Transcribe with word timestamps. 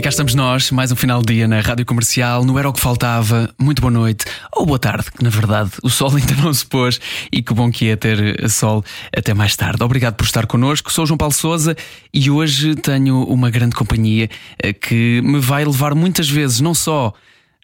E 0.00 0.02
cá 0.02 0.08
estamos 0.08 0.34
nós, 0.34 0.70
mais 0.70 0.90
um 0.90 0.96
final 0.96 1.20
de 1.20 1.34
dia 1.34 1.46
na 1.46 1.60
Rádio 1.60 1.84
Comercial, 1.84 2.42
no 2.42 2.58
Era 2.58 2.70
o 2.70 2.72
que 2.72 2.80
Faltava. 2.80 3.54
Muito 3.60 3.82
boa 3.82 3.90
noite, 3.90 4.24
ou 4.50 4.64
boa 4.64 4.78
tarde, 4.78 5.12
que 5.12 5.22
na 5.22 5.28
verdade 5.28 5.72
o 5.82 5.90
sol 5.90 6.10
ainda 6.16 6.34
não 6.36 6.54
se 6.54 6.64
pôs 6.64 6.98
e 7.30 7.42
que 7.42 7.52
bom 7.52 7.70
que 7.70 7.90
é 7.90 7.96
ter 7.96 8.48
sol 8.48 8.82
até 9.14 9.34
mais 9.34 9.54
tarde. 9.56 9.82
Obrigado 9.82 10.14
por 10.14 10.24
estar 10.24 10.46
connosco, 10.46 10.90
sou 10.90 11.04
João 11.04 11.18
Paulo 11.18 11.34
Souza 11.34 11.76
e 12.14 12.30
hoje 12.30 12.76
tenho 12.76 13.24
uma 13.24 13.50
grande 13.50 13.76
companhia 13.76 14.30
eh, 14.62 14.72
que 14.72 15.20
me 15.20 15.38
vai 15.38 15.66
levar 15.66 15.94
muitas 15.94 16.30
vezes, 16.30 16.62
não 16.62 16.72
só 16.72 17.12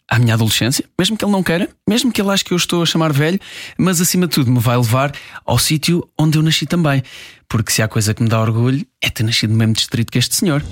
à 0.07 0.19
minha 0.19 0.35
adolescência, 0.35 0.85
mesmo 0.99 1.17
que 1.17 1.25
ele 1.25 1.33
não 1.33 1.43
queira, 1.43 1.71
mesmo 1.89 2.13
que 2.13 2.21
ele 2.21 2.29
ache 2.29 2.45
que 2.45 2.53
eu 2.53 2.59
estou 2.59 2.83
a 2.83 2.87
chamar 2.87 3.15
velho, 3.15 3.41
mas 3.79 3.99
acima 3.99 4.27
de 4.27 4.35
tudo 4.35 4.51
me 4.51 4.61
vai 4.61 4.77
levar 4.77 5.11
ao 5.47 5.59
sítio 5.59 6.07
onde 6.21 6.37
eu 6.37 6.43
nasci 6.43 6.67
também. 6.67 7.03
Porque 7.49 7.73
se 7.73 7.81
há 7.81 7.89
coisa 7.89 8.13
que 8.13 8.23
me 8.23 8.29
dá 8.29 8.39
orgulho 8.39 8.87
é 9.01 9.09
ter 9.09 9.23
nascido 9.23 9.53
no 9.53 9.57
mesmo 9.57 9.73
distrito 9.73 10.13
que 10.13 10.19
este 10.19 10.37
senhor. 10.37 10.63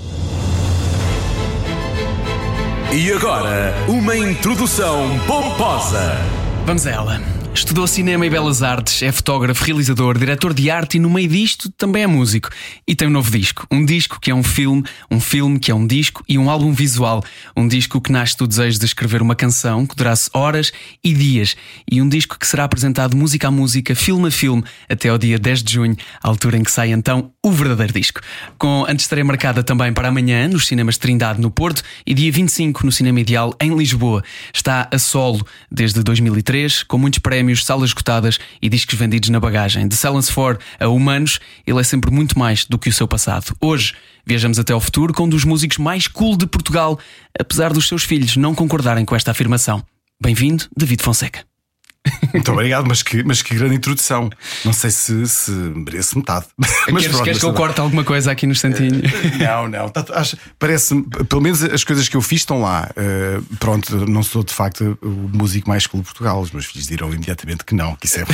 E 2.95 3.11
agora, 3.11 3.73
uma 3.89 4.15
introdução 4.15 5.19
pomposa. 5.27 6.17
Vamos 6.65 6.87
a 6.87 6.91
ela. 6.91 7.44
Estudou 7.55 7.87
cinema 7.87 8.25
e 8.25 8.29
belas 8.29 8.61
artes, 8.61 9.01
é 9.01 9.13
fotógrafo, 9.13 9.63
realizador, 9.63 10.17
diretor 10.17 10.53
de 10.53 10.69
arte 10.69 10.97
e 10.97 10.99
no 10.99 11.09
meio 11.09 11.29
disto 11.29 11.71
também 11.71 12.03
é 12.03 12.07
músico. 12.07 12.49
E 12.85 12.93
tem 12.93 13.07
um 13.07 13.11
novo 13.11 13.31
disco. 13.31 13.65
Um 13.71 13.85
disco 13.85 14.19
que 14.19 14.29
é 14.29 14.35
um 14.35 14.43
filme, 14.43 14.83
um 15.09 15.21
filme 15.21 15.57
que 15.57 15.71
é 15.71 15.75
um 15.75 15.87
disco 15.87 16.21
e 16.27 16.37
um 16.37 16.49
álbum 16.49 16.73
visual. 16.73 17.23
Um 17.55 17.65
disco 17.65 18.01
que 18.01 18.11
nasce 18.11 18.37
do 18.37 18.45
desejo 18.45 18.77
de 18.77 18.85
escrever 18.85 19.21
uma 19.21 19.35
canção 19.35 19.85
que 19.85 19.95
durasse 19.95 20.29
horas 20.33 20.73
e 21.01 21.13
dias. 21.13 21.55
E 21.89 22.01
um 22.01 22.09
disco 22.09 22.37
que 22.37 22.45
será 22.45 22.65
apresentado 22.65 23.15
música 23.15 23.47
a 23.47 23.51
música, 23.51 23.95
filme 23.95 24.27
a 24.27 24.31
filme, 24.31 24.61
até 24.89 25.07
ao 25.07 25.17
dia 25.17 25.39
10 25.39 25.63
de 25.63 25.73
junho, 25.73 25.95
altura 26.21 26.57
em 26.57 26.63
que 26.63 26.71
sai 26.71 26.91
então 26.91 27.31
o 27.41 27.51
verdadeiro 27.51 27.93
disco. 27.93 28.19
Com 28.59 28.85
antestreia 28.85 29.23
marcada 29.23 29.63
também 29.63 29.93
para 29.93 30.09
amanhã 30.09 30.49
nos 30.49 30.67
cinemas 30.67 30.97
Trindade 30.97 31.39
no 31.39 31.49
Porto 31.49 31.81
e 32.05 32.13
dia 32.13 32.31
25 32.33 32.85
no 32.85 32.91
Cinema 32.91 33.21
Ideal 33.21 33.55
em 33.61 33.73
Lisboa. 33.73 34.21
Está 34.53 34.89
a 34.91 34.99
solo 34.99 35.45
desde 35.71 36.03
2003, 36.03 36.83
com 36.83 36.97
muitos 36.97 37.19
prémios 37.19 37.44
prémios, 37.45 37.63
salas 37.63 37.89
esgotadas 37.89 38.39
e 38.61 38.67
discos 38.67 38.97
vendidos 38.97 39.29
na 39.29 39.39
bagagem. 39.39 39.87
De 39.87 39.95
Silence 39.95 40.33
4 40.33 40.63
a 40.79 40.87
Humanos, 40.87 41.39
ele 41.65 41.79
é 41.79 41.83
sempre 41.83 42.11
muito 42.11 42.37
mais 42.37 42.65
do 42.65 42.77
que 42.79 42.89
o 42.89 42.93
seu 42.93 43.07
passado. 43.07 43.55
Hoje, 43.61 43.93
viajamos 44.25 44.57
até 44.57 44.73
ao 44.73 44.79
futuro 44.79 45.13
com 45.13 45.25
um 45.25 45.29
dos 45.29 45.45
músicos 45.45 45.77
mais 45.77 46.07
cool 46.07 46.35
de 46.35 46.47
Portugal, 46.47 46.99
apesar 47.39 47.71
dos 47.71 47.87
seus 47.87 48.03
filhos 48.03 48.35
não 48.35 48.55
concordarem 48.55 49.05
com 49.05 49.15
esta 49.15 49.31
afirmação. 49.31 49.83
Bem-vindo, 50.19 50.65
David 50.75 51.03
Fonseca. 51.03 51.54
Muito 52.33 52.51
obrigado, 52.51 52.85
mas 52.87 53.01
que, 53.01 53.23
mas 53.23 53.41
que 53.41 53.55
grande 53.55 53.75
introdução. 53.75 54.29
Não 54.63 54.73
sei 54.73 54.91
se, 54.91 55.27
se 55.27 55.51
mereço 55.51 56.17
metade. 56.17 56.45
Mas 56.91 57.01
queres, 57.01 57.07
pronto, 57.07 57.23
queres 57.23 57.39
que 57.39 57.45
eu 57.45 57.53
corte 57.53 57.81
alguma 57.81 58.03
coisa 58.03 58.31
aqui 58.31 58.45
no 58.45 58.51
instantinho? 58.51 59.01
Não, 59.39 59.67
não. 59.67 59.89
Tá, 59.89 60.05
parece 60.59 61.01
pelo 61.27 61.41
menos 61.41 61.63
as 61.63 61.83
coisas 61.83 62.07
que 62.07 62.15
eu 62.15 62.21
fiz 62.21 62.41
estão 62.41 62.61
lá. 62.61 62.89
Uh, 62.91 63.41
pronto, 63.55 64.05
não 64.07 64.21
sou 64.21 64.43
de 64.43 64.53
facto 64.53 64.97
o 65.01 65.29
músico 65.33 65.67
mais 65.67 65.87
cool 65.87 66.01
de 66.01 66.05
Portugal. 66.05 66.39
Os 66.41 66.51
meus 66.51 66.65
filhos 66.65 66.87
dirão 66.87 67.11
imediatamente 67.11 67.63
que 67.63 67.73
não, 67.73 67.95
que 67.95 68.05
isso 68.05 68.19
é. 68.19 68.25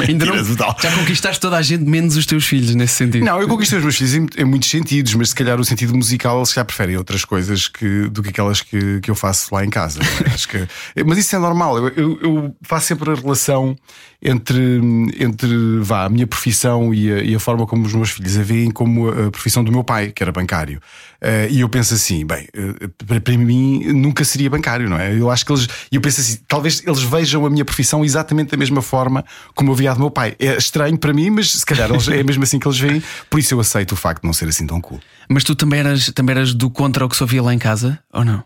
Ainda 0.06 0.26
não, 0.26 0.44
já 0.78 0.92
conquistaste 0.92 1.40
toda 1.40 1.56
a 1.56 1.62
gente, 1.62 1.84
menos 1.84 2.16
os 2.16 2.26
teus 2.26 2.44
filhos, 2.44 2.74
nesse 2.74 2.94
sentido. 2.94 3.24
Não, 3.24 3.40
eu 3.40 3.48
conquistei 3.48 3.78
os 3.78 3.84
meus 3.84 3.96
filhos 3.96 4.14
em, 4.14 4.26
em 4.36 4.44
muitos 4.44 4.68
sentidos, 4.68 5.14
mas 5.14 5.30
se 5.30 5.34
calhar 5.34 5.58
o 5.58 5.64
sentido 5.64 5.94
musical 5.94 6.38
eles 6.38 6.52
já 6.52 6.64
preferem 6.64 6.96
outras 6.96 7.24
coisas 7.24 7.66
que, 7.66 8.08
do 8.10 8.22
que 8.22 8.28
aquelas 8.28 8.60
que, 8.60 9.00
que 9.00 9.10
eu 9.10 9.14
faço 9.14 9.54
lá 9.54 9.64
em 9.64 9.70
casa. 9.70 10.00
É? 10.26 10.34
Acho 10.34 10.48
que, 10.48 10.68
mas 11.06 11.18
isso 11.18 11.34
é 11.34 11.38
normal. 11.38 11.78
eu, 11.78 11.88
eu, 11.88 12.18
eu 12.22 12.56
faço 12.62 12.89
sempre 12.90 13.10
a 13.10 13.14
relação 13.14 13.76
entre, 14.20 14.80
entre 15.18 15.78
vá, 15.80 16.04
a 16.04 16.08
minha 16.08 16.26
profissão 16.26 16.92
e 16.92 17.10
a, 17.10 17.22
e 17.22 17.34
a, 17.34 17.40
forma 17.40 17.66
como 17.66 17.86
os 17.86 17.94
meus 17.94 18.10
filhos 18.10 18.36
a 18.36 18.42
veem 18.42 18.70
como 18.70 19.08
a 19.08 19.30
profissão 19.30 19.62
do 19.62 19.70
meu 19.70 19.84
pai, 19.84 20.12
que 20.12 20.22
era 20.22 20.32
bancário. 20.32 20.80
Uh, 21.22 21.50
e 21.50 21.60
eu 21.60 21.68
penso 21.68 21.94
assim, 21.94 22.26
bem, 22.26 22.48
uh, 22.56 22.88
para, 23.06 23.20
para, 23.20 23.36
mim 23.36 23.92
nunca 23.92 24.24
seria 24.24 24.50
bancário, 24.50 24.88
não 24.88 24.98
é? 24.98 25.14
Eu 25.14 25.30
acho 25.30 25.46
que 25.46 25.52
eles, 25.52 25.68
eu 25.92 26.00
penso 26.00 26.20
assim, 26.20 26.38
talvez 26.48 26.82
eles 26.84 27.02
vejam 27.02 27.46
a 27.46 27.50
minha 27.50 27.64
profissão 27.64 28.04
exatamente 28.04 28.50
da 28.50 28.56
mesma 28.56 28.82
forma 28.82 29.24
como 29.54 29.70
eu 29.70 29.74
via 29.74 29.94
do 29.94 30.00
meu 30.00 30.10
pai. 30.10 30.34
É 30.38 30.56
estranho 30.56 30.98
para 30.98 31.12
mim, 31.12 31.30
mas 31.30 31.52
se 31.52 31.64
calhar 31.64 31.90
eles, 31.90 32.08
é 32.08 32.22
mesmo 32.22 32.42
assim 32.42 32.58
que 32.58 32.66
eles 32.66 32.78
veem, 32.78 33.02
por 33.28 33.38
isso 33.38 33.54
eu 33.54 33.60
aceito 33.60 33.92
o 33.92 33.96
facto 33.96 34.22
de 34.22 34.26
não 34.26 34.32
ser 34.32 34.48
assim 34.48 34.66
tão 34.66 34.80
cool. 34.80 35.00
Mas 35.28 35.44
tu 35.44 35.54
também 35.54 35.80
eras, 35.80 36.10
também 36.12 36.34
eras 36.34 36.52
do 36.52 36.68
contra 36.68 37.04
o 37.04 37.08
que 37.08 37.16
se 37.16 37.22
ouvia 37.22 37.42
lá 37.42 37.54
em 37.54 37.58
casa, 37.58 37.98
ou 38.12 38.24
não? 38.24 38.42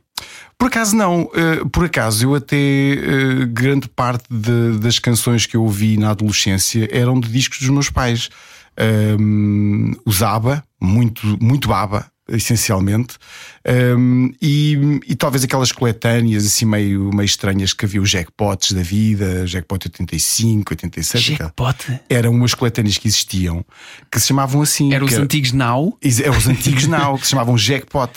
Por 0.58 0.68
acaso 0.68 0.96
não, 0.96 1.22
uh, 1.22 1.68
por 1.70 1.84
acaso 1.84 2.24
eu 2.26 2.34
até 2.34 2.56
uh, 2.56 3.46
grande 3.48 3.88
parte 3.88 4.24
de, 4.30 4.78
das 4.78 4.98
canções 4.98 5.46
que 5.46 5.56
eu 5.56 5.62
ouvi 5.62 5.96
na 5.96 6.10
adolescência 6.10 6.88
eram 6.90 7.18
de 7.18 7.28
discos 7.28 7.58
dos 7.60 7.70
meus 7.70 7.90
pais. 7.90 8.30
Um, 9.20 9.92
os 10.04 10.22
ABBA, 10.22 10.64
muito, 10.80 11.38
muito 11.40 11.72
ABBA, 11.72 12.06
essencialmente, 12.28 13.16
um, 13.66 14.30
e, 14.42 15.00
e, 15.06 15.16
talvez 15.16 15.42
aquelas 15.42 15.72
coletâneas 15.72 16.44
assim 16.44 16.66
meio, 16.66 17.10
meio 17.14 17.24
estranhas 17.24 17.72
que 17.72 17.86
havia 17.86 18.02
os 18.02 18.10
jackpots 18.10 18.72
da 18.72 18.82
vida, 18.82 19.46
jackpot 19.46 19.86
85, 19.86 20.72
87. 20.72 21.36
Jackpot? 21.36 22.00
Eram 22.10 22.32
umas 22.32 22.52
coletâneas 22.52 22.98
que 22.98 23.08
existiam 23.08 23.64
que 24.10 24.20
se 24.20 24.26
chamavam 24.26 24.60
assim. 24.60 24.92
Eram 24.92 25.06
os 25.06 25.14
antigos 25.14 25.52
Now? 25.52 25.98
É, 26.02 26.30
os 26.30 26.46
antigos 26.46 26.86
Now, 26.86 27.16
que 27.16 27.24
se 27.24 27.30
chamavam 27.30 27.56
jackpot. 27.56 28.10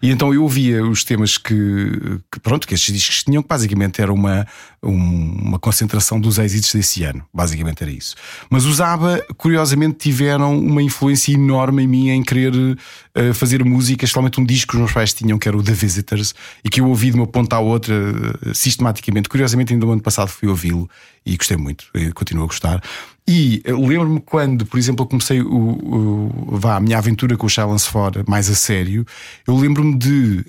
E 0.00 0.08
então 0.08 0.32
eu 0.32 0.44
ouvia 0.44 0.84
os 0.84 1.02
temas 1.02 1.36
que, 1.36 2.20
que 2.30 2.38
pronto, 2.40 2.66
que 2.66 2.74
estes 2.74 2.94
discos 2.94 3.24
tinham, 3.24 3.42
que 3.42 3.48
basicamente 3.48 4.00
era 4.00 4.12
uma, 4.12 4.46
um, 4.80 4.94
uma 4.94 5.58
concentração 5.58 6.20
dos 6.20 6.38
êxitos 6.38 6.72
desse 6.72 7.02
ano. 7.02 7.24
Basicamente 7.34 7.82
era 7.82 7.90
isso. 7.90 8.14
Mas 8.48 8.64
os 8.64 8.80
ABBA, 8.80 9.24
curiosamente, 9.36 9.98
tiveram 9.98 10.56
uma 10.56 10.82
influência 10.82 11.32
enorme 11.32 11.82
em 11.82 11.88
mim 11.88 12.08
em 12.10 12.22
querer 12.22 12.54
uh, 12.54 13.34
fazer 13.34 13.64
música, 13.64 14.04
especialmente 14.04 14.40
um 14.40 14.44
disco 14.44 14.76
meus 14.92 14.94
pais 14.94 15.14
tinham, 15.14 15.38
que 15.38 15.48
era 15.48 15.56
o 15.56 15.62
The 15.62 15.72
Visitors, 15.72 16.34
e 16.62 16.68
que 16.68 16.80
eu 16.80 16.86
ouvi 16.86 17.10
de 17.10 17.16
uma 17.16 17.26
ponta 17.26 17.56
à 17.56 17.60
outra 17.60 17.94
uh, 17.94 18.54
sistematicamente. 18.54 19.28
Curiosamente, 19.28 19.72
ainda 19.72 19.86
no 19.86 19.92
ano 19.92 20.02
passado 20.02 20.28
fui 20.28 20.48
ouvi-lo 20.48 20.88
e 21.24 21.36
gostei 21.36 21.56
muito, 21.56 21.86
continuo 22.14 22.44
a 22.44 22.46
gostar. 22.46 22.82
E 23.26 23.62
lembro-me 23.64 24.20
quando, 24.20 24.66
por 24.66 24.76
exemplo, 24.76 25.04
eu 25.04 25.08
comecei 25.08 25.40
o, 25.40 25.46
o, 25.46 26.58
vá, 26.58 26.76
a 26.76 26.80
minha 26.80 26.98
aventura 26.98 27.36
com 27.36 27.46
o 27.46 27.50
Silence 27.50 27.88
For 27.88 28.12
mais 28.26 28.50
a 28.50 28.54
sério, 28.54 29.06
eu 29.46 29.56
lembro-me 29.56 29.96
de 29.96 30.44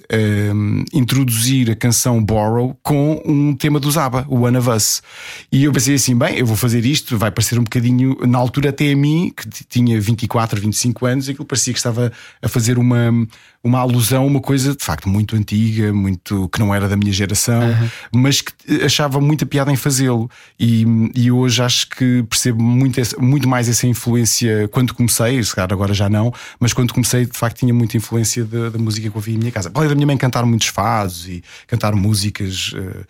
um, 0.52 0.84
introduzir 0.92 1.70
a 1.70 1.76
canção 1.76 2.24
Borrow 2.24 2.76
com 2.82 3.22
um 3.24 3.56
tema 3.56 3.80
do 3.80 3.92
Zaba, 3.92 4.26
o 4.28 4.42
One 4.42 4.58
of 4.58 4.68
Us. 4.68 5.04
E 5.52 5.66
eu 5.66 5.72
pensei 5.72 5.94
assim: 5.94 6.18
bem, 6.18 6.40
eu 6.40 6.48
vou 6.48 6.58
fazer 6.58 6.84
isto, 6.84 7.16
vai 7.16 7.30
parecer 7.30 7.60
um 7.60 7.64
bocadinho, 7.64 8.18
na 8.26 8.40
altura 8.40 8.72
até 8.72 8.92
a 8.92 8.96
mim, 8.96 9.32
que 9.36 9.48
tinha 9.66 10.02
24, 10.02 10.60
25 10.60 11.06
anos, 11.06 11.30
aquilo 11.30 11.46
parecia 11.46 11.74
que 11.74 11.80
estava 11.80 12.12
a 12.42 12.48
fazer 12.48 12.80
uma, 12.80 13.28
uma 13.64 13.80
alusão 13.80 14.24
a 14.24 14.26
uma 14.26 14.42
coisa 14.42 14.76
de 14.76 14.84
facto 14.84 15.08
muito 15.08 15.38
antiga, 15.38 15.94
muito 15.94 16.50
que 16.50 16.60
não 16.60 16.76
era 16.76 16.90
da 16.90 16.98
minha 16.98 17.14
geração, 17.14 17.62
uhum. 17.62 17.90
mas 18.14 18.42
que 18.42 18.52
achava 18.84 19.22
muita 19.22 19.46
piada 19.46 19.72
em 19.72 19.76
fazê-lo. 19.78 20.30
E, 20.60 20.86
e 21.16 21.32
hoje 21.32 21.64
acho 21.64 21.90
que 21.90 22.24
percebo 22.24 22.62
muito, 22.62 23.00
muito 23.22 23.48
mais 23.48 23.70
essa 23.70 23.88
influência 23.88 24.68
quando 24.68 24.94
comecei, 24.94 25.42
se 25.42 25.56
calhar 25.56 25.72
agora 25.72 25.94
já 25.94 26.10
não, 26.10 26.34
mas 26.60 26.74
quando 26.74 26.94
comecei, 26.94 27.26
de 27.26 27.38
facto, 27.38 27.60
tinha 27.60 27.74
muita 27.74 27.96
influência 27.96 28.44
da, 28.44 28.70
da 28.70 28.78
música 28.78 29.10
que 29.10 29.16
eu 29.16 29.20
ouvia 29.20 29.36
em 29.36 29.38
minha 29.38 29.52
casa. 29.52 29.72
Além 29.74 29.88
da 29.88 29.96
minha 29.96 30.08
mãe 30.08 30.18
cantar 30.18 30.46
muitos 30.46 30.68
fados 30.68 31.28
e 31.30 31.42
cantar 31.66 31.96
músicas 31.96 32.74
uh, 32.74 33.06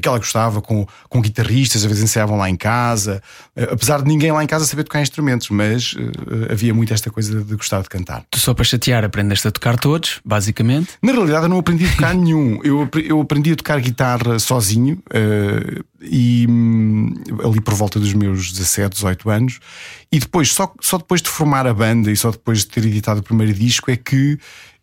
que 0.00 0.08
ela 0.08 0.18
gostava 0.18 0.62
com, 0.62 0.86
com 1.08 1.20
guitarristas, 1.20 1.82
às 1.82 1.88
vezes 1.88 2.04
ensaiavam 2.04 2.36
lá 2.36 2.48
em 2.48 2.56
casa, 2.56 3.22
uh, 3.56 3.72
apesar 3.72 4.02
de 4.02 4.08
ninguém 4.08 4.32
lá 4.32 4.42
em 4.42 4.46
casa 4.46 4.64
saber 4.64 4.84
tocar 4.84 5.02
instrumentos, 5.02 5.50
mas 5.50 5.92
uh, 5.92 6.52
havia 6.52 6.72
muito 6.72 6.92
esta 6.94 7.10
coisa 7.10 7.42
de 7.42 7.54
gostar 7.56 7.82
de 7.82 7.88
cantar. 7.88 8.24
Tu 8.30 8.38
só 8.38 8.54
para 8.54 8.64
chatear 8.64 9.04
aprendeste 9.04 9.46
a 9.48 9.50
tocar 9.50 9.78
todos, 9.78 10.20
basicamente? 10.24 10.92
Na 11.02 11.12
realidade, 11.12 11.44
eu 11.44 11.48
não 11.48 11.58
aprendi 11.58 11.86
a 11.86 11.90
tocar 11.90 12.14
nenhum. 12.16 12.60
Eu, 12.64 12.88
eu 13.04 13.20
aprendi 13.20 13.52
a 13.52 13.56
tocar 13.56 13.80
guitarra 13.80 14.38
sozinho 14.38 15.02
e 16.04 16.46
hum, 16.48 17.14
ali 17.42 17.60
por 17.60 17.74
volta 17.74 17.98
dos 17.98 18.12
meus 18.12 18.52
17, 18.52 18.94
18 18.94 19.30
anos, 19.30 19.60
e 20.12 20.18
depois, 20.18 20.52
só, 20.52 20.72
só 20.80 20.98
depois 20.98 21.22
de 21.22 21.28
formar 21.28 21.66
a 21.66 21.74
banda 21.74 22.10
e 22.10 22.16
só 22.16 22.30
depois 22.30 22.60
de 22.60 22.66
ter 22.68 22.84
editado 22.84 23.20
o 23.20 23.22
primeiro 23.22 23.52
disco, 23.52 23.90
é 23.90 23.96
que 23.96 24.38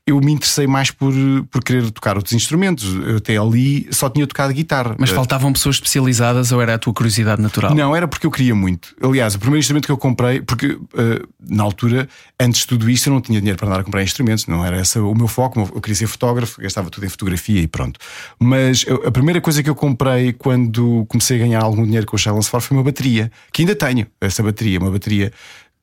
eu 0.05 0.19
me 0.19 0.31
interessei 0.31 0.65
mais 0.65 0.89
por, 0.89 1.13
por 1.51 1.63
querer 1.63 1.89
tocar 1.91 2.15
outros 2.15 2.33
instrumentos. 2.33 2.85
Eu 3.05 3.17
até 3.17 3.37
ali 3.37 3.87
só 3.91 4.09
tinha 4.09 4.25
tocado 4.25 4.51
guitarra. 4.53 4.95
Mas 4.97 5.11
faltavam 5.11 5.53
pessoas 5.53 5.75
especializadas 5.75 6.51
ou 6.51 6.61
era 6.61 6.73
a 6.73 6.77
tua 6.77 6.93
curiosidade 6.93 7.41
natural? 7.41 7.75
Não, 7.75 7.95
era 7.95 8.07
porque 8.07 8.25
eu 8.25 8.31
queria 8.31 8.55
muito. 8.55 8.95
Aliás, 9.01 9.35
o 9.35 9.39
primeiro 9.39 9.59
instrumento 9.59 9.85
que 9.85 9.91
eu 9.91 9.97
comprei, 9.97 10.41
porque 10.41 10.71
uh, 10.71 11.27
na 11.39 11.63
altura, 11.63 12.09
antes 12.39 12.61
de 12.61 12.67
tudo 12.67 12.89
isto, 12.89 13.07
eu 13.07 13.13
não 13.13 13.21
tinha 13.21 13.39
dinheiro 13.39 13.57
para 13.59 13.67
andar 13.67 13.79
a 13.81 13.83
comprar 13.83 14.01
instrumentos, 14.01 14.47
não 14.47 14.65
era 14.65 14.81
esse 14.81 14.97
o 14.97 15.13
meu 15.13 15.27
foco. 15.27 15.59
Eu 15.73 15.81
queria 15.81 15.95
ser 15.95 16.07
fotógrafo, 16.07 16.59
gastava 16.59 16.89
tudo 16.89 17.05
em 17.05 17.09
fotografia 17.09 17.61
e 17.61 17.67
pronto. 17.67 17.99
Mas 18.39 18.83
eu, 18.87 19.03
a 19.05 19.11
primeira 19.11 19.39
coisa 19.39 19.61
que 19.61 19.69
eu 19.69 19.75
comprei 19.75 20.33
quando 20.33 21.05
comecei 21.07 21.37
a 21.37 21.39
ganhar 21.39 21.61
algum 21.61 21.83
dinheiro 21.83 22.07
com 22.07 22.15
o 22.15 22.19
Silence 22.19 22.49
Ford 22.49 22.63
foi 22.63 22.75
uma 22.75 22.83
bateria, 22.83 23.31
que 23.53 23.61
ainda 23.61 23.75
tenho, 23.75 24.07
essa 24.19 24.41
bateria, 24.41 24.79
uma 24.79 24.89
bateria 24.89 25.31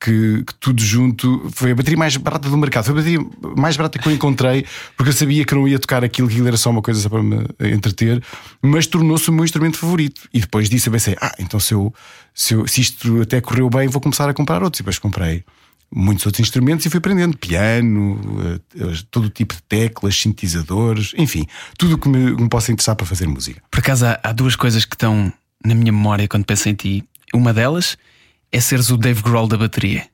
que, 0.01 0.45
que, 0.45 0.55
tudo 0.61 0.83
junto 0.83 1.49
foi 1.53 1.73
a 1.73 1.75
bateria 1.75 1.99
mais 1.99 2.17
barata 2.17 2.49
do 2.49 2.57
mercado. 2.57 2.85
Foi 2.85 2.93
a 2.93 2.97
bateria 2.97 3.19
mais 3.57 3.77
barata 3.77 3.99
que 3.99 4.09
eu 4.09 4.13
encontrei, 4.13 4.65
porque 4.97 5.11
eu 5.11 5.15
sabia 5.15 5.45
que 5.45 5.55
não 5.55 5.67
ia 5.67 5.79
tocar 5.79 6.05
aquilo, 6.05 6.29
que 6.29 6.41
era 6.47 6.57
só 6.57 6.71
uma 6.71 6.83
coisa 6.83 7.01
só 7.01 7.09
para 7.09 7.23
me 7.23 7.47
entreter, 7.73 8.23
mas 8.63 8.87
tornou-se 8.87 9.29
o 9.29 9.33
meu 9.33 9.45
instrumento 9.45 9.77
favorito. 9.77 10.29
E 10.33 10.41
depois 10.41 10.69
disso 10.69 10.89
eu 10.89 10.93
pensei: 10.93 11.17
ah, 11.21 11.35
então 11.39 11.59
se, 11.59 11.75
eu, 11.75 11.93
se, 12.35 12.55
eu, 12.55 12.67
se 12.67 12.81
isto 12.81 13.23
até 13.23 13.41
correu 13.41 13.69
bem, 13.69 13.89
vou 13.89 14.01
começar 14.01 14.29
a 14.29 14.35
comprar 14.35 14.63
outros. 14.63 14.81
E 14.81 14.83
depois 14.83 14.99
comprei 14.99 15.45
muitos 15.91 16.27
outros 16.27 16.41
instrumentos 16.41 16.85
e 16.85 16.91
fui 16.91 16.99
aprendendo 16.99 17.37
piano, 17.37 18.61
eh, 18.77 18.95
todo 19.11 19.31
tipo 19.31 19.55
de 19.55 19.63
teclas, 19.63 20.17
sintetizadores, 20.17 21.15
enfim, 21.17 21.47
tudo 21.79 21.95
o 21.95 21.99
que 21.99 22.09
me, 22.09 22.33
me 22.33 22.49
possa 22.49 22.71
interessar 22.71 22.95
para 22.95 23.07
fazer 23.07 23.27
música. 23.27 23.63
Por 23.71 23.81
acaso 23.81 24.07
há, 24.07 24.21
há 24.23 24.33
duas 24.33 24.55
coisas 24.55 24.85
que 24.85 24.95
estão 24.95 25.33
na 25.65 25.75
minha 25.75 25.93
memória 25.93 26.29
quando 26.29 26.45
penso 26.45 26.69
em 26.69 26.75
ti. 26.75 27.05
Uma 27.33 27.53
delas 27.53 27.97
é 28.53 28.61
seres 28.61 28.91
o 28.91 28.97
Dave 28.97 29.23
Grohl 29.23 29.47
da 29.49 29.57
bateria. 29.57 30.07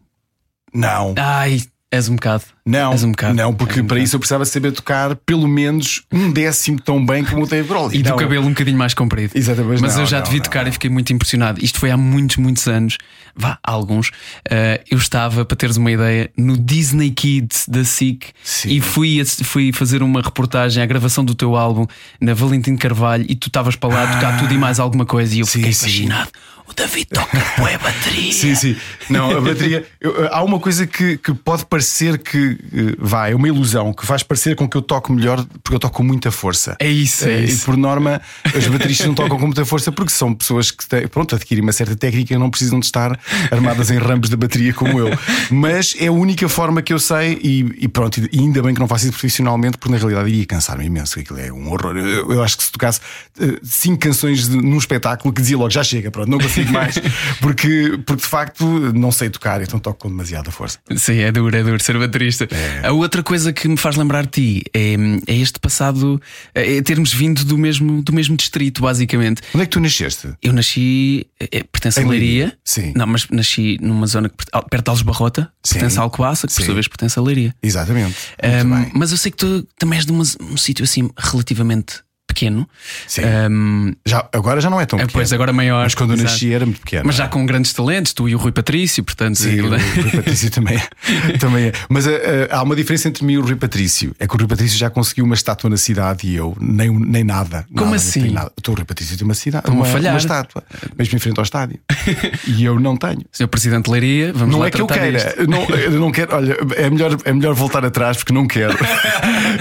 Não. 0.73 1.15
Ai, 1.17 1.63
És 1.91 2.09
um 2.09 2.17
bocado. 2.17 2.43
Não, 2.67 2.91
És 2.91 3.05
um 3.05 3.13
bocado. 3.13 3.35
não, 3.35 3.55
porque 3.55 3.75
um 3.75 3.87
para 3.87 3.95
bocado. 3.95 4.01
isso 4.01 4.17
eu 4.17 4.19
precisava 4.19 4.45
saber 4.45 4.73
tocar 4.73 5.15
pelo 5.15 5.47
menos 5.47 6.03
um 6.13 6.29
décimo 6.33 6.81
tão 6.81 7.07
bem 7.07 7.25
como 7.25 7.45
o 7.45 7.47
Dave 7.47 7.69
Grohl. 7.69 7.93
E 7.95 8.03
do 8.03 8.17
cabelo 8.17 8.47
um 8.47 8.49
bocadinho 8.49 8.77
mais 8.77 8.95
comprido. 8.95 9.31
Exatamente, 9.33 9.81
Mas 9.81 9.95
não, 9.95 10.01
eu 10.03 10.07
já 10.07 10.17
não, 10.17 10.25
te 10.25 10.31
vi 10.31 10.39
não, 10.39 10.43
tocar 10.43 10.67
e 10.67 10.73
fiquei 10.73 10.91
muito 10.91 11.13
impressionado. 11.13 11.65
Isto 11.65 11.79
foi 11.79 11.93
há 11.93 11.97
muitos, 11.97 12.37
muitos 12.39 12.67
anos. 12.67 12.99
Vá, 13.37 13.61
alguns. 13.63 14.09
Uh, 14.09 14.83
eu 14.91 14.99
estava, 14.99 15.45
para 15.45 15.57
teres 15.57 15.77
uma 15.77 15.89
ideia, 15.93 16.29
no 16.37 16.57
Disney 16.59 17.13
Kids 17.13 17.67
da 17.69 17.85
SIC 17.85 18.33
Sim. 18.43 18.71
e 18.71 18.81
fui, 18.81 19.25
fui 19.45 19.73
fazer 19.73 20.03
uma 20.03 20.21
reportagem 20.21 20.83
à 20.83 20.87
gravação 20.87 21.25
do 21.25 21.33
teu 21.37 21.55
álbum 21.55 21.87
na 22.21 22.35
Valentim 22.35 22.75
Carvalho 22.75 23.25
e 23.29 23.37
tu 23.37 23.47
estavas 23.47 23.77
para 23.77 23.95
lá 23.95 24.03
a 24.03 24.15
tocar 24.15 24.41
tudo 24.41 24.53
e 24.53 24.59
mais 24.59 24.81
alguma 24.81 25.07
coisa 25.07 25.33
e 25.33 25.39
eu 25.39 25.45
Ah. 25.47 25.49
Sim, 25.49 25.59
fiquei 25.61 25.73
sim. 25.73 25.85
fascinado. 25.87 26.31
O 26.75 26.76
David 26.76 27.06
toca 27.06 27.38
bué 27.59 27.79
bateria. 27.79 28.32
Sim, 28.32 28.55
sim. 28.56 28.76
Não, 29.09 29.31
a 29.31 29.41
bateria. 29.41 29.87
eu- 30.00 30.29
há 30.32 30.43
uma 30.43 30.59
coisa 30.59 30.87
que, 30.88 31.17
que 31.19 31.32
pode 31.32 31.65
parecer 31.67 32.19
que 32.19 32.59
eh, 32.75 32.97
vai, 32.99 33.31
é 33.31 33.35
uma 33.37 33.47
ilusão, 33.47 33.93
que 33.93 34.05
faz 34.05 34.25
parecer 34.25 34.56
com 34.56 34.69
que 34.69 34.76
eu 34.76 34.82
toco 34.82 35.12
melhor 35.12 35.44
porque 35.62 35.76
eu 35.76 35.79
toco 35.79 35.97
com 35.99 36.03
muita 36.03 36.32
força. 36.32 36.76
É 36.81 36.88
isso, 36.88 37.26
é 37.29 37.35
Eh, 37.35 37.44
isso. 37.44 37.62
E 37.62 37.65
por 37.67 37.76
norma, 37.76 38.21
os 38.56 38.67
bateristas 38.67 39.06
não 39.06 39.15
tocam 39.15 39.38
com 39.38 39.47
muita 39.47 39.65
força 39.65 39.93
porque 39.93 40.11
são 40.12 40.35
pessoas 40.35 40.73
que 40.73 40.85
têm, 40.87 41.06
pronto, 41.06 41.37
adquirem 41.37 41.62
uma 41.62 41.73
certa 41.73 41.94
técnica 41.94 42.35
e 42.35 42.38
não 42.38 42.50
precisam 42.50 42.81
de 42.81 42.87
estar 42.87 43.19
armadas 43.53 43.91
em 43.91 43.99
ramos 43.99 44.29
da 44.29 44.37
bateria 44.37 44.75
como 44.75 44.99
eu. 44.99 45.17
Mas 45.53 45.94
é 46.00 46.09
a 46.09 46.12
única 46.12 46.49
forma 46.49 46.82
que 46.82 46.93
eu 46.93 46.99
sei 46.99 47.38
e, 47.41 47.85
e 47.85 47.88
pronto, 47.88 48.21
e 48.21 48.38
ainda 48.41 48.61
bem 48.62 48.75
que 48.75 48.81
não 48.81 48.88
faço 48.88 49.05
isso 49.05 49.12
profissionalmente, 49.12 49.79
porque 49.79 49.93
na 49.93 49.99
realidade 49.99 50.29
iria 50.29 50.44
cansar-me 50.47 50.85
imenso. 50.87 51.21
Aquilo 51.21 51.38
é 51.38 51.53
um 51.53 51.71
horror. 51.71 51.97
Eu, 51.97 52.32
eu 52.32 52.43
acho 52.43 52.56
que 52.59 52.65
se 52.65 52.73
tocasse 52.73 53.00
eh, 53.41 53.59
cinco 53.62 53.99
canções 54.00 54.49
de- 54.49 54.56
num 54.56 54.79
espetáculo 54.79 55.32
que 55.32 55.41
dizia 55.41 55.56
logo 55.56 55.71
já 55.71 55.85
chega, 55.85 56.11
pronto, 56.11 56.29
não 56.29 56.38
consigo 56.38 56.63
mais, 56.72 56.94
porque, 57.40 57.99
porque 58.06 58.22
de 58.22 58.28
facto 58.28 58.64
não 58.94 59.11
sei 59.12 59.31
tocar, 59.31 59.62
então 59.62 59.78
toco 59.78 59.99
com 60.00 60.08
demasiada 60.08 60.50
força. 60.50 60.78
Sim, 60.96 61.19
é 61.19 61.32
duro, 61.32 61.55
é 61.56 61.62
duro 61.62 61.82
ser 61.82 61.99
baterista. 61.99 62.49
A 62.82 62.93
outra 62.93 63.22
coisa 63.22 63.52
que 63.52 63.69
me 63.69 63.76
faz 63.76 63.96
lembrar 63.96 64.25
de 64.26 64.31
ti 64.31 64.62
é, 64.72 64.94
é 65.26 65.37
este 65.37 65.58
passado, 65.58 66.20
é 66.55 66.81
termos 66.82 67.12
vindo 67.12 67.44
do 67.44 67.56
mesmo, 67.58 68.02
do 68.02 68.12
mesmo 68.12 68.37
distrito, 68.37 68.82
basicamente. 68.82 69.43
Onde 69.55 69.62
é 69.62 69.66
que 69.66 69.72
tu 69.72 69.81
nasceste? 69.81 70.34
Eu 70.43 70.52
nasci, 70.52 71.26
é, 71.40 71.62
pertence 71.64 72.00
a 72.00 72.06
Leiria, 72.06 72.56
sim. 72.64 72.93
Não, 72.96 73.06
mas 73.06 73.26
nasci 73.31 73.78
numa 73.81 74.06
zona 74.06 74.28
que, 74.28 74.37
per- 74.37 74.64
perto 74.70 74.84
de 74.84 74.90
Algesbarrota, 74.90 75.52
Sim. 75.62 75.75
pertence 75.75 75.99
a 75.99 76.02
Alcobaça, 76.02 76.46
que 76.46 76.55
por 76.55 76.62
sua 76.62 76.75
vez 76.75 76.88
pertence 76.88 77.19
a 77.19 77.22
Leiria. 77.22 77.55
Exatamente. 77.62 78.14
Um, 78.43 78.90
mas 78.99 79.11
eu 79.11 79.16
sei 79.16 79.31
que 79.31 79.37
tu 79.38 79.66
também 79.78 79.96
és 79.99 80.06
de 80.06 80.12
uma- 80.12 80.25
um 80.40 80.56
sítio 80.56 80.84
assim 80.84 81.11
relativamente 81.16 82.04
pequeno. 82.35 82.69
Sim. 83.07 83.23
Um, 83.51 83.95
Já, 84.05 84.29
agora 84.33 84.61
já 84.61 84.69
não 84.69 84.81
é 84.81 84.87
tão 84.87 84.99
é, 84.99 85.03
pequeno. 85.03 85.13
pois 85.13 85.33
agora 85.33 85.53
maior. 85.53 85.85
Mas 85.85 85.95
quando 85.95 86.15
eu 86.15 86.23
nasci 86.23 86.53
era 86.53 86.67
muito 86.67 86.81
pequeno. 86.81 87.05
Mas 87.07 87.15
já 87.15 87.29
com 87.29 87.47
grandes 87.47 87.73
talentos, 87.73 88.13
tu 88.13 88.29
e 88.29 88.35
o 88.35 88.39
Rui 88.39 88.53
Patrício, 88.53 89.03
portanto. 89.05 89.37
Sim, 89.37 89.61
o 89.61 89.69
Rui 89.71 89.79
Patrício 90.17 90.51
também 90.51 90.77
é. 90.77 91.39
também 91.39 91.67
é. 91.67 91.73
Mas 91.89 92.07
eh, 92.07 92.21
eh, 92.23 92.49
há 92.51 92.63
uma 92.63 92.75
diferença 92.75 93.09
entre 93.09 93.25
mim 93.25 93.35
e 93.35 93.39
o 93.39 93.43
Rui 93.43 93.57
Patrício. 93.57 94.15
É 94.19 94.27
que 94.27 94.35
o 94.35 94.39
Rui 94.39 94.49
Patrício 94.49 94.77
já 94.77 94.91
conseguiu 94.91 95.25
uma 95.25 95.35
estátua 95.35 95.71
na 95.71 95.77
cidade 95.77 96.27
e 96.27 96.35
eu 96.35 96.57
nem, 96.61 96.91
nem 96.91 97.23
nada. 97.25 97.65
Como 97.73 97.87
Nada, 97.87 97.97
assim? 97.97 98.27
não 98.27 98.33
Nada. 98.35 98.53
Então, 98.59 98.75
o 98.75 98.77
Rui 98.77 98.85
Patrício 98.85 99.17
tem 99.17 99.25
uma 99.25 99.35
cidade, 99.35 99.71
uma, 99.71 99.87
uma 99.87 100.19
estátua, 100.19 100.65
mesmo 100.99 101.17
em 101.17 101.19
frente 101.21 101.39
ao 101.39 101.45
estádio. 101.45 101.79
e 102.47 102.65
eu 102.65 102.81
não 102.81 102.97
tenho. 102.97 103.25
Senhor 103.31 103.49
Presidente 103.49 103.85
de 103.85 103.91
Leiria, 103.93 104.33
vamos 104.33 104.53
Não 104.53 104.61
lá 104.61 104.67
é 104.67 104.71
que 104.71 104.81
eu 104.81 104.87
queira, 104.87 105.35
não, 105.49 105.65
eu 105.65 105.93
não 105.93 106.11
quero. 106.11 106.35
Olha, 106.35 106.57
é 106.77 106.91
melhor, 106.91 107.17
é 107.25 107.33
melhor 107.33 107.55
voltar 107.55 107.85
atrás 107.85 108.17
porque 108.17 108.33
não 108.33 108.47
quero. 108.47 108.75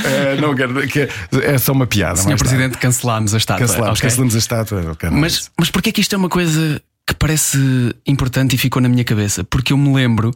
Eh, 0.05 0.37
não 0.41 0.55
quero. 0.55 0.87
que 0.87 1.07
é 1.43 1.57
só 1.57 1.71
uma 1.71 1.85
piada. 1.85 2.15
Senhor 2.15 2.29
mais 2.29 2.41
nada. 2.63 2.77
Presidente, 2.77 2.77
cancelámos 2.77 3.33
a 3.33 3.37
estátua. 3.37 3.67
Cancelamos, 3.67 3.99
ok? 3.99 4.09
cancelamos 4.09 4.35
a 4.35 4.37
estátua. 4.37 4.81
nada 4.81 5.11
Mas, 5.11 5.51
mas 5.57 5.69
porquê 5.69 5.91
que 5.91 6.01
isto 6.01 6.13
é 6.13 6.17
uma 6.17 6.29
coisa 6.29 6.81
que 7.05 7.13
parece 7.13 7.57
importante 8.05 8.55
e 8.55 8.57
ficou 8.57 8.81
na 8.81 8.89
minha 8.89 9.03
cabeça? 9.03 9.43
Porque 9.43 9.73
eu 9.73 9.77
me 9.77 9.93
lembro 9.93 10.33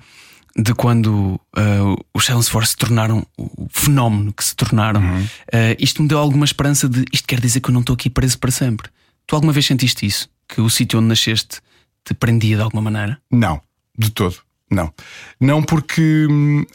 de 0.55 0.73
quando 0.73 1.39
ah, 1.55 1.95
os 2.13 2.25
Salesforce 2.25 2.71
se 2.71 2.77
tornaram 2.77 3.25
o 3.37 3.67
fenómeno 3.69 4.33
que 4.33 4.43
se 4.43 4.55
tornaram. 4.55 5.01
Uhum. 5.01 5.27
Ah, 5.53 5.75
isto 5.79 6.01
me 6.01 6.07
deu 6.07 6.17
alguma 6.17 6.45
esperança 6.45 6.89
de 6.89 7.05
isto 7.13 7.27
quer 7.27 7.39
dizer 7.39 7.61
que 7.61 7.69
eu 7.69 7.73
não 7.73 7.81
estou 7.81 7.93
aqui 7.93 8.09
preso 8.09 8.37
para 8.39 8.51
sempre. 8.51 8.89
Tu 9.25 9.35
alguma 9.35 9.53
vez 9.53 9.65
sentiste 9.65 10.05
isso? 10.05 10.29
Que 10.47 10.61
o 10.61 10.69
sítio 10.69 10.99
onde 10.99 11.09
nasceste 11.09 11.59
te 12.03 12.13
prendia 12.13 12.55
de 12.55 12.61
alguma 12.63 12.81
maneira? 12.81 13.19
Não, 13.31 13.61
de 13.97 14.09
todo. 14.11 14.37
Não. 14.69 14.93
Não 15.39 15.61
porque. 15.63 16.27
hum, 16.29 16.65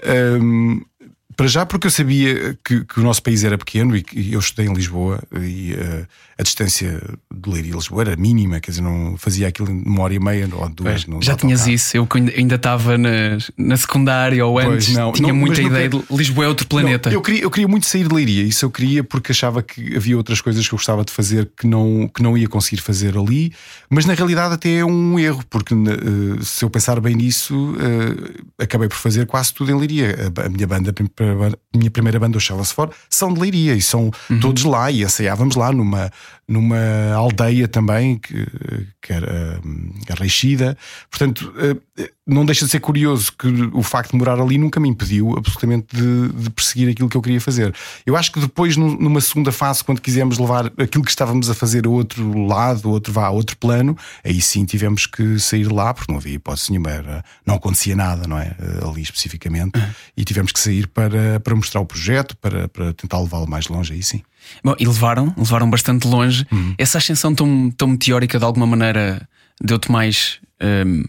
hum, 0.40 0.82
para 1.36 1.46
já, 1.46 1.64
porque 1.66 1.86
eu 1.86 1.90
sabia 1.90 2.58
que, 2.64 2.84
que 2.84 3.00
o 3.00 3.02
nosso 3.02 3.22
país 3.22 3.44
era 3.44 3.56
pequeno 3.56 3.96
e, 3.96 4.02
que 4.02 4.32
eu 4.32 4.40
estudei 4.40 4.66
em 4.66 4.74
Lisboa 4.74 5.22
e 5.40 5.72
eh, 5.74 6.06
a 6.38 6.42
distância 6.42 7.00
de 7.32 7.50
Leiria 7.50 7.72
e 7.72 7.74
Lisboa 7.74 8.02
era 8.02 8.16
mínima, 8.16 8.60
quer 8.60 8.70
dizer, 8.70 8.82
não 8.82 9.16
fazia 9.16 9.48
aquilo 9.48 9.70
em 9.70 9.82
uma 9.84 10.02
hora 10.02 10.14
e 10.14 10.18
meia 10.18 10.48
ou 10.52 10.68
duas. 10.68 11.06
no 11.06 11.22
Já 11.22 11.36
tinhas 11.36 11.66
isso. 11.66 11.96
Eu 11.96 12.08
ainda- 12.36 12.56
estava 12.56 12.96
na, 12.96 13.38
na 13.56 13.76
secundária 13.76 14.44
ou 14.44 14.54
Pois, 14.54 14.68
antes, 14.68 14.94
não, 14.94 15.12
tinha 15.12 15.28
não, 15.28 15.36
muita 15.36 15.60
ideia 15.60 15.88
de 15.88 16.02
Lisboa 16.10 16.44
é 16.44 16.48
outro 16.48 16.66
planeta. 16.66 17.10
Eu, 17.10 17.20
queria, 17.20 17.42
eu 17.42 17.50
queria 17.50 17.66
muito 17.68 17.86
sair 17.86 18.06
de 18.06 18.14
Leiria, 18.14 18.42
isso 18.42 18.64
eu 18.64 18.70
queria 18.70 19.02
porque 19.02 19.32
achava 19.32 19.62
que 19.62 19.96
havia 19.96 20.16
outras 20.16 20.40
coisas 20.40 20.66
que 20.66 20.74
eu 20.74 20.76
gostava 20.76 21.04
de 21.04 21.12
fazer 21.12 21.50
que 21.56 21.66
não, 21.66 22.08
que 22.14 22.22
não 22.22 22.36
ia 22.36 22.48
conseguir 22.48 22.80
fazer 22.82 23.16
ali, 23.16 23.52
mas 23.90 24.04
na 24.04 24.14
realidade 24.14 24.54
até 24.54 24.76
é 24.76 24.84
um 24.84 25.18
erro, 25.18 25.42
porque 25.48 25.74
eh, 25.74 26.42
se 26.42 26.64
eu 26.64 26.70
pensar 26.70 27.00
bem 27.00 27.14
nisso, 27.16 27.74
eh, 27.78 28.64
acabei 28.64 28.88
por 28.88 28.96
fazer 28.96 29.26
quase 29.26 29.52
tudo 29.54 29.70
em 29.70 29.74
Leiria. 29.78 30.32
A, 30.36 30.46
a 30.46 30.48
minha 30.48 30.66
banda, 30.66 30.92
minha 31.74 31.90
primeira 31.90 32.18
banda, 32.18 32.36
os 32.36 32.42
Shellas 32.42 32.72
For, 32.72 32.90
são 33.08 33.32
de 33.32 33.40
Leiria 33.40 33.74
e 33.74 33.82
são 33.82 34.10
todos 34.40 34.64
lá 34.64 34.90
e 34.90 35.02
ensaiávamos 35.02 35.56
lá 35.56 35.72
numa, 35.72 36.10
numa 36.48 37.12
aldeia 37.14 37.66
também 37.68 38.18
que, 38.18 38.46
que 39.00 39.12
era 39.12 39.60
hum, 39.64 39.92
a 40.10 40.14
Reixida. 40.14 40.76
Portanto, 41.10 41.52
eh, 41.56 42.10
não 42.26 42.44
deixa 42.44 42.64
de 42.64 42.70
ser 42.70 42.80
curioso 42.80 43.32
que 43.38 43.46
o 43.72 43.82
facto 43.82 44.12
de 44.12 44.18
morar 44.18 44.38
ali 44.40 44.58
nunca 44.58 44.78
me 44.78 44.88
impediu 44.88 45.34
absolutamente 45.36 45.94
de, 45.96 46.28
de 46.32 46.50
perseguir 46.50 46.88
aquilo 46.90 47.08
que 47.08 47.16
eu 47.16 47.22
queria 47.22 47.40
fazer. 47.40 47.74
Eu 48.04 48.16
acho 48.16 48.30
que 48.32 48.40
depois, 48.40 48.76
nu- 48.76 48.96
numa 48.98 49.20
segunda 49.20 49.50
fase, 49.52 49.82
quando 49.82 50.00
quisemos 50.00 50.38
levar 50.38 50.66
aquilo 50.78 51.04
que 51.04 51.10
estávamos 51.10 51.48
a 51.48 51.54
fazer 51.54 51.86
a 51.86 51.90
outro 51.90 52.46
lado, 52.46 52.88
outro, 52.90 53.12
vá, 53.12 53.26
a 53.26 53.30
outro 53.30 53.56
plano, 53.56 53.96
aí 54.24 54.40
sim 54.40 54.64
tivemos 54.64 55.06
que 55.06 55.38
sair 55.38 55.70
lá, 55.72 55.94
porque 55.94 56.10
não 56.12 56.18
havia 56.18 56.34
hipótese 56.34 56.70
nenhuma, 56.70 56.90
era- 56.90 57.24
não 57.46 57.54
acontecia 57.54 57.96
nada, 57.96 58.26
não 58.28 58.38
é? 58.38 58.54
Eh, 58.58 58.88
Ali 58.88 59.02
especificamente, 59.02 59.72
e 60.16 60.24
tivemos 60.24 60.52
que 60.52 60.60
sair 60.60 60.86
para, 60.88 61.40
para 61.40 61.54
mostrar 61.54 61.80
o 61.80 61.86
projeto, 61.86 62.36
para, 62.36 62.68
para 62.68 62.92
tentar 62.92 63.20
levá-lo 63.20 63.48
mais 63.48 63.68
longe, 63.68 63.92
aí 63.94 64.02
sim. 64.02 64.22
Bom, 64.64 64.74
e 64.78 64.86
levaram, 64.86 65.34
levaram 65.36 65.68
bastante 65.70 66.06
longe. 66.06 66.46
Uhum. 66.52 66.74
Essa 66.78 66.98
ascensão 66.98 67.34
tão, 67.34 67.70
tão 67.70 67.88
meteórica 67.88 68.38
de 68.38 68.44
alguma 68.44 68.66
maneira 68.66 69.26
deu-te 69.60 69.90
mais 69.90 70.40
hum, 70.86 71.04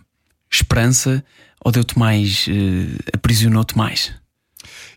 esperança 0.51 1.23
ou 1.63 1.71
deu-te 1.71 1.97
mais. 1.97 2.45
eh, 2.49 2.97
aprisionou-te 3.13 3.77
mais? 3.77 4.11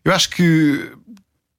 Eu 0.05 0.13
acho 0.13 0.31
que. 0.31 0.93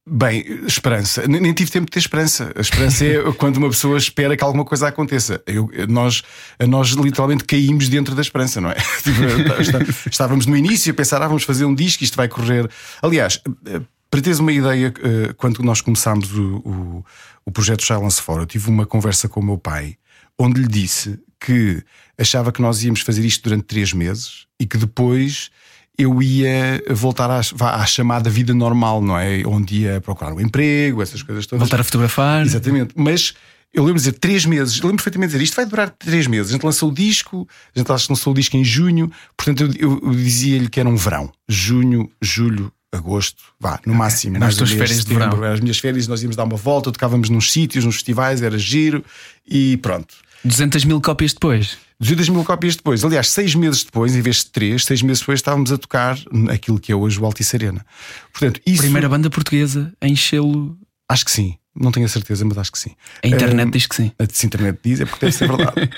Bem, 0.09 0.45
esperança. 0.65 1.27
Nem 1.27 1.41
nem 1.41 1.53
tive 1.53 1.69
tempo 1.69 1.85
de 1.85 1.91
ter 1.91 1.99
esperança. 1.99 2.53
A 2.55 2.61
esperança 2.61 3.05
é 3.05 3.21
quando 3.37 3.57
uma 3.57 3.67
pessoa 3.69 3.97
espera 3.97 4.37
que 4.37 4.43
alguma 4.43 4.63
coisa 4.63 4.87
aconteça. 4.87 5.43
Eu- 5.45 5.69
nós, 5.89 6.23
nós 6.65 6.91
literalmente 6.91 7.43
caímos 7.43 7.89
dentro 7.89 8.15
da 8.15 8.21
esperança, 8.21 8.61
não 8.61 8.69
é? 8.71 8.75
Tipo, 9.03 9.23
está- 9.61 9.79
Estávamos 10.09 10.45
no 10.45 10.55
início 10.55 10.91
a 10.93 10.95
pensar, 10.95 11.21
ah, 11.21 11.27
vamos 11.27 11.43
fazer 11.43 11.65
um 11.65 11.75
disco, 11.75 12.05
isto 12.05 12.15
vai 12.15 12.29
correr. 12.29 12.69
Aliás, 13.01 13.41
eh, 13.65 13.81
para 14.09 14.21
teres 14.21 14.39
uma 14.39 14.51
ideia, 14.51 14.93
eh, 15.03 15.33
quando 15.37 15.61
nós 15.63 15.81
começámos 15.81 16.31
o, 16.31 16.57
o, 16.57 17.05
o 17.45 17.51
projeto 17.51 17.83
Silence 17.83 18.21
For, 18.21 18.39
eu 18.39 18.45
tive 18.45 18.69
uma 18.69 18.85
conversa 18.85 19.27
com 19.27 19.39
o 19.39 19.43
meu 19.43 19.57
pai, 19.57 19.97
onde 20.37 20.61
lhe 20.61 20.67
disse 20.67 21.19
que 21.39 21.83
achava 22.17 22.51
que 22.51 22.61
nós 22.61 22.83
íamos 22.83 23.01
fazer 23.01 23.23
isto 23.25 23.43
durante 23.43 23.65
três 23.65 23.93
meses 23.93 24.45
e 24.59 24.65
que 24.65 24.77
depois 24.77 25.51
eu 25.97 26.21
ia 26.21 26.83
voltar 26.89 27.29
à, 27.29 27.39
à, 27.39 27.85
chamada 27.85 28.29
vida 28.29 28.53
normal, 28.53 29.01
não 29.01 29.17
é? 29.17 29.41
Onde 29.45 29.81
ia 29.81 29.99
procurar 29.99 30.33
um 30.33 30.39
emprego, 30.39 31.01
essas 31.01 31.23
coisas 31.23 31.45
todas. 31.47 31.61
Voltar 31.67 31.81
a 31.81 31.83
fotografar. 31.83 32.45
Exatamente. 32.45 32.93
Mas 32.95 33.33
eu 33.73 33.83
lembro 33.83 33.99
de 33.99 34.05
dizer 34.05 34.19
três 34.19 34.45
meses, 34.45 34.79
lembro 34.79 34.97
perfeitamente 34.97 35.31
de 35.31 35.37
dizer 35.37 35.43
isto 35.43 35.55
vai 35.55 35.65
durar 35.65 35.89
três 35.89 36.27
meses. 36.27 36.51
A 36.51 36.53
gente 36.53 36.63
lançou 36.63 36.89
o 36.89 36.93
disco, 36.93 37.47
a 37.75 37.79
gente 37.79 37.89
lançou 37.89 38.31
o 38.31 38.35
disco 38.35 38.55
em 38.55 38.63
junho, 38.63 39.11
portanto 39.35 39.61
eu, 39.61 39.89
eu, 39.89 40.01
eu 40.03 40.11
dizia-lhe 40.11 40.69
que 40.69 40.79
era 40.79 40.87
um 40.87 40.95
verão. 40.95 41.31
Junho, 41.49 42.09
julho, 42.21 42.71
agosto, 42.93 43.43
vá, 43.59 43.79
no 43.85 43.93
máximo. 43.93 44.37
Nas 44.39 44.55
tuas 44.55 44.71
férias 44.71 45.03
de 45.03 45.13
verão. 45.13 45.43
As 45.43 45.59
minhas 45.59 45.77
férias, 45.77 46.07
nós 46.07 46.21
íamos 46.21 46.35
dar 46.35 46.43
uma 46.43 46.55
volta, 46.55 46.91
tocávamos 46.91 47.29
nos 47.29 47.51
sítios, 47.51 47.85
nos 47.85 47.95
festivais, 47.95 48.41
era 48.41 48.57
giro 48.57 49.03
e 49.45 49.77
pronto. 49.77 50.15
200 50.43 50.85
mil 50.85 51.01
cópias 51.01 51.33
depois. 51.33 51.77
200 51.99 52.29
mil 52.29 52.43
cópias 52.43 52.75
depois. 52.75 53.03
Aliás, 53.03 53.29
seis 53.29 53.55
meses 53.55 53.83
depois, 53.83 54.15
em 54.15 54.21
vez 54.21 54.37
de 54.37 54.45
três, 54.47 54.85
seis 54.85 55.01
meses 55.01 55.19
depois 55.19 55.39
estávamos 55.39 55.71
a 55.71 55.77
tocar 55.77 56.17
aquilo 56.51 56.79
que 56.79 56.91
é 56.91 56.95
hoje 56.95 57.19
o 57.19 57.25
Altice 57.25 57.55
Arena. 57.55 57.85
Portanto, 58.31 58.61
isso... 58.65 58.83
Primeira 58.83 59.09
banda 59.09 59.29
portuguesa 59.29 59.91
a 59.99 60.07
enchê-lo. 60.07 60.77
Acho 61.09 61.25
que 61.25 61.31
sim. 61.31 61.57
Não 61.79 61.91
tenho 61.91 62.05
a 62.05 62.09
certeza, 62.09 62.43
mas 62.43 62.57
acho 62.57 62.71
que 62.71 62.79
sim. 62.79 62.91
A 63.23 63.27
internet 63.27 63.67
um, 63.67 63.71
diz 63.71 63.87
que 63.87 63.95
sim. 63.95 64.11
Se 64.31 64.45
a 64.45 64.47
internet 64.47 64.79
diz, 64.83 65.01
é 65.01 65.05
porque 65.05 65.25
deve 65.25 65.37
ser 65.37 65.47
verdade. 65.47 65.89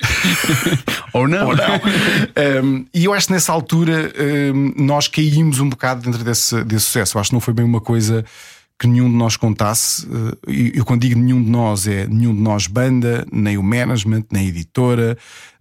Ou 1.14 1.28
não. 1.28 1.48
Ou 1.48 1.56
não. 1.56 2.64
Um, 2.64 2.86
e 2.94 3.06
eu 3.06 3.14
acho 3.14 3.28
que 3.28 3.34
nessa 3.34 3.54
altura 3.54 4.12
um, 4.54 4.74
nós 4.78 5.08
caímos 5.08 5.60
um 5.60 5.70
bocado 5.70 6.02
dentro 6.02 6.24
desse, 6.24 6.64
desse 6.64 6.86
sucesso. 6.86 7.18
Eu 7.18 7.22
acho 7.22 7.30
que 7.30 7.36
não 7.36 7.42
foi 7.42 7.54
bem 7.54 7.66
uma 7.66 7.82
coisa 7.82 8.26
que 8.80 8.88
nenhum 8.88 9.10
de 9.10 9.16
nós 9.16 9.36
contasse. 9.36 10.08
E 10.48 10.72
eu, 10.74 10.86
quando 10.86 11.02
digo 11.02 11.20
nenhum 11.20 11.44
de 11.44 11.50
nós, 11.50 11.86
é 11.86 12.08
nenhum 12.08 12.34
de 12.34 12.42
nós 12.42 12.66
banda, 12.66 13.26
nem 13.32 13.58
o 13.58 13.64
management, 13.64 14.24
nem 14.32 14.46
a 14.46 14.50
editora, 14.50 15.18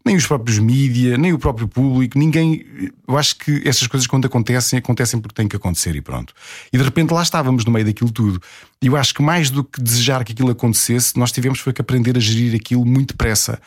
nem 0.08 0.16
os 0.16 0.26
próprios 0.26 0.58
mídia, 0.58 1.18
nem 1.18 1.34
o 1.34 1.38
próprio 1.38 1.68
público, 1.68 2.18
ninguém. 2.18 2.64
Eu 3.06 3.18
acho 3.18 3.36
que 3.36 3.62
essas 3.68 3.86
coisas, 3.86 4.06
quando 4.06 4.24
acontecem, 4.24 4.78
acontecem 4.78 5.20
porque 5.20 5.34
têm 5.34 5.46
que 5.46 5.54
acontecer 5.54 5.94
e 5.94 6.00
pronto. 6.00 6.32
E 6.72 6.78
de 6.78 6.82
repente 6.82 7.12
lá 7.12 7.22
estávamos 7.22 7.64
no 7.66 7.70
meio 7.70 7.84
daquilo 7.84 8.10
tudo. 8.10 8.40
E 8.80 8.86
eu 8.86 8.96
acho 8.96 9.14
que 9.14 9.22
mais 9.22 9.50
do 9.50 9.62
que 9.62 9.82
desejar 9.82 10.24
que 10.24 10.32
aquilo 10.32 10.50
acontecesse, 10.50 11.18
nós 11.18 11.30
tivemos 11.30 11.60
foi 11.60 11.74
que 11.74 11.82
aprender 11.82 12.16
a 12.16 12.20
gerir 12.20 12.54
aquilo 12.54 12.86
muito 12.86 13.08
depressa. 13.08 13.60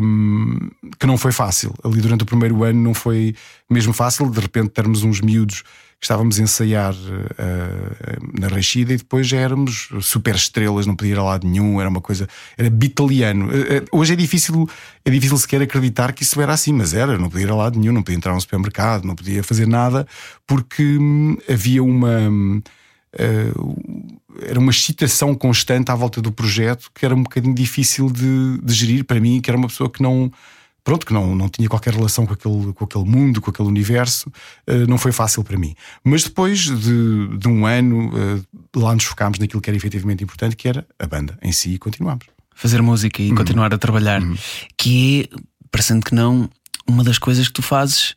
Um, 0.00 0.70
que 1.00 1.06
não 1.06 1.18
foi 1.18 1.32
fácil. 1.32 1.74
Ali 1.82 2.00
durante 2.00 2.22
o 2.22 2.26
primeiro 2.26 2.62
ano 2.62 2.80
não 2.80 2.94
foi 2.94 3.34
mesmo 3.68 3.92
fácil, 3.92 4.30
de 4.30 4.38
repente 4.38 4.68
termos 4.68 5.02
uns 5.02 5.20
miúdos 5.20 5.64
estávamos 6.00 6.38
a 6.38 6.42
ensaiar 6.42 6.94
uh, 6.94 8.40
na 8.40 8.48
Reixida 8.48 8.92
e 8.92 8.96
depois 8.96 9.26
já 9.26 9.38
éramos 9.38 9.88
super 10.02 10.34
estrelas, 10.34 10.86
não 10.86 10.94
podia 10.94 11.14
ir 11.14 11.18
a 11.18 11.22
lado 11.22 11.46
nenhum, 11.46 11.80
era 11.80 11.88
uma 11.88 12.00
coisa, 12.00 12.28
era 12.56 12.68
bitaliano. 12.70 13.46
Uh, 13.46 13.84
hoje 13.90 14.12
é 14.12 14.16
difícil, 14.16 14.68
é 15.04 15.10
difícil 15.10 15.38
sequer 15.38 15.62
acreditar 15.62 16.12
que 16.12 16.22
isso 16.22 16.40
era 16.40 16.52
assim, 16.52 16.72
mas 16.72 16.94
era, 16.94 17.18
não 17.18 17.30
podia 17.30 17.46
ir 17.46 17.50
a 17.50 17.56
lado 17.56 17.78
nenhum, 17.78 17.92
não 17.92 18.02
podia 18.02 18.16
entrar 18.16 18.34
no 18.34 18.40
supermercado, 18.40 19.04
não 19.04 19.14
podia 19.14 19.42
fazer 19.42 19.66
nada, 19.66 20.06
porque 20.46 20.82
hum, 20.82 21.36
havia 21.48 21.82
uma. 21.82 22.30
Uh, 23.18 24.16
era 24.42 24.58
uma 24.58 24.70
excitação 24.70 25.34
constante 25.34 25.90
à 25.90 25.94
volta 25.94 26.20
do 26.20 26.30
projeto 26.30 26.90
que 26.94 27.06
era 27.06 27.14
um 27.14 27.22
bocadinho 27.22 27.54
difícil 27.54 28.10
de, 28.10 28.58
de 28.62 28.74
gerir 28.74 29.04
para 29.04 29.18
mim, 29.18 29.40
que 29.40 29.48
era 29.48 29.56
uma 29.56 29.68
pessoa 29.68 29.88
que 29.88 30.02
não 30.02 30.30
pronto, 30.86 31.04
que 31.04 31.12
não, 31.12 31.34
não 31.34 31.48
tinha 31.48 31.68
qualquer 31.68 31.92
relação 31.92 32.24
com 32.24 32.32
aquele, 32.32 32.72
com 32.72 32.84
aquele 32.84 33.04
mundo, 33.04 33.40
com 33.40 33.50
aquele 33.50 33.66
universo, 33.66 34.28
uh, 34.68 34.86
não 34.88 34.96
foi 34.96 35.10
fácil 35.10 35.42
para 35.42 35.58
mim. 35.58 35.74
Mas 36.04 36.22
depois 36.22 36.60
de, 36.60 37.36
de 37.36 37.48
um 37.48 37.66
ano, 37.66 38.08
uh, 38.14 38.80
lá 38.80 38.94
nos 38.94 39.02
focámos 39.02 39.40
naquilo 39.40 39.60
que 39.60 39.68
era 39.68 39.76
efetivamente 39.76 40.22
importante, 40.22 40.54
que 40.54 40.68
era 40.68 40.86
a 40.96 41.04
banda 41.04 41.36
em 41.42 41.50
si, 41.50 41.70
e 41.70 41.78
continuámos. 41.78 42.26
Fazer 42.54 42.80
música 42.82 43.20
e 43.20 43.30
uhum. 43.30 43.34
continuar 43.34 43.74
a 43.74 43.78
trabalhar, 43.78 44.22
uhum. 44.22 44.36
que 44.78 45.28
é, 45.32 45.36
parecendo 45.72 46.06
que 46.06 46.14
não, 46.14 46.48
uma 46.86 47.02
das 47.02 47.18
coisas 47.18 47.48
que 47.48 47.54
tu 47.54 47.62
fazes 47.62 48.14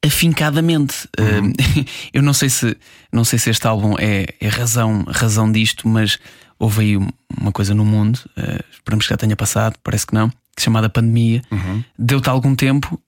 afincadamente. 0.00 1.08
Uhum. 1.18 1.50
Uh, 1.50 1.84
eu 2.14 2.22
não 2.22 2.32
sei 2.32 2.48
se 2.48 2.76
não 3.12 3.24
sei 3.24 3.40
se 3.40 3.50
este 3.50 3.66
álbum 3.66 3.96
é, 3.98 4.28
é 4.40 4.46
razão, 4.46 5.04
razão 5.08 5.50
disto, 5.50 5.88
mas 5.88 6.16
houve 6.60 6.80
aí 6.82 6.96
uma 6.96 7.50
coisa 7.50 7.74
no 7.74 7.84
mundo, 7.84 8.20
uh, 8.38 8.64
esperamos 8.72 9.04
que 9.04 9.10
já 9.10 9.16
tenha 9.16 9.34
passado, 9.34 9.74
parece 9.82 10.06
que 10.06 10.14
não, 10.14 10.30
chamada 10.58 10.88
pandemia, 10.88 11.42
uhum. 11.50 11.82
deu-te 11.98 12.28
algum 12.28 12.54
tempo. 12.54 13.00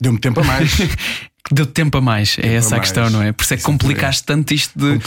Deu-me 0.00 0.18
tempo 0.18 0.40
a 0.40 0.44
mais. 0.44 0.72
Deu 1.52 1.66
tempo 1.66 1.98
a 1.98 2.00
mais, 2.00 2.38
é 2.38 2.40
tempo 2.40 2.54
é 2.54 2.56
essa 2.56 2.76
a, 2.76 2.80
questão, 2.80 3.10
não 3.10 3.22
é? 3.22 3.30
Por 3.30 3.42
isso 3.42 3.52
é 3.52 3.58
que 3.58 3.62
complicaste 3.62 4.22
é. 4.22 4.26
tanto 4.26 4.54
isto 4.54 4.78
de 4.78 4.98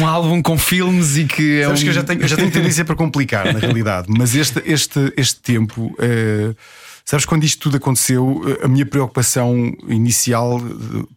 um 0.00 0.06
álbum 0.06 0.40
com 0.40 0.56
filmes 0.56 1.18
e 1.18 1.26
que. 1.26 1.60
É 1.60 1.64
Sabes 1.66 1.80
um... 1.80 1.82
que 1.82 1.90
eu 1.90 1.92
já 1.92 2.02
tenho, 2.02 2.22
eu 2.22 2.28
já 2.28 2.36
tenho 2.36 2.48
tendência 2.50 2.86
para 2.86 2.96
complicar, 2.96 3.52
na 3.52 3.58
realidade, 3.58 4.06
mas 4.08 4.34
este, 4.34 4.62
este, 4.64 5.12
este 5.14 5.40
tempo. 5.42 5.94
Uh, 5.98 6.56
Sabes, 7.06 7.26
quando 7.26 7.44
isto 7.44 7.60
tudo 7.60 7.76
aconteceu, 7.76 8.40
a 8.62 8.66
minha 8.66 8.86
preocupação 8.86 9.76
inicial, 9.86 10.58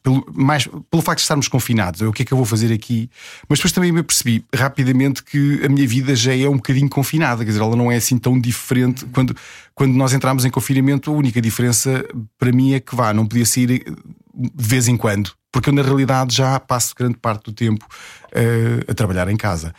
pelo, 0.03 0.25
mais 0.35 0.67
pelo 0.91 1.01
facto 1.01 1.19
de 1.19 1.21
estarmos 1.21 1.47
confinados, 1.47 2.01
o 2.01 2.11
que 2.11 2.23
é 2.23 2.25
que 2.25 2.33
eu 2.33 2.37
vou 2.37 2.45
fazer 2.45 2.73
aqui? 2.73 3.09
Mas 3.47 3.59
depois 3.59 3.71
também 3.71 3.93
me 3.93 4.03
percebi 4.03 4.43
rapidamente 4.53 5.23
que 5.23 5.61
a 5.63 5.69
minha 5.69 5.87
vida 5.87 6.13
já 6.13 6.35
é 6.35 6.49
um 6.49 6.57
bocadinho 6.57 6.89
confinada, 6.89 7.45
quer 7.45 7.51
dizer, 7.51 7.63
ela 7.63 7.75
não 7.77 7.89
é 7.89 7.95
assim 7.95 8.17
tão 8.17 8.37
diferente. 8.37 9.05
Quando, 9.13 9.33
quando 9.73 9.93
nós 9.93 10.11
entramos 10.11 10.43
em 10.43 10.49
confinamento, 10.49 11.09
a 11.09 11.13
única 11.13 11.41
diferença 11.41 12.05
para 12.37 12.51
mim 12.51 12.73
é 12.73 12.81
que 12.81 12.93
vá, 12.93 13.13
não 13.13 13.25
podia 13.25 13.45
sair 13.45 13.67
de 13.77 14.67
vez 14.67 14.89
em 14.89 14.97
quando, 14.97 15.31
porque 15.53 15.69
eu 15.69 15.73
na 15.73 15.83
realidade 15.83 16.35
já 16.35 16.59
passo 16.59 16.93
grande 16.97 17.15
parte 17.17 17.45
do 17.45 17.53
tempo 17.53 17.85
uh, 17.85 18.91
a 18.91 18.93
trabalhar 18.93 19.29
em 19.29 19.37
casa. 19.37 19.73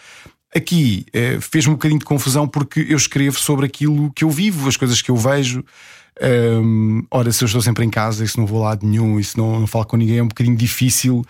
Aqui 0.56 1.04
fez-me 1.42 1.72
um 1.72 1.74
bocadinho 1.74 1.98
de 1.98 2.06
confusão 2.06 2.48
porque 2.48 2.80
eu 2.88 2.96
escrevo 2.96 3.38
sobre 3.38 3.66
aquilo 3.66 4.10
que 4.12 4.24
eu 4.24 4.30
vivo, 4.30 4.66
as 4.66 4.78
coisas 4.78 5.02
que 5.02 5.10
eu 5.10 5.16
vejo. 5.16 5.62
Um, 6.20 7.04
ora, 7.10 7.30
se 7.30 7.44
eu 7.44 7.46
estou 7.46 7.62
sempre 7.62 7.84
em 7.84 7.90
casa 7.90 8.24
e 8.24 8.28
se 8.28 8.36
não 8.36 8.46
vou 8.46 8.62
lá 8.62 8.74
de 8.74 8.84
nenhum 8.84 9.20
e 9.20 9.24
se 9.24 9.38
não, 9.38 9.60
não 9.60 9.66
falo 9.66 9.84
com 9.84 9.96
ninguém, 9.96 10.18
é 10.18 10.22
um 10.22 10.28
bocadinho 10.28 10.56
difícil 10.56 11.24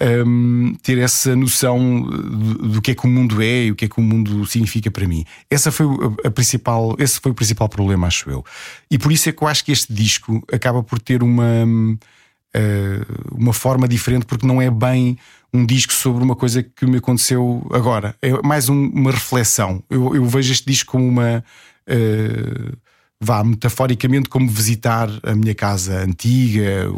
um, 0.00 0.74
ter 0.82 0.98
essa 0.98 1.36
noção 1.36 2.02
do, 2.02 2.68
do, 2.68 2.82
que 2.82 2.90
é 2.90 2.94
que 2.94 3.04
o 3.04 3.08
mundo 3.08 3.40
é 3.42 3.64
e 3.64 3.70
o 3.70 3.76
que 3.76 3.84
é 3.84 3.88
que 3.88 3.98
o 3.98 4.02
mundo 4.02 4.44
significa 4.46 4.90
para 4.90 5.06
mim. 5.06 5.24
Essa 5.50 5.70
foi 5.70 5.86
a, 6.24 6.30
principal, 6.30 6.96
esse 6.98 7.20
foi 7.20 7.30
o 7.32 7.34
principal 7.34 7.68
problema, 7.68 8.06
acho 8.06 8.28
eu. 8.30 8.44
E 8.90 8.98
por 8.98 9.12
isso 9.12 9.28
é 9.28 9.32
que 9.32 9.42
eu 9.42 9.48
acho 9.48 9.64
que 9.64 9.72
este 9.72 9.92
disco 9.92 10.42
acaba 10.52 10.82
por 10.82 10.98
ter 10.98 11.22
uma, 11.22 11.64
uh, 11.64 13.36
uma 13.38 13.52
forma 13.52 13.86
diferente, 13.86 14.26
porque 14.26 14.46
não 14.46 14.60
é 14.60 14.70
bem 14.70 15.18
um 15.54 15.66
disco 15.66 15.92
sobre 15.92 16.24
uma 16.24 16.34
coisa 16.34 16.62
que 16.62 16.86
me 16.86 16.96
aconteceu 16.96 17.64
agora. 17.72 18.16
É 18.22 18.30
mais 18.42 18.68
um, 18.68 18.86
uma 18.88 19.10
reflexão. 19.10 19.82
Eu, 19.90 20.16
eu, 20.16 20.24
vejo 20.24 20.52
este 20.52 20.66
disco 20.66 20.92
como 20.92 21.06
uma. 21.06 21.44
Uh, 21.86 22.76
vá 23.22 23.44
metaforicamente 23.44 24.28
como 24.28 24.48
visitar 24.48 25.08
a 25.22 25.34
minha 25.34 25.54
casa 25.54 26.00
antiga, 26.00 26.90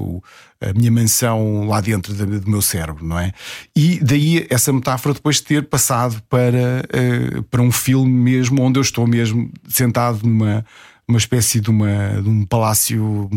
a 0.60 0.72
minha 0.72 0.90
mansão 0.90 1.68
lá 1.68 1.80
dentro 1.80 2.14
do, 2.14 2.50
meu 2.50 2.62
cérebro, 2.62 3.04
não 3.04 3.18
é? 3.18 3.32
E 3.76 4.00
daí 4.00 4.46
essa 4.48 4.72
metáfora 4.72 5.14
depois 5.14 5.36
de 5.36 5.42
ter 5.42 5.68
passado 5.68 6.22
para, 6.28 6.82
uh, 6.88 7.42
para 7.44 7.60
um 7.60 7.70
filme 7.70 8.10
mesmo, 8.10 8.62
onde 8.62 8.78
eu 8.78 8.82
estou 8.82 9.06
mesmo 9.06 9.50
sentado 9.68 10.20
numa 10.26 10.64
uma 11.06 11.18
espécie 11.18 11.60
de, 11.60 11.70
uma, 11.70 12.20
de 12.22 12.28
um 12.28 12.44
palácio 12.44 13.30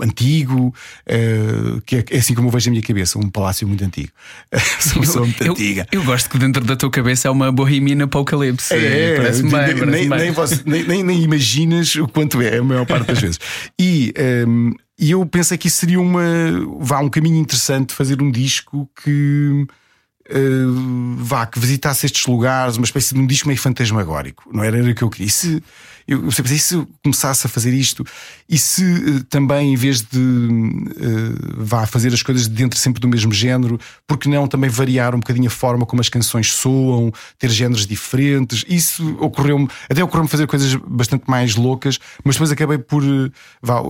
antigo, 0.00 0.74
uh, 1.06 1.80
que 1.82 1.96
é, 1.96 2.04
é, 2.10 2.18
assim 2.18 2.34
como 2.34 2.48
eu 2.48 2.52
vejo 2.52 2.68
a 2.68 2.72
minha 2.72 2.82
cabeça, 2.82 3.18
um 3.18 3.28
palácio 3.28 3.66
muito 3.66 3.84
antigo. 3.84 4.10
Sou 4.80 5.00
pessoa 5.00 5.24
muito 5.24 5.42
eu, 5.42 5.52
antiga. 5.52 5.86
Eu, 5.90 6.04
gosto 6.04 6.30
que 6.30 6.38
dentro 6.38 6.64
da 6.64 6.76
tua 6.76 6.90
cabeça 6.90 7.28
é 7.28 7.30
uma 7.30 7.50
Bohemian 7.50 8.04
Apocalipse. 8.04 8.72
É, 8.72 9.16
parece 9.16 9.42
bem, 9.42 9.50
nem, 9.50 9.78
parece 9.78 9.84
nem, 9.86 10.08
bem. 10.08 10.18
Nem, 10.18 10.32
você, 10.32 10.62
nem, 10.64 10.82
nem, 10.84 11.02
nem, 11.02 11.22
imaginas 11.22 11.94
o 11.96 12.06
quanto 12.06 12.40
é, 12.40 12.58
a 12.58 12.62
maior 12.62 12.86
parte 12.86 13.06
das 13.08 13.20
vezes. 13.20 13.38
E. 13.78 14.12
Um, 14.46 14.68
ehm, 14.68 14.74
e 15.00 15.12
eu 15.12 15.24
pensei 15.24 15.56
que 15.56 15.68
isso 15.68 15.76
seria 15.76 16.00
uma, 16.00 16.20
vá, 16.80 16.98
um 16.98 17.08
caminho 17.08 17.36
interessante 17.36 17.94
fazer 17.94 18.20
um 18.20 18.32
disco 18.32 18.90
que 19.00 19.64
uh, 20.28 21.16
vá, 21.18 21.46
que 21.46 21.58
visitasse 21.58 22.06
estes 22.06 22.26
lugares, 22.26 22.76
uma 22.76 22.84
espécie 22.84 23.14
de 23.14 23.20
um 23.20 23.26
disco 23.26 23.48
meio 23.48 23.60
fantasmagórico. 23.60 24.50
Não 24.52 24.62
era, 24.62 24.78
era 24.78 24.90
o 24.90 24.94
que 24.94 25.02
eu 25.02 25.10
queria. 25.10 25.30
Se, 25.30 25.62
eu, 26.08 26.24
eu 26.24 26.30
sempre 26.32 26.54
e 26.54 26.58
se 26.58 26.74
eu 26.74 26.88
começasse 27.02 27.46
a 27.46 27.50
fazer 27.50 27.74
isto 27.74 28.04
e 28.48 28.56
se 28.56 28.82
uh, 28.82 29.24
também, 29.24 29.74
em 29.74 29.76
vez 29.76 30.00
de 30.00 30.18
uh, 30.18 31.54
vá 31.58 31.86
fazer 31.86 32.14
as 32.14 32.22
coisas 32.22 32.48
dentro 32.48 32.78
sempre 32.78 32.98
do 32.98 33.06
mesmo 33.06 33.30
género, 33.30 33.78
porque 34.06 34.26
não 34.26 34.48
também 34.48 34.70
variar 34.70 35.14
um 35.14 35.20
bocadinho 35.20 35.48
a 35.48 35.50
forma 35.50 35.84
como 35.84 36.00
as 36.00 36.08
canções 36.08 36.50
soam, 36.50 37.12
ter 37.38 37.50
géneros 37.50 37.86
diferentes? 37.86 38.64
Isso 38.66 39.18
ocorreu-me, 39.20 39.68
até 39.88 40.02
ocorreu-me 40.02 40.30
fazer 40.30 40.46
coisas 40.46 40.74
bastante 40.76 41.24
mais 41.28 41.56
loucas, 41.56 41.98
mas 42.24 42.36
depois 42.36 42.50
acabei 42.50 42.78
por 42.78 43.04
uh, 43.04 43.30
vá, 43.60 43.82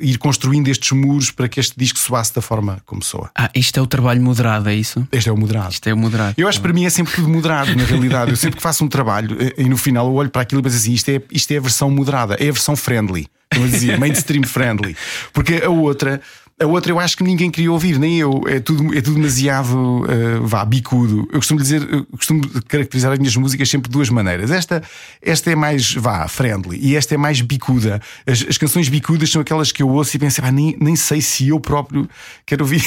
ir 0.00 0.18
construindo 0.18 0.66
estes 0.66 0.90
muros 0.90 1.30
para 1.30 1.48
que 1.48 1.60
este 1.60 1.74
disco 1.78 1.98
soasse 1.98 2.34
da 2.34 2.42
forma 2.42 2.82
como 2.84 3.04
soa. 3.04 3.30
Ah, 3.36 3.50
isto 3.54 3.78
é 3.78 3.82
o 3.82 3.86
trabalho 3.86 4.20
moderado, 4.20 4.68
é 4.68 4.74
isso? 4.74 5.06
Este 5.12 5.28
é 5.28 5.32
o 5.32 5.36
moderado. 5.36 5.70
Isto 5.70 5.88
é 5.88 5.94
o 5.94 5.96
moderado. 5.96 6.34
Eu 6.36 6.48
acho 6.48 6.58
que 6.58 6.62
para 6.62 6.72
mim 6.72 6.84
é 6.84 6.90
sempre 6.90 7.14
tudo 7.14 7.28
moderado, 7.28 7.74
na 7.76 7.84
realidade. 7.84 8.32
Eu 8.32 8.36
sempre 8.36 8.56
que 8.56 8.62
faço 8.62 8.84
um 8.84 8.88
trabalho 8.88 9.36
e 9.56 9.64
no 9.68 9.76
final 9.76 10.08
eu 10.08 10.14
olho 10.14 10.30
para 10.30 10.42
aquilo 10.42 10.60
e 10.60 10.64
penso 10.64 10.76
assim: 10.76 11.03
isto 11.04 11.10
é, 11.10 11.22
isto 11.30 11.50
é 11.52 11.56
a 11.58 11.60
versão 11.60 11.90
moderada, 11.90 12.34
é 12.34 12.48
a 12.48 12.52
versão 12.52 12.74
friendly. 12.74 13.26
Como 13.52 13.66
eu 13.66 13.70
dizia, 13.70 13.96
mainstream 13.98 14.44
friendly. 14.44 14.96
Porque 15.32 15.62
a 15.64 15.70
outra 15.70 16.20
A 16.60 16.66
outra 16.66 16.92
eu 16.92 17.00
acho 17.00 17.16
que 17.16 17.24
ninguém 17.24 17.50
queria 17.50 17.72
ouvir, 17.72 17.98
nem 17.98 18.20
eu. 18.20 18.42
É 18.46 18.60
tudo, 18.60 18.96
é 18.96 19.00
tudo 19.00 19.16
demasiado 19.16 19.74
uh, 19.74 20.46
vá, 20.46 20.64
bicudo. 20.64 21.28
Eu 21.32 21.40
costumo 21.40 21.60
dizer, 21.60 21.82
eu 21.90 22.04
costumo 22.04 22.42
caracterizar 22.68 23.12
as 23.12 23.18
minhas 23.18 23.34
músicas 23.34 23.68
sempre 23.68 23.88
de 23.88 23.92
duas 23.92 24.08
maneiras. 24.08 24.52
Esta, 24.52 24.80
esta 25.20 25.50
é 25.50 25.56
mais 25.56 25.92
vá, 25.94 26.28
friendly 26.28 26.78
e 26.80 26.94
esta 26.94 27.14
é 27.14 27.16
mais 27.16 27.40
bicuda. 27.40 28.00
As, 28.24 28.46
as 28.48 28.56
canções 28.56 28.88
bicudas 28.88 29.30
são 29.30 29.42
aquelas 29.42 29.72
que 29.72 29.82
eu 29.82 29.88
ouço 29.88 30.14
e 30.16 30.18
penso, 30.20 30.40
nem, 30.52 30.76
nem 30.80 30.94
sei 30.94 31.20
se 31.20 31.48
eu 31.48 31.58
próprio 31.58 32.08
quero 32.46 32.62
ouvir 32.62 32.84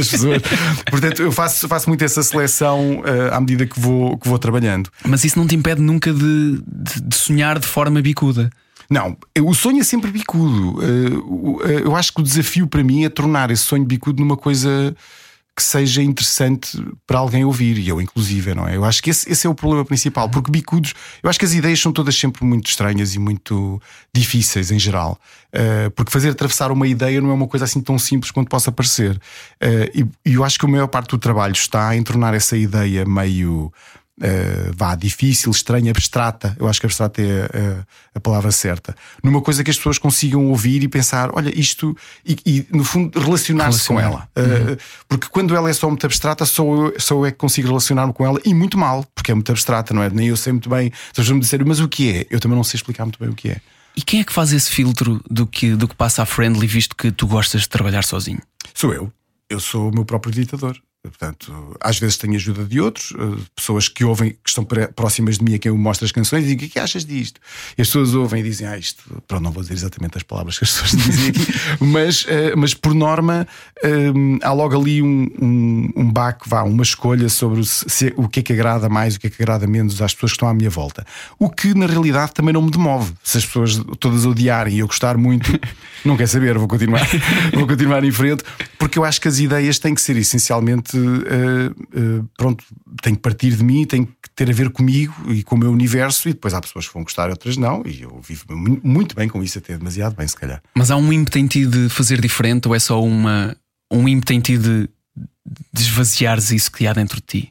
as 0.00 0.08
pessoas. 0.08 0.42
Portanto, 0.90 1.22
eu 1.22 1.30
faço, 1.30 1.68
faço 1.68 1.88
muito 1.88 2.04
essa 2.04 2.24
seleção 2.24 3.00
uh, 3.00 3.32
à 3.32 3.40
medida 3.40 3.66
que 3.66 3.78
vou, 3.78 4.18
que 4.18 4.28
vou 4.28 4.38
trabalhando. 4.38 4.90
Mas 5.06 5.22
isso 5.22 5.38
não 5.38 5.46
te 5.46 5.54
impede 5.54 5.80
nunca 5.80 6.12
de, 6.12 6.60
de, 6.66 7.00
de 7.02 7.16
sonhar 7.16 7.60
de 7.60 7.68
forma 7.68 8.02
bicuda. 8.02 8.50
Não, 8.90 9.16
o 9.40 9.54
sonho 9.54 9.80
é 9.80 9.84
sempre 9.84 10.10
bicudo. 10.10 10.82
Eh, 10.82 11.70
eh, 11.70 11.82
eu 11.84 11.94
acho 11.94 12.12
que 12.12 12.20
o 12.20 12.24
desafio 12.24 12.66
para 12.66 12.82
mim 12.82 13.04
é 13.04 13.08
tornar 13.08 13.48
esse 13.52 13.62
sonho 13.62 13.84
bicudo 13.84 14.20
numa 14.20 14.36
coisa 14.36 14.96
que 15.56 15.62
seja 15.62 16.02
interessante 16.02 16.82
para 17.06 17.18
alguém 17.18 17.44
ouvir, 17.44 17.78
e 17.78 17.88
eu 17.88 18.00
inclusive, 18.00 18.54
não 18.54 18.66
é? 18.66 18.76
Eu 18.76 18.84
acho 18.84 19.02
que 19.02 19.10
esse, 19.10 19.30
esse, 19.30 19.46
é 19.46 19.50
o 19.50 19.54
problema 19.54 19.84
principal, 19.84 20.28
porque 20.28 20.50
bicudos, 20.50 20.94
eu 21.22 21.28
acho 21.28 21.38
que 21.38 21.44
as 21.44 21.52
ideias 21.52 21.78
são 21.78 21.92
todas 21.92 22.16
sempre 22.16 22.44
muito 22.44 22.68
estranhas 22.68 23.14
e 23.14 23.18
muito 23.18 23.80
difíceis 24.14 24.70
em 24.70 24.78
geral, 24.78 25.18
uh, 25.54 25.90
porque 25.90 26.10
fazer 26.10 26.30
atravessar 26.30 26.72
uma 26.72 26.86
ideia 26.86 27.20
não 27.20 27.30
é 27.30 27.34
uma 27.34 27.46
coisa 27.46 27.66
assim 27.66 27.80
tão 27.80 27.98
simples 27.98 28.30
quanto 28.30 28.48
possa 28.48 28.72
parecer, 28.72 29.20
e, 29.92 30.06
e 30.24 30.34
eu 30.34 30.44
acho 30.44 30.58
que 30.58 30.64
a 30.64 30.68
maior 30.68 30.86
parte 30.86 31.10
do 31.10 31.18
trabalho 31.18 31.52
está 31.52 31.94
em 31.94 32.02
tornar 32.02 32.32
essa 32.32 32.56
ideia 32.56 33.04
meio 33.04 33.70
uh, 34.20 34.72
vá, 34.76 34.94
difícil, 34.94 35.50
estranha, 35.50 35.90
abstrata. 35.90 36.56
Eu 36.58 36.68
acho 36.68 36.80
que 36.80 36.86
abstrata 36.86 37.20
é 37.22 37.44
uh, 37.44 37.86
a 38.14 38.20
palavra 38.20 38.52
certa. 38.52 38.94
Numa 39.22 39.40
coisa 39.40 39.64
que 39.64 39.70
as 39.70 39.76
pessoas 39.76 39.98
consigam 39.98 40.46
ouvir 40.46 40.82
e 40.82 40.88
pensar, 40.88 41.30
olha, 41.32 41.52
isto, 41.58 41.96
e, 42.24 42.36
e 42.44 42.66
no 42.70 42.84
fundo 42.84 43.18
relacionar-se 43.18 43.88
com 43.88 43.98
ela. 43.98 44.28
Uh, 44.36 44.76
Porque 45.08 45.28
quando 45.28 45.56
ela 45.56 45.70
é 45.70 45.72
só 45.72 45.88
muito 45.88 46.04
abstrata, 46.04 46.44
só 46.44 46.62
eu, 46.64 46.94
só 46.98 47.14
eu 47.16 47.26
é 47.26 47.30
que 47.30 47.38
consigo 47.38 47.68
relacionar-me 47.68 48.12
com 48.12 48.24
ela 48.24 48.40
e 48.44 48.54
muito 48.54 48.78
mal, 48.78 49.04
porque 49.14 49.32
é 49.32 49.34
muito 49.34 49.50
abstrata, 49.50 49.94
não 49.94 50.02
é? 50.02 50.10
Nem 50.10 50.28
eu 50.28 50.36
sei 50.36 50.52
muito 50.52 50.68
bem. 50.68 50.92
As 50.92 51.08
pessoas 51.10 51.30
me 51.30 51.40
disseram, 51.40 51.66
mas 51.66 51.80
o 51.80 51.88
que 51.88 52.10
é? 52.10 52.26
Eu 52.30 52.40
também 52.40 52.56
não 52.56 52.64
sei 52.64 52.78
explicar 52.78 53.04
muito 53.04 53.18
bem 53.18 53.28
o 53.28 53.34
que 53.34 53.48
é. 53.48 53.60
E 53.96 54.02
quem 54.02 54.20
é 54.20 54.24
que 54.24 54.32
faz 54.32 54.52
esse 54.52 54.70
filtro 54.70 55.22
do 55.28 55.46
que, 55.46 55.74
do 55.74 55.88
que 55.88 55.96
passa 55.96 56.22
a 56.22 56.26
friendly, 56.26 56.66
visto 56.66 56.94
que 56.94 57.10
tu 57.10 57.26
gostas 57.26 57.62
de 57.62 57.68
trabalhar 57.68 58.04
sozinho? 58.04 58.40
Sou 58.74 58.94
eu. 58.94 59.12
Eu 59.48 59.58
sou 59.58 59.90
o 59.90 59.94
meu 59.94 60.04
próprio 60.04 60.32
editador. 60.32 60.76
Portanto, 61.02 61.76
às 61.80 61.98
vezes 61.98 62.18
tenho 62.18 62.34
ajuda 62.34 62.62
de 62.62 62.78
outros, 62.78 63.14
eh, 63.18 63.42
pessoas 63.56 63.88
que 63.88 64.04
ouvem, 64.04 64.32
que 64.32 64.50
estão 64.50 64.66
próximas 64.94 65.38
de 65.38 65.44
mim 65.44 65.54
a 65.54 65.58
quem 65.58 65.70
eu 65.70 65.78
mostro 65.78 66.04
as 66.04 66.12
canções 66.12 66.44
e 66.44 66.48
digo: 66.48 66.66
o 66.66 66.68
que, 66.68 66.78
é 66.78 66.82
achas 66.82 67.06
disto? 67.06 67.40
E 67.76 67.80
as 67.80 67.88
pessoas 67.88 68.12
ouvem 68.12 68.40
e 68.40 68.42
dizem: 68.44 68.66
Ah, 68.66 68.76
isto. 68.76 69.02
Pronto, 69.26 69.42
não 69.42 69.50
vou 69.50 69.62
dizer 69.62 69.74
exatamente 69.74 70.18
as 70.18 70.22
palavras 70.22 70.58
que 70.58 70.64
as 70.64 70.70
pessoas 70.70 70.92
dizem 71.02 71.30
aqui, 71.30 71.46
mas, 71.80 72.26
eh, 72.28 72.54
mas 72.54 72.74
por 72.74 72.92
norma 72.92 73.48
eh, 73.82 74.12
há 74.42 74.52
logo 74.52 74.78
ali 74.78 75.00
um, 75.00 75.26
um, 75.40 75.90
um 75.96 76.12
baque, 76.12 76.46
vá, 76.46 76.64
uma 76.64 76.82
escolha 76.82 77.30
sobre 77.30 77.64
se, 77.64 78.12
o 78.14 78.28
que 78.28 78.40
é 78.40 78.42
que 78.42 78.52
agrada 78.52 78.90
mais, 78.90 79.14
o 79.14 79.20
que 79.20 79.28
é 79.28 79.30
que 79.30 79.42
agrada 79.42 79.66
menos 79.66 80.02
às 80.02 80.12
pessoas 80.12 80.32
que 80.32 80.36
estão 80.36 80.48
à 80.48 80.54
minha 80.54 80.68
volta. 80.68 81.06
O 81.38 81.48
que 81.48 81.72
na 81.72 81.86
realidade 81.86 82.34
também 82.34 82.52
não 82.52 82.60
me 82.60 82.70
demove. 82.70 83.14
Se 83.24 83.38
as 83.38 83.46
pessoas 83.46 83.82
todas 83.98 84.26
odiarem 84.26 84.74
e 84.74 84.78
eu 84.80 84.86
gostar 84.86 85.16
muito, 85.16 85.50
não 86.04 86.14
quer 86.14 86.26
saber, 86.26 86.58
vou 86.58 86.68
continuar, 86.68 87.08
vou 87.54 87.66
continuar 87.66 88.04
em 88.04 88.12
frente, 88.12 88.44
porque 88.78 88.98
eu 88.98 89.04
acho 89.04 89.18
que 89.18 89.28
as 89.28 89.38
ideias 89.38 89.78
têm 89.78 89.94
que 89.94 90.02
ser 90.02 90.18
essencialmente 90.18 90.89
uh, 90.96 92.20
uh, 92.20 92.28
pronto, 92.36 92.64
tem 93.02 93.14
que 93.14 93.20
partir 93.20 93.56
de 93.56 93.64
mim, 93.64 93.84
tem 93.84 94.04
que 94.04 94.30
ter 94.34 94.50
a 94.50 94.52
ver 94.52 94.70
comigo 94.70 95.14
e 95.28 95.42
com 95.42 95.54
o 95.54 95.58
meu 95.58 95.70
universo, 95.70 96.28
e 96.28 96.32
depois 96.32 96.54
há 96.54 96.60
pessoas 96.60 96.86
que 96.86 96.94
vão 96.94 97.02
gostar 97.02 97.30
outras 97.30 97.56
não, 97.56 97.82
e 97.86 98.02
eu 98.02 98.20
vivo 98.20 98.44
muito 98.82 99.14
bem 99.14 99.28
com 99.28 99.42
isso, 99.42 99.58
até 99.58 99.76
demasiado 99.76 100.16
bem, 100.16 100.26
se 100.26 100.36
calhar. 100.36 100.62
Mas 100.74 100.90
há 100.90 100.96
um 100.96 101.12
ímpeto 101.12 101.38
em 101.38 101.46
ti 101.46 101.66
de 101.66 101.88
fazer 101.88 102.20
diferente, 102.20 102.68
ou 102.68 102.74
é 102.74 102.78
só 102.78 103.02
uma, 103.02 103.56
um 103.90 104.08
ímpeto 104.08 104.32
em 104.32 104.40
ti 104.40 104.58
de, 104.58 104.88
de 105.72 105.82
esvaziares 105.82 106.50
isso 106.50 106.70
que 106.70 106.86
há 106.86 106.92
dentro 106.92 107.16
de 107.16 107.26
ti? 107.26 107.50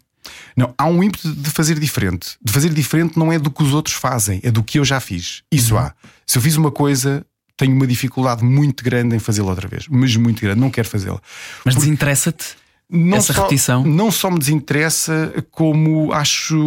Não, 0.56 0.74
há 0.78 0.88
um 0.88 1.02
ímpeto 1.04 1.34
de 1.34 1.50
fazer 1.50 1.80
diferente. 1.80 2.38
De 2.44 2.52
fazer 2.52 2.74
diferente 2.74 3.18
não 3.18 3.32
é 3.32 3.40
do 3.40 3.50
que 3.50 3.64
os 3.64 3.74
outros 3.74 3.96
fazem, 3.96 4.40
é 4.44 4.52
do 4.52 4.64
que 4.64 4.80
eu 4.80 4.86
já 4.86 5.00
fiz. 5.00 5.44
Isso 5.52 5.76
uhum. 5.76 5.82
há. 5.82 5.94
Se 6.26 6.38
eu 6.38 6.42
fiz 6.42 6.56
uma 6.56 6.72
coisa, 6.72 7.26
tenho 7.60 7.74
uma 7.76 7.86
dificuldade 7.86 8.44
muito 8.44 8.84
grande 8.84 9.16
em 9.16 9.20
fazê-la 9.20 9.50
outra 9.50 9.68
vez, 9.68 9.86
mas 9.90 10.16
muito 10.16 10.42
grande, 10.42 10.60
não 10.60 10.70
quero 10.70 10.88
fazê-la. 10.88 11.22
Mas 11.66 11.76
Porque... 11.76 11.88
desinteressa-te? 11.88 12.56
Não 12.90 13.18
essa 13.18 13.34
só, 13.34 13.44
repetição? 13.44 13.84
Não 13.84 14.12
só 14.12 14.32
me 14.32 14.40
desinteressa, 14.40 15.34
como 15.52 16.12
acho. 16.12 16.58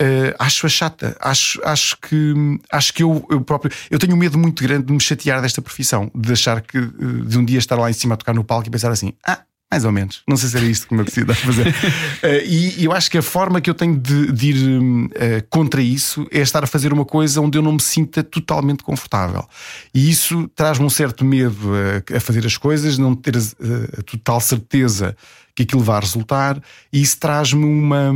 Uh, 0.00 0.34
acho 0.38 0.66
a 0.66 0.68
chata, 0.68 1.16
acho, 1.20 1.60
acho 1.62 1.98
que 2.00 2.34
acho 2.72 2.94
que 2.94 3.02
eu, 3.02 3.24
eu 3.30 3.40
próprio 3.42 3.70
eu 3.90 3.98
tenho 3.98 4.14
um 4.14 4.16
medo 4.16 4.38
muito 4.38 4.60
grande 4.62 4.86
de 4.86 4.92
me 4.92 4.98
chatear 4.98 5.40
desta 5.40 5.60
profissão, 5.60 6.10
de 6.14 6.32
achar 6.32 6.60
que 6.60 6.78
uh, 6.78 7.24
de 7.26 7.38
um 7.38 7.44
dia 7.44 7.58
estar 7.58 7.76
lá 7.76 7.88
em 7.90 7.92
cima 7.92 8.14
a 8.14 8.16
tocar 8.16 8.34
no 8.34 8.42
palco 8.42 8.66
e 8.66 8.70
pensar 8.70 8.90
assim: 8.90 9.12
ah, 9.24 9.42
mais 9.72 9.86
ou 9.86 9.90
menos. 9.90 10.22
Não 10.28 10.36
sei 10.36 10.50
se 10.50 10.56
era 10.58 10.66
isto 10.66 10.86
que 10.86 10.94
me 10.94 11.00
apetecia 11.00 11.24
fazer. 11.34 11.68
uh, 11.68 11.72
e, 12.44 12.84
eu 12.84 12.92
acho 12.92 13.10
que 13.10 13.16
a 13.16 13.22
forma 13.22 13.58
que 13.58 13.70
eu 13.70 13.74
tenho 13.74 13.98
de, 13.98 14.30
de 14.30 14.50
ir 14.50 14.78
uh, 14.78 15.10
contra 15.48 15.80
isso 15.80 16.26
é 16.30 16.40
estar 16.40 16.62
a 16.62 16.66
fazer 16.66 16.92
uma 16.92 17.06
coisa 17.06 17.40
onde 17.40 17.56
eu 17.56 17.62
não 17.62 17.72
me 17.72 17.80
sinta 17.80 18.22
totalmente 18.22 18.84
confortável. 18.84 19.48
E 19.94 20.10
isso 20.10 20.46
traz-me 20.54 20.84
um 20.84 20.90
certo 20.90 21.24
medo 21.24 21.70
a, 21.74 22.16
a 22.18 22.20
fazer 22.20 22.44
as 22.44 22.58
coisas, 22.58 22.98
não 22.98 23.14
ter 23.14 23.34
a, 23.34 23.40
a, 23.40 24.02
total 24.02 24.42
certeza 24.42 25.16
que 25.54 25.62
aquilo 25.62 25.82
vai 25.82 26.00
resultar, 26.00 26.60
e 26.92 27.00
isso 27.00 27.18
traz-me 27.18 27.64
uma 27.64 28.12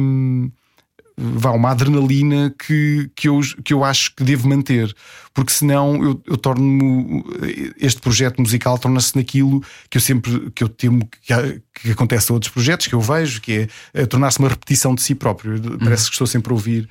vá, 1.17 1.51
uma 1.51 1.71
adrenalina 1.71 2.55
que, 2.59 3.11
que, 3.17 3.29
eu, 3.29 3.41
que 3.65 3.73
eu 3.73 3.83
acho 3.83 4.15
que 4.15 4.23
devo 4.23 4.49
manter, 4.49 4.95
porque 5.33 5.53
senão 5.53 6.03
eu, 6.03 6.23
eu 6.27 6.37
torno 6.37 7.25
este 7.79 8.01
projeto 8.01 8.41
musical 8.41 8.79
torna-se 8.79 9.17
naquilo 9.17 9.63
que 9.91 9.97
eu 9.97 10.01
sempre 10.03 10.51
que 10.55 10.63
eu 10.63 10.69
temo 10.69 11.09
que, 11.23 11.63
que 11.75 11.91
acontece 11.91 12.31
a 12.31 12.35
outros 12.35 12.53
projetos 12.53 12.87
que 12.87 12.95
eu 12.95 13.01
vejo, 13.01 13.41
que 13.41 13.69
é, 13.95 14.03
é 14.03 14.07
tornar-se 14.07 14.39
uma 14.39 14.49
repetição 14.49 14.95
de 14.95 15.03
si 15.03 15.15
próprio. 15.15 15.61
Parece 15.79 16.05
uhum. 16.05 16.09
que 16.09 16.15
estou 16.15 16.27
sempre 16.27 16.53
a 16.53 16.55
ouvir 16.55 16.89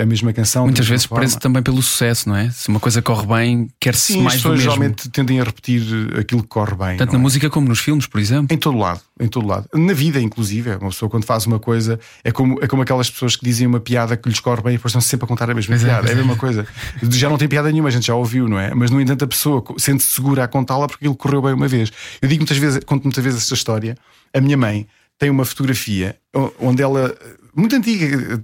a 0.00 0.04
mesma 0.04 0.32
canção. 0.32 0.64
Muitas 0.64 0.86
vezes 0.86 1.06
preso 1.06 1.38
também 1.38 1.62
pelo 1.62 1.80
sucesso, 1.80 2.28
não 2.28 2.36
é? 2.36 2.50
Se 2.50 2.68
uma 2.68 2.78
coisa 2.78 3.00
corre 3.00 3.26
bem, 3.26 3.70
quer-se 3.80 4.16
mais 4.18 4.34
as 4.34 4.42
pessoas 4.42 4.60
geralmente 4.60 5.08
tendem 5.08 5.40
a 5.40 5.44
repetir 5.44 5.82
aquilo 6.18 6.42
que 6.42 6.48
corre 6.48 6.74
bem. 6.74 6.96
Tanto 6.98 7.12
na 7.12 7.18
é? 7.18 7.22
música 7.22 7.48
como 7.48 7.68
nos 7.68 7.80
filmes, 7.80 8.06
por 8.06 8.20
exemplo. 8.20 8.54
Em 8.54 8.58
todo 8.58 8.76
lado, 8.76 9.00
em 9.18 9.28
todo 9.28 9.46
lado. 9.46 9.68
Na 9.72 9.92
vida, 9.94 10.20
inclusive, 10.20 10.76
uma 10.76 10.90
pessoa 10.90 11.08
quando 11.08 11.24
faz 11.24 11.46
uma 11.46 11.58
coisa 11.58 11.98
é 12.22 12.30
como, 12.30 12.58
é 12.62 12.66
como 12.66 12.82
aquelas 12.82 13.10
pessoas 13.10 13.34
que 13.34 13.44
dizem 13.44 13.66
uma 13.66 13.80
piada 13.80 14.16
que 14.16 14.28
lhes 14.28 14.40
corre 14.40 14.62
bem 14.62 14.74
e 14.74 14.76
depois 14.76 14.90
estão 14.90 15.00
sempre 15.00 15.24
a 15.24 15.28
contar 15.28 15.50
a 15.50 15.54
mesma 15.54 15.76
piada. 15.76 16.08
É 16.08 16.12
a 16.12 16.16
mesma 16.16 16.36
coisa. 16.36 16.66
Já 17.10 17.30
não 17.30 17.38
tem 17.38 17.48
piada 17.48 17.70
nenhuma, 17.70 17.88
a 17.88 17.92
gente 17.92 18.06
já 18.06 18.14
ouviu, 18.14 18.48
não 18.48 18.58
é? 18.58 18.74
Mas 18.74 18.90
no 18.90 19.00
entanto 19.00 19.24
a 19.24 19.28
pessoa 19.28 19.64
sente-se 19.78 20.10
segura 20.10 20.44
a 20.44 20.48
contá-la 20.48 20.86
porque 20.86 21.04
aquilo 21.04 21.16
correu 21.16 21.40
bem 21.40 21.54
uma 21.54 21.68
vez. 21.68 21.90
Eu 22.20 22.28
digo 22.28 22.40
muitas 22.40 22.58
vezes, 22.58 22.80
conto 22.84 23.04
muitas 23.04 23.24
vezes 23.24 23.42
esta 23.42 23.54
história. 23.54 23.96
A 24.34 24.40
minha 24.40 24.56
mãe 24.56 24.86
tem 25.18 25.30
uma 25.30 25.44
fotografia 25.44 26.16
onde 26.58 26.82
ela, 26.82 27.14
muito 27.54 27.76
antiga, 27.76 28.42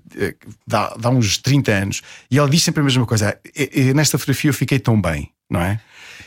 dá, 0.66 0.94
dá 0.98 1.10
uns 1.10 1.38
30 1.38 1.72
anos, 1.72 2.02
e 2.30 2.38
ela 2.38 2.48
diz 2.48 2.62
sempre 2.62 2.80
a 2.80 2.84
mesma 2.84 3.06
coisa: 3.06 3.38
nesta 3.94 4.18
fotografia 4.18 4.50
eu 4.50 4.54
fiquei 4.54 4.78
tão 4.78 5.00
bem, 5.00 5.30
não 5.50 5.60
é? 5.60 5.80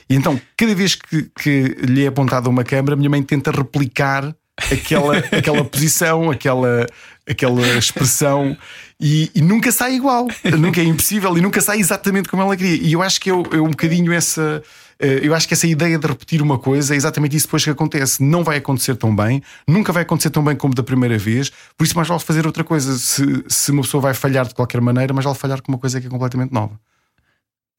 E 0.09 0.15
então, 0.15 0.39
cada 0.57 0.75
vez 0.75 0.95
que, 0.95 1.29
que 1.41 1.75
lhe 1.85 2.03
é 2.03 2.07
apontada 2.07 2.49
uma 2.49 2.63
câmera, 2.63 2.95
a 2.95 2.97
minha 2.97 3.09
mãe 3.09 3.23
tenta 3.23 3.51
replicar 3.51 4.35
aquela, 4.71 5.17
aquela 5.17 5.63
posição, 5.63 6.29
aquela, 6.29 6.85
aquela 7.27 7.67
expressão 7.77 8.57
e, 9.03 9.31
e, 9.33 9.41
nunca 9.41 9.71
sai 9.71 9.95
igual, 9.95 10.27
nunca 10.59 10.79
é 10.79 10.83
impossível 10.83 11.35
e 11.35 11.41
nunca 11.41 11.59
sai 11.59 11.79
exatamente 11.79 12.29
como 12.29 12.43
ela 12.43 12.55
queria. 12.55 12.75
E 12.75 12.93
eu 12.93 13.01
acho 13.01 13.19
que 13.19 13.31
é, 13.31 13.33
é 13.33 13.59
um 13.59 13.71
bocadinho 13.71 14.13
essa. 14.13 14.61
Eh, 14.99 15.21
eu 15.23 15.33
acho 15.33 15.47
que 15.47 15.55
essa 15.55 15.65
ideia 15.65 15.97
de 15.97 16.05
repetir 16.05 16.39
uma 16.39 16.59
coisa 16.59 16.93
é 16.93 16.97
exatamente 16.97 17.35
isso 17.35 17.47
depois 17.47 17.63
que 17.63 17.71
acontece. 17.71 18.21
Não 18.21 18.43
vai 18.43 18.57
acontecer 18.57 18.95
tão 18.95 19.15
bem, 19.15 19.41
nunca 19.67 19.91
vai 19.91 20.03
acontecer 20.03 20.29
tão 20.29 20.43
bem 20.43 20.55
como 20.55 20.75
da 20.75 20.83
primeira 20.83 21.17
vez, 21.17 21.51
por 21.75 21.83
isso 21.83 21.95
mais 21.95 22.07
vale 22.07 22.19
fazer 22.19 22.45
outra 22.45 22.63
coisa. 22.63 22.95
Se, 22.95 23.43
se 23.47 23.71
uma 23.71 23.81
pessoa 23.81 24.01
vai 24.01 24.13
falhar 24.13 24.47
de 24.47 24.53
qualquer 24.53 24.79
maneira, 24.79 25.11
mais 25.13 25.25
vale 25.25 25.37
falhar 25.37 25.63
com 25.63 25.71
uma 25.71 25.79
coisa 25.79 25.99
que 25.99 26.05
é 26.05 26.09
completamente 26.09 26.53
nova. 26.53 26.79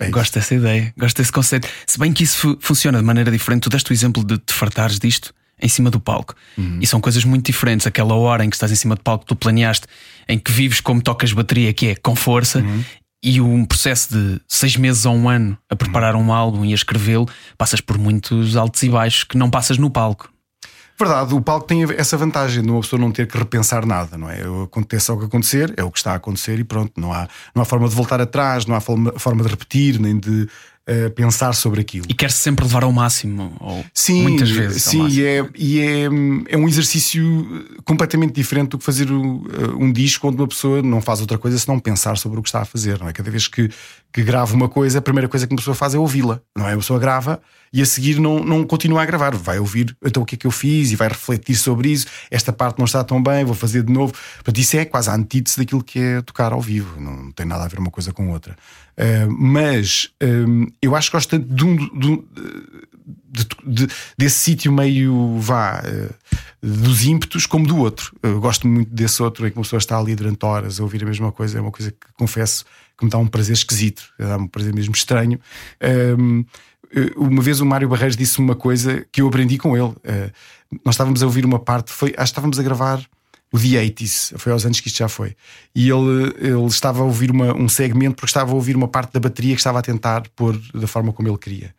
É 0.01 0.11
gosto 0.11 0.35
dessa 0.35 0.57
ideia, 0.57 0.93
gosto 0.99 1.19
desse 1.19 1.31
conceito. 1.31 1.69
Se 1.87 2.01
bem 2.01 2.13
que 2.13 2.25
isso 2.25 2.59
funciona 2.61 2.99
de 2.99 3.05
maneira 3.05 3.31
diferente, 3.31 3.63
tu 3.63 3.71
deste 3.71 3.93
o 3.93 3.95
exemplo 3.95 4.25
de 4.25 4.39
te 4.39 4.53
fartares 4.53 4.99
disto 4.99 5.33
em 5.63 5.69
cima 5.69 5.91
do 5.91 6.01
palco. 6.01 6.35
Uhum. 6.59 6.79
E 6.81 6.87
são 6.87 7.01
coisas 7.01 7.25
muito 7.25 7.47
diferentes. 7.47 7.87
Aquela 7.87 8.15
hora 8.15 8.45
em 8.45 8.51
que 8.51 8.57
estás 8.57 8.73
em 8.73 8.77
cima 8.77 8.95
do 8.97 9.01
palco, 9.01 9.25
tu 9.25 9.37
planeaste, 9.37 9.87
em 10.29 10.39
que 10.39 10.51
vives 10.51 10.81
como 10.81 11.01
tocas 11.01 11.33
bateria, 11.33 11.73
que 11.73 11.89
é 11.89 11.95
com 11.95 12.17
força, 12.17 12.59
uhum. 12.59 12.85
e 13.23 13.41
um 13.41 13.65
processo 13.65 14.13
de 14.13 14.41
seis 14.49 14.77
meses 14.77 15.07
ou 15.07 15.15
um 15.15 15.29
ano 15.29 15.57
a 15.71 15.77
preparar 15.77 16.17
uhum. 16.17 16.27
um 16.27 16.33
álbum 16.33 16.65
e 16.65 16.73
a 16.73 16.75
escrevê-lo, 16.75 17.29
passas 17.57 17.81
por 17.81 17.97
muitos 17.97 18.57
altos 18.57 18.83
e 18.83 18.89
baixos 18.89 19.25
que 19.25 19.39
não 19.39 19.49
passas 19.49 19.79
no 19.79 19.91
palco. 19.91 20.33
Verdade, 20.99 21.35
o 21.35 21.41
palco 21.41 21.67
tem 21.67 21.83
essa 21.97 22.17
vantagem 22.17 22.63
de 22.63 22.71
uma 22.71 22.81
pessoa 22.81 23.01
não 23.01 23.11
ter 23.11 23.27
que 23.27 23.37
repensar 23.37 23.85
nada, 23.85 24.17
não 24.17 24.31
é? 24.31 24.43
Aconteça 24.65 25.13
o 25.13 25.19
que 25.19 25.25
acontecer, 25.25 25.73
é 25.77 25.83
o 25.83 25.91
que 25.91 25.99
está 25.99 26.13
a 26.13 26.17
acontecer 26.17 26.61
e 26.61 26.65
pronto, 26.65 26.93
não 26.97 27.13
há, 27.13 27.27
não 27.55 27.63
há 27.63 27.65
forma 27.65 27.89
de 27.89 27.95
voltar 27.95 28.21
atrás, 28.21 28.67
não 28.67 28.77
há 28.77 28.81
forma, 28.81 29.13
forma 29.19 29.43
de 29.43 29.49
repetir, 29.49 29.99
nem 29.99 30.17
de, 30.17 30.49
uh, 30.89 31.11
pensar 31.11 31.55
sobre 31.55 31.81
aquilo. 31.81 32.07
E 32.09 32.15
quer-se 32.15 32.39
sempre 32.39 32.65
levar 32.65 32.85
ao 32.85 32.93
máximo, 32.93 33.57
ou 33.61 33.85
sim, 33.93 34.23
muitas 34.23 34.51
vezes. 34.51 34.83
Sim, 34.83 35.07
e, 35.09 35.25
é, 35.25 35.49
e 35.57 35.81
é, 35.81 36.05
é 36.49 36.57
um 36.57 36.69
exercício 36.69 37.23
completamente 37.85 38.33
diferente 38.33 38.71
do 38.71 38.79
que 38.79 38.85
fazer 38.85 39.11
o, 39.11 39.37
uh, 39.37 39.47
um 39.79 39.93
disco 39.93 40.29
onde 40.29 40.37
uma 40.37 40.49
pessoa 40.49 40.83
não 40.83 41.01
faz 41.01 41.21
outra 41.21 41.39
coisa 41.39 41.59
senão 41.59 41.79
pensar 41.79 42.17
sobre 42.17 42.39
o 42.39 42.43
que 42.43 42.49
está 42.49 42.63
a 42.63 42.65
fazer. 42.65 42.99
Não 42.99 43.09
é? 43.09 43.13
Cada 43.13 43.31
vez 43.31 43.49
que, 43.49 43.71
que 44.13 44.23
grava 44.23 44.55
uma 44.55 44.69
coisa, 44.69 44.99
a 44.99 45.03
primeira 45.03 45.29
coisa 45.29 45.47
que 45.47 45.53
uma 45.53 45.59
pessoa 45.59 45.75
faz 45.75 45.95
é 45.95 45.99
ouvi-la. 45.99 46.41
Não 46.57 46.69
é? 46.69 46.75
A 46.75 46.77
pessoa 46.77 46.99
grava 46.99 47.41
e 47.73 47.81
a 47.81 47.87
seguir 47.87 48.19
não, 48.19 48.45
não 48.45 48.65
continua 48.65 49.03
a 49.03 49.07
gravar. 49.07 49.35
Vai 49.35 49.59
ouvir 49.59 49.97
então 50.05 50.23
o 50.23 50.27
que 50.27 50.35
é 50.35 50.39
que 50.39 50.47
eu 50.47 50.51
fiz 50.51 50.93
e 50.93 50.97
vai 50.97 51.09
refletir 51.09 51.57
sobre 51.57 51.91
isso. 51.91 52.07
Esta 52.31 52.53
parte 52.53 52.79
não 52.79 52.85
está 52.85 53.03
tão 53.03 53.23
bem, 53.23 53.45
vou 53.45 53.55
fazer 53.55 53.83
de 53.83 53.93
novo. 53.93 54.13
Portanto, 54.13 54.59
isso 54.59 54.77
é 54.77 54.85
quase 54.85 55.09
a 55.09 55.15
antítese 55.15 55.57
daquilo 55.59 55.83
que 55.83 55.99
é 55.99 56.23
tocar 56.23 56.53
ao 56.53 56.61
vivo. 56.61 57.01
Não 57.01 57.33
tem 57.33 57.47
nada 57.47 57.65
a 57.65 57.69
ver 57.69 57.79
uma 57.79 57.91
coisa 57.91 58.13
com 58.13 58.31
outra. 58.31 58.57
Uh, 58.93 59.31
mas 59.31 60.11
um, 60.23 60.67
eu 60.83 60.95
acho 60.95 61.11
que 61.11 61.17
gosto 61.17 61.31
tanto 61.31 61.53
de 61.53 61.65
um, 61.65 61.77
de 61.99 62.07
um 62.09 62.25
de, 63.33 63.47
de, 63.67 63.89
desse 64.17 64.39
sítio 64.39 64.71
meio 64.71 65.39
vá 65.39 65.81
uh, 65.81 66.15
dos 66.63 67.05
ímpetos 67.05 67.47
como 67.47 67.67
do 67.67 67.79
outro. 67.79 68.15
Eu 68.23 68.41
gosto 68.41 68.69
muito 68.69 68.95
desse 68.95 69.23
outro 69.23 69.47
em 69.47 69.51
que 69.51 69.57
uma 69.57 69.63
pessoa 69.63 69.79
está 69.79 69.99
ali 69.99 70.15
durante 70.15 70.45
horas 70.45 70.79
a 70.79 70.83
ouvir 70.83 71.03
a 71.03 71.07
mesma 71.07 71.33
coisa. 71.33 71.59
É 71.59 71.61
uma 71.61 71.73
coisa 71.73 71.91
que 71.91 72.07
confesso 72.15 72.65
que 72.97 73.05
me 73.05 73.11
dá 73.11 73.19
um 73.19 73.27
prazer 73.27 73.55
esquisito, 73.55 74.05
dá 74.19 74.37
um 74.37 74.47
prazer 74.47 74.75
mesmo 74.75 74.95
estranho. 74.95 75.41
Um, 76.19 76.45
uma 77.17 77.43
vez 77.43 77.61
o 77.61 77.67
Mário 77.67 77.89
Barreiros 77.89 78.17
disse 78.17 78.39
uma 78.39 78.55
coisa 78.55 79.07
que 79.11 79.23
eu 79.23 79.29
aprendi 79.29 79.59
com 79.59 79.77
ele. 79.77 79.89
Uh, 79.89 80.33
nós 80.85 80.95
estávamos 80.95 81.23
a 81.23 81.27
ouvir 81.27 81.45
uma 81.45 81.59
parte, 81.59 81.91
foi, 81.91 82.11
acho 82.11 82.17
que 82.17 82.23
estávamos 82.23 82.59
a 82.59 82.63
gravar 82.63 83.05
o 83.53 83.59
The 83.59 83.85
80s, 83.85 84.39
foi 84.39 84.51
aos 84.53 84.65
anos 84.65 84.81
que 84.81 84.89
isto 84.89 84.99
já 84.99 85.09
foi. 85.09 85.37
E 85.75 85.91
ele, 85.91 86.35
ele 86.39 86.67
estava 86.67 87.01
a 87.01 87.05
ouvir 87.05 87.31
uma, 87.31 87.55
um 87.55 87.69
segmento 87.69 88.17
porque 88.17 88.31
estava 88.31 88.51
a 88.53 88.55
ouvir 88.55 88.75
uma 88.75 88.89
parte 88.89 89.13
da 89.13 89.21
bateria 89.21 89.55
que 89.55 89.61
estava 89.61 89.79
a 89.79 89.83
tentar 89.83 90.27
pôr 90.35 90.59
da 90.75 90.87
forma 90.87 91.13
como 91.13 91.29
ele 91.29 91.39
queria. 91.39 91.75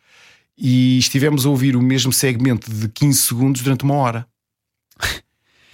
E 0.55 0.99
estivemos 0.99 1.45
a 1.45 1.49
ouvir 1.49 1.75
o 1.75 1.81
mesmo 1.81 2.13
segmento 2.13 2.71
de 2.71 2.87
15 2.87 3.19
segundos 3.19 3.61
durante 3.61 3.83
uma 3.83 3.95
hora. 3.95 4.27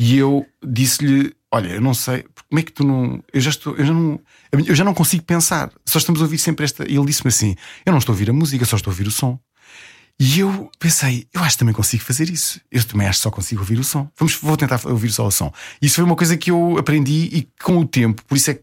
E 0.02 0.18
eu 0.18 0.48
disse-lhe: 0.66 1.36
Olha, 1.52 1.70
eu 1.70 1.82
não 1.82 1.96
sei, 1.96 2.24
como 2.48 2.60
é 2.60 2.64
que 2.64 2.72
tu 2.72 2.84
não. 2.84 3.24
Eu 3.34 3.42
já, 3.42 3.50
estou, 3.50 3.76
eu, 3.76 3.86
já 3.86 3.94
não, 3.94 4.20
eu 4.52 4.76
já 4.76 4.84
não 4.84 4.94
consigo 4.94 5.24
pensar. 5.24 5.72
Só 5.84 5.98
estamos 5.98 6.22
a 6.22 6.24
ouvir 6.24 6.38
sempre 6.38 6.64
esta. 6.64 6.90
E 6.90 6.96
ele 6.96 7.06
disse-me 7.06 7.30
assim: 7.30 7.56
Eu 7.86 7.92
não 7.92 7.98
estou 7.98 8.14
a 8.14 8.16
ouvir 8.16 8.30
a 8.30 8.34
música, 8.34 8.66
só 8.66 8.76
estou 8.76 8.92
a 8.92 8.94
ouvir 8.94 9.08
o 9.08 9.12
som. 9.12 9.40
E 10.22 10.40
eu 10.40 10.70
pensei, 10.78 11.26
eu 11.34 11.42
acho 11.42 11.56
que 11.56 11.60
também 11.60 11.74
consigo 11.74 12.04
fazer 12.04 12.30
isso. 12.30 12.60
Eu 12.70 12.84
também 12.84 13.08
acho 13.08 13.20
que 13.20 13.24
só 13.24 13.32
consigo 13.32 13.62
ouvir 13.62 13.80
o 13.80 13.86
som. 13.86 14.06
Vamos, 14.18 14.36
vou 14.36 14.58
tentar 14.58 14.82
ouvir 14.86 15.12
só 15.12 15.26
o 15.26 15.32
som. 15.32 15.50
Isso 15.82 15.96
foi 15.96 16.04
uma 16.04 16.16
coisa 16.16 16.36
que 16.36 16.52
eu 16.52 16.78
aprendi 16.78 17.30
e 17.32 17.48
com 17.64 17.78
o 17.78 17.88
tempo, 17.88 18.22
por 18.26 18.36
isso 18.36 18.52
é 18.52 18.54
que 18.54 18.62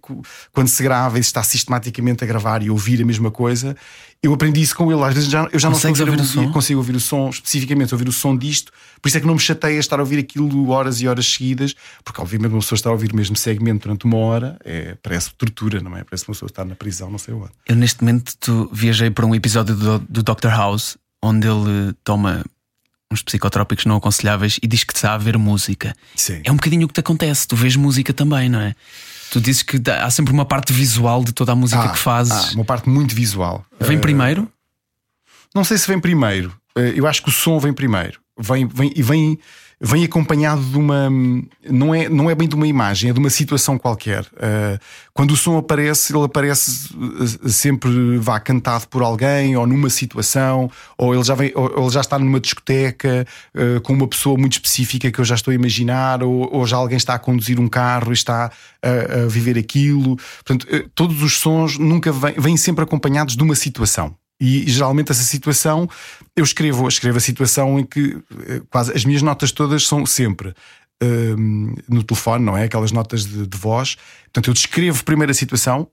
quando 0.53 0.69
se 0.69 0.83
grava 0.83 1.19
e 1.19 1.23
se 1.23 1.29
está 1.29 1.43
sistematicamente 1.43 2.23
a 2.23 2.27
gravar 2.27 2.63
e 2.63 2.69
ouvir 2.69 3.01
a 3.01 3.07
mesma 3.07 3.31
coisa, 3.31 3.75
eu 4.23 4.35
aprendi 4.35 4.61
isso 4.61 4.77
com 4.77 4.93
ele. 4.93 5.03
Às 5.03 5.15
vezes 5.15 5.31
já, 5.31 5.49
eu 5.51 5.59
já 5.59 5.71
Consegues 5.71 5.99
não 6.01 6.09
ouvir 6.09 6.21
o 6.21 6.25
som? 6.27 6.53
consigo 6.53 6.79
ouvir 6.79 6.97
o 6.97 7.01
som, 7.01 7.31
especificamente 7.31 7.95
ouvir 7.95 8.09
o 8.09 8.13
som 8.13 8.37
disto. 8.37 8.71
Por 9.01 9.09
isso 9.09 9.17
é 9.17 9.21
que 9.21 9.27
não 9.27 9.35
me 9.35 9.41
chateia 9.41 9.79
estar 9.79 9.99
a 9.99 10.03
ouvir 10.03 10.19
aquilo 10.19 10.69
horas 10.69 11.01
e 11.01 11.09
horas 11.09 11.27
seguidas, 11.27 11.75
porque 12.05 12.21
obviamente 12.21 12.53
uma 12.53 12.61
pessoa 12.61 12.77
está 12.77 12.91
a 12.91 12.93
ouvir 12.93 13.13
o 13.13 13.17
mesmo 13.17 13.35
segmento 13.35 13.85
durante 13.85 14.05
uma 14.05 14.19
hora, 14.19 14.59
é, 14.63 14.95
parece 15.03 15.31
tortura, 15.35 15.81
não 15.81 15.97
é? 15.97 16.05
Parece 16.05 16.25
uma 16.29 16.35
pessoa 16.35 16.49
estar 16.49 16.67
na 16.67 16.75
prisão, 16.75 17.11
não 17.11 17.19
sei 17.19 17.33
onde. 17.33 17.51
Eu 17.67 17.77
neste 17.77 18.05
momento 18.05 18.69
viajei 18.71 19.11
para 19.11 19.25
um 19.25 19.35
episódio 19.35 19.75
do, 19.75 19.99
do 20.01 20.23
Dr. 20.23 20.49
House 20.49 20.99
onde 21.27 21.47
ele 21.47 21.93
toma 22.05 22.45
uns 23.11 23.23
psicotrópicos 23.23 23.85
não 23.87 23.97
aconselháveis 23.97 24.59
e 24.63 24.67
diz 24.67 24.83
que 24.85 24.93
está 24.93 25.15
a 25.15 25.19
ver 25.19 25.39
música. 25.39 25.95
Sim. 26.15 26.41
É 26.45 26.51
um 26.51 26.57
bocadinho 26.57 26.85
o 26.85 26.89
que 26.89 26.95
te 26.95 27.01
acontece, 27.01 27.47
tu 27.47 27.55
vês 27.57 27.77
música 27.77 28.13
também, 28.13 28.49
não 28.49 28.61
é? 28.61 28.75
Tu 29.31 29.41
dizes 29.41 29.63
que 29.63 29.81
há 29.91 30.11
sempre 30.11 30.33
uma 30.33 30.45
parte 30.45 30.73
visual 30.73 31.23
de 31.25 31.33
toda 31.33 31.53
a 31.53 31.55
música 31.57 31.83
Ah, 31.83 31.89
que 31.91 31.99
fazes. 31.99 32.33
ah, 32.33 32.51
uma 32.55 32.65
parte 32.65 32.89
muito 32.89 33.15
visual. 33.15 33.65
Vem 33.81 33.97
Eh, 33.97 34.01
primeiro? 34.01 34.51
Não 35.55 35.65
sei 35.65 35.79
se 35.79 35.87
vem 35.87 35.99
primeiro. 36.01 36.53
Eh, 36.77 36.93
Eu 36.97 37.07
acho 37.07 37.23
que 37.23 37.29
o 37.29 37.33
som 37.33 37.59
vem 37.59 37.73
primeiro. 37.73 38.21
Vem, 38.39 38.67
vem, 38.67 38.93
e 38.95 39.03
vem, 39.03 39.39
vem 39.81 40.05
acompanhado 40.05 40.63
de 40.63 40.79
uma. 40.79 41.11
Não 41.69 41.95
é, 41.95 42.09
não 42.09 42.31
é 42.31 42.35
bem 42.35 42.49
de 42.49 42.55
uma 42.55 42.67
imagem, 42.67 43.11
é 43.11 43.13
de 43.13 43.19
uma 43.19 43.31
situação 43.31 43.79
qualquer. 43.79 44.27
Eh, 44.39 44.79
Quando 45.13 45.33
o 45.33 45.37
som 45.37 45.59
aparece, 45.59 46.15
ele 46.17 46.25
aparece 46.25 46.91
eh, 47.45 47.49
sempre 47.49 48.19
vá 48.19 48.41
cantado 48.41 48.89
por 48.89 49.03
alguém, 49.03 49.57
ou 49.57 49.67
numa 49.67 49.91
situação, 49.91 50.71
ou 50.97 51.15
ele 51.15 51.25
já, 51.25 51.35
vem, 51.35 51.53
ou 51.55 51.85
ele 51.85 51.91
já 51.91 52.01
está 52.01 52.19
numa 52.19 52.41
discoteca 52.41 53.27
eh, 53.55 53.81
com 53.83 53.93
uma 53.93 54.09
pessoa 54.09 54.39
muito 54.39 54.55
específica 54.55 55.11
que 55.11 55.19
eu 55.19 55.25
já 55.25 55.35
estou 55.35 55.53
a 55.53 55.55
imaginar, 55.55 56.23
ou, 56.23 56.49
ou 56.53 56.67
já 56.67 56.77
alguém 56.77 56.97
está 56.97 57.15
a 57.15 57.19
conduzir 57.19 57.61
um 57.61 57.69
carro 57.69 58.11
e 58.13 58.15
está 58.15 58.51
a, 58.83 59.25
a 59.25 59.27
viver 59.27 59.59
aquilo. 59.59 60.17
Portanto, 60.45 60.67
todos 60.95 61.23
os 61.23 61.39
sons 61.39 61.79
nunca 61.79 62.11
vêm, 62.13 62.35
vêm 62.39 62.57
sempre 62.57 62.83
acompanhados 62.85 63.37
de 63.37 63.43
uma 63.43 63.55
situação. 63.55 64.17
E 64.41 64.71
geralmente 64.71 65.11
essa 65.11 65.23
situação 65.23 65.89
eu 66.35 66.45
escrevo, 66.45 66.87
escrevo 66.89 67.17
a 67.17 67.21
situação 67.21 67.79
em 67.79 67.85
que 67.85 68.19
eh, 68.47 68.61
quase 68.71 68.93
as 68.93 69.05
minhas 69.05 69.23
notas 69.23 69.51
todas 69.51 69.87
são 69.87 70.05
sempre 70.05 70.53
hum, 71.03 71.75
no 71.89 72.03
telefone, 72.03 72.45
não 72.45 72.57
é? 72.57 72.65
Aquelas 72.65 72.93
notas 72.93 73.25
de, 73.25 73.47
de 73.47 73.59
voz. 73.59 73.97
Portanto, 74.25 74.49
eu 74.49 74.55
descrevo 74.55 75.05
primeiro 75.05 75.31
a 75.31 75.35
situação 75.35 75.89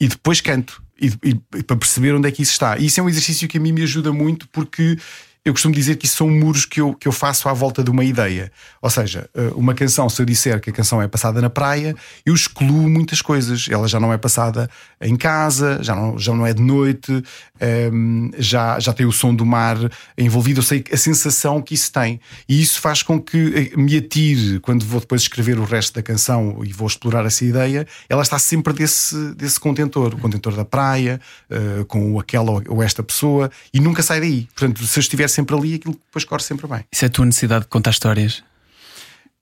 e 0.00 0.08
depois 0.08 0.40
canto 0.40 0.82
e, 1.00 1.06
e- 1.24 1.40
e 1.58 1.62
para 1.62 1.76
perceber 1.76 2.14
onde 2.14 2.28
é 2.28 2.32
que 2.32 2.42
isso 2.42 2.52
está. 2.52 2.76
E 2.78 2.86
isso 2.86 2.98
é 2.98 3.02
um 3.02 3.08
exercício 3.08 3.46
que 3.48 3.58
a 3.58 3.60
mim 3.60 3.72
me 3.72 3.82
ajuda 3.82 4.12
muito 4.12 4.48
porque 4.48 4.96
eu 5.44 5.52
costumo 5.52 5.74
dizer 5.74 5.96
que 5.96 6.06
isso 6.06 6.16
são 6.16 6.30
muros 6.30 6.64
que 6.64 6.80
eu, 6.80 6.94
que 6.94 7.06
eu 7.06 7.12
faço 7.12 7.48
à 7.50 7.52
volta 7.52 7.84
de 7.84 7.90
uma 7.90 8.02
ideia. 8.02 8.50
Ou 8.80 8.88
seja, 8.88 9.28
eh, 9.34 9.50
uma 9.54 9.74
canção, 9.74 10.08
se 10.08 10.20
eu 10.22 10.24
disser 10.24 10.58
que 10.58 10.70
a 10.70 10.72
canção 10.72 11.02
é 11.02 11.06
passada 11.06 11.40
na 11.42 11.50
praia, 11.50 11.94
eu 12.24 12.32
excluo 12.32 12.88
muitas 12.88 13.20
coisas. 13.20 13.66
Ela 13.70 13.86
já 13.86 14.00
não 14.00 14.10
é 14.10 14.16
passada 14.16 14.70
em 15.02 15.14
casa, 15.16 15.78
já 15.82 15.94
não, 15.94 16.18
já 16.18 16.32
não 16.32 16.46
é 16.46 16.54
de 16.54 16.62
noite, 16.62 17.22
ehm, 17.60 18.30
já, 18.38 18.78
já 18.80 18.94
tem 18.94 19.04
o 19.04 19.12
som 19.12 19.34
do 19.34 19.44
mar 19.44 19.76
envolvido. 20.16 20.60
Eu 20.60 20.64
sei 20.64 20.82
a 20.90 20.96
sensação 20.96 21.60
que 21.60 21.74
isso 21.74 21.92
tem. 21.92 22.18
E 22.48 22.62
isso 22.62 22.80
faz 22.80 23.02
com 23.02 23.20
que 23.20 23.70
eh, 23.74 23.76
me 23.76 23.98
atire, 23.98 24.60
quando 24.60 24.84
vou 24.86 24.98
depois 25.00 25.20
escrever 25.22 25.58
o 25.58 25.64
resto 25.64 25.92
da 25.94 26.02
canção 26.02 26.60
e 26.64 26.72
vou 26.72 26.86
explorar 26.88 27.26
essa 27.26 27.44
ideia, 27.44 27.86
ela 28.08 28.22
está 28.22 28.38
sempre 28.38 28.72
desse, 28.72 29.34
desse 29.34 29.60
contentor, 29.60 30.14
o 30.14 30.18
contentor 30.18 30.54
da 30.56 30.64
praia, 30.64 31.20
eh, 31.50 31.84
com 31.86 32.18
aquela 32.18 32.50
ou- 32.66 32.82
esta 32.82 33.02
pessoa, 33.02 33.50
e 33.74 33.78
nunca 33.80 34.02
sai 34.02 34.20
daí. 34.20 34.48
Portanto, 34.54 34.82
se 34.86 34.98
eu 34.98 35.00
estiver 35.02 35.28
sempre 35.34 35.56
ali, 35.56 35.74
aquilo 35.74 35.94
depois 35.94 36.24
corre 36.24 36.42
sempre 36.42 36.66
bem. 36.66 36.84
Isso 36.90 37.04
é 37.04 37.08
a 37.08 37.10
tua 37.10 37.26
necessidade 37.26 37.64
de 37.64 37.70
contar 37.70 37.90
histórias? 37.90 38.42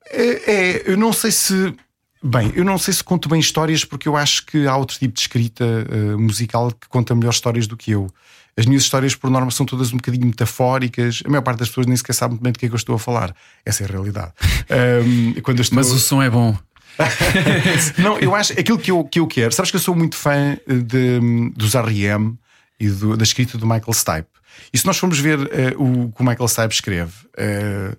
É, 0.09 0.51
é, 0.51 0.83
eu 0.91 0.97
não 0.97 1.13
sei 1.13 1.31
se. 1.31 1.75
Bem, 2.21 2.53
eu 2.55 2.63
não 2.63 2.77
sei 2.77 2.93
se 2.93 3.03
conto 3.03 3.27
bem 3.27 3.39
histórias 3.39 3.83
porque 3.83 4.07
eu 4.07 4.15
acho 4.15 4.45
que 4.45 4.65
há 4.65 4.77
outro 4.77 4.97
tipo 4.97 5.13
de 5.13 5.19
escrita 5.19 5.65
eh, 5.65 6.15
musical 6.15 6.71
que 6.71 6.87
conta 6.87 7.13
melhores 7.13 7.35
histórias 7.35 7.67
do 7.67 7.75
que 7.75 7.91
eu. 7.91 8.09
As 8.55 8.65
minhas 8.65 8.83
histórias, 8.83 9.13
por 9.13 9.29
norma, 9.29 9.51
são 9.51 9.65
todas 9.65 9.91
um 9.91 9.97
bocadinho 9.97 10.27
metafóricas. 10.27 11.21
A 11.25 11.29
maior 11.29 11.41
parte 11.41 11.59
das 11.59 11.67
pessoas 11.67 11.85
nem 11.85 11.97
sequer 11.97 12.13
sabe 12.13 12.35
muito 12.35 12.43
bem 12.43 12.53
do 12.53 12.59
que 12.59 12.65
é 12.65 12.69
que 12.69 12.73
eu 12.73 12.77
estou 12.77 12.95
a 12.95 12.99
falar. 12.99 13.35
Essa 13.65 13.83
é 13.83 13.87
a 13.87 13.89
realidade. 13.89 14.31
Ahm, 14.69 15.41
quando 15.41 15.59
estou... 15.59 15.75
Mas 15.75 15.91
o 15.91 15.99
som 15.99 16.21
é 16.21 16.29
bom. 16.29 16.57
Não, 17.97 18.17
eu 18.19 18.33
acho 18.35 18.53
aquilo 18.53 18.77
que 18.77 18.91
eu, 18.91 19.03
que 19.03 19.19
eu 19.19 19.27
quero. 19.27 19.51
Sabes 19.51 19.71
que 19.71 19.77
eu 19.77 19.81
sou 19.81 19.95
muito 19.95 20.15
fã 20.15 20.57
eh, 20.67 20.73
de, 20.75 21.19
dos 21.57 21.75
R.E.M. 21.75 22.37
e 22.85 22.89
do- 22.89 23.17
da 23.17 23.23
escrita 23.23 23.57
do 23.57 23.65
Michael 23.65 23.93
Stipe. 23.93 24.27
E 24.71 24.77
se 24.77 24.85
nós 24.85 24.97
formos 24.97 25.19
ver 25.19 25.39
eh, 25.51 25.73
o 25.77 26.11
que 26.11 26.21
o 26.21 26.25
Michael 26.25 26.47
Stipe 26.47 26.73
escreve, 26.73 27.13
eh, 27.37 27.95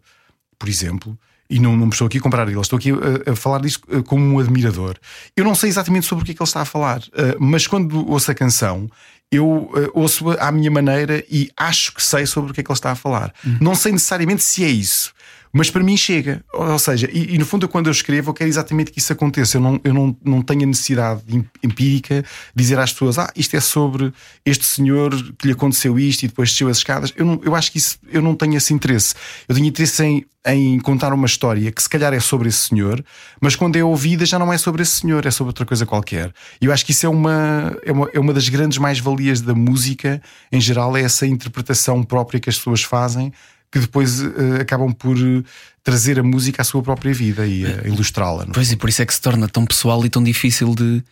por 0.59 0.69
exemplo, 0.69 1.19
e 1.51 1.59
não, 1.61 1.77
não 1.77 1.89
estou 1.89 2.07
aqui 2.07 2.19
a 2.19 2.21
comprar 2.21 2.49
ele, 2.49 2.59
estou 2.61 2.77
aqui 2.79 2.91
a, 2.91 3.33
a 3.33 3.37
falar 3.37 3.61
disso 3.61 3.81
eh, 3.91 4.03
como 4.03 4.25
um 4.25 4.39
admirador. 4.39 4.97
Eu 5.37 5.45
não 5.45 5.55
sei 5.55 5.69
exatamente 5.69 6.07
sobre 6.07 6.23
o 6.23 6.25
que 6.25 6.33
é 6.33 6.35
que 6.35 6.41
ele 6.43 6.49
está 6.49 6.61
a 6.63 6.65
falar, 6.65 7.03
eh, 7.15 7.37
mas 7.39 7.67
quando 7.67 8.09
ouço 8.11 8.31
a 8.31 8.35
canção. 8.35 8.89
Eu 9.33 9.73
eh, 9.75 9.91
ouço-a 9.95 10.35
à 10.49 10.53
minha 10.53 10.71
maneira 10.71 11.25
e 11.31 11.51
acho 11.57 11.93
que 11.95 12.03
sei 12.03 12.25
sobre 12.27 12.51
o 12.51 12.55
que 12.55 12.61
é 12.61 12.63
que 12.63 12.71
ele 12.71 12.77
está 12.77 12.93
a 12.93 12.95
falar. 12.95 13.33
Não 13.61 13.75
sei 13.75 13.91
necessariamente 13.91 14.43
se 14.45 14.63
é 14.63 14.69
isso, 14.69 15.13
mas 15.57 15.71
para 15.71 15.85
mim 15.85 15.97
chega. 15.97 16.45
Ou 16.53 16.79
seja, 16.81 17.09
e, 17.13 17.37
e 17.37 17.39
no 17.39 17.47
fundo, 17.47 17.69
quando 17.69 17.87
eu 17.87 17.93
escrevo, 17.93 18.31
eu 18.31 18.35
quero 18.35 18.51
exatamente 18.51 18.91
que 18.91 18.99
isso 18.99 19.13
aconteça. 19.13 19.57
Eu 19.57 19.61
não, 19.61 19.81
eu 19.85 19.95
não, 19.95 20.17
não 20.25 20.43
tenho 20.43 20.65
a 20.65 20.67
necessidade 20.67 21.23
em- 21.29 21.49
empírica 21.63 22.23
de 22.23 22.29
dizer 22.63 22.77
às 22.77 22.93
pessoas: 22.93 23.21
Ah, 23.21 23.31
isto 23.37 23.55
é 23.57 23.61
sobre 23.61 24.13
este 24.45 24.65
senhor 24.65 25.15
que 25.39 25.47
lhe 25.47 25.53
aconteceu 25.53 25.97
isto 25.97 26.25
e 26.25 26.27
depois 26.27 26.51
desceu 26.51 26.67
as 26.67 26.79
escadas. 26.79 27.13
Eu, 27.15 27.25
não, 27.25 27.41
eu 27.45 27.55
acho 27.55 27.71
que 27.71 27.79
isso, 27.79 27.97
eu 28.11 28.21
não 28.21 28.35
tenho 28.35 28.57
esse 28.57 28.75
interesse. 28.75 29.15
Eu 29.49 29.55
tenho 29.55 29.69
interesse 29.69 30.03
em, 30.03 30.27
em 30.45 30.81
contar 30.81 31.13
uma 31.13 31.27
história 31.27 31.71
que 31.71 31.81
se 31.81 31.89
calhar 31.89 32.13
é 32.13 32.19
sobre 32.19 32.49
esse 32.49 32.59
senhor, 32.69 33.05
mas 33.41 33.55
quando 33.55 33.77
é 33.77 33.85
ouvida 33.85 34.27
já 34.27 34.41
não 34.41 34.53
é 34.53 34.59
sobre 34.59 34.83
esse 34.83 34.97
senhor, 35.03 35.25
é 35.25 35.31
sobre 35.31 35.51
outra 35.51 35.65
coisa 35.65 35.87
qualquer. 35.87 36.33
E 36.61 36.67
eu 36.67 36.73
acho 36.73 36.85
que 36.85 36.91
isso 36.91 37.07
é 37.07 37.09
uma, 37.09 37.77
é 37.85 37.93
uma, 37.93 38.11
é 38.13 38.19
uma 38.19 38.33
das 38.33 38.49
grandes 38.49 38.79
mais-valias 38.79 39.41
da 39.41 39.55
música 39.55 40.21
em 40.51 40.61
geral, 40.61 40.97
é 40.97 41.03
essa 41.03 41.27
interpretação 41.29 42.03
própria 42.03 42.41
que 42.41 42.51
as 42.51 42.57
pessoas 42.57 42.83
fazem 42.83 43.33
que 43.75 43.81
depois 43.81 44.21
eh, 44.21 44.61
acabam 44.61 44.93
por 44.93 45.17
eh, 45.19 45.43
trazer 45.83 46.21
a 46.21 46.23
música 46.23 46.63
à 46.63 46.65
sua 46.65 46.81
própria 46.81 47.13
vida 47.13 47.45
e 47.45 47.67
a 47.67 47.89
ilustrá-la. 47.89 48.45
é? 48.45 48.47
Pois 48.55 48.71
e 48.71 48.77
por 48.77 48.89
isso 48.89 49.03
é 49.03 49.07
que 49.07 49.13
se 49.13 49.21
torna 49.21 49.49
tão 49.49 49.67
pessoal 49.67 50.07
e 50.07 50.09
tão 50.09 50.23
difícil 50.23 50.77
de 50.77 51.03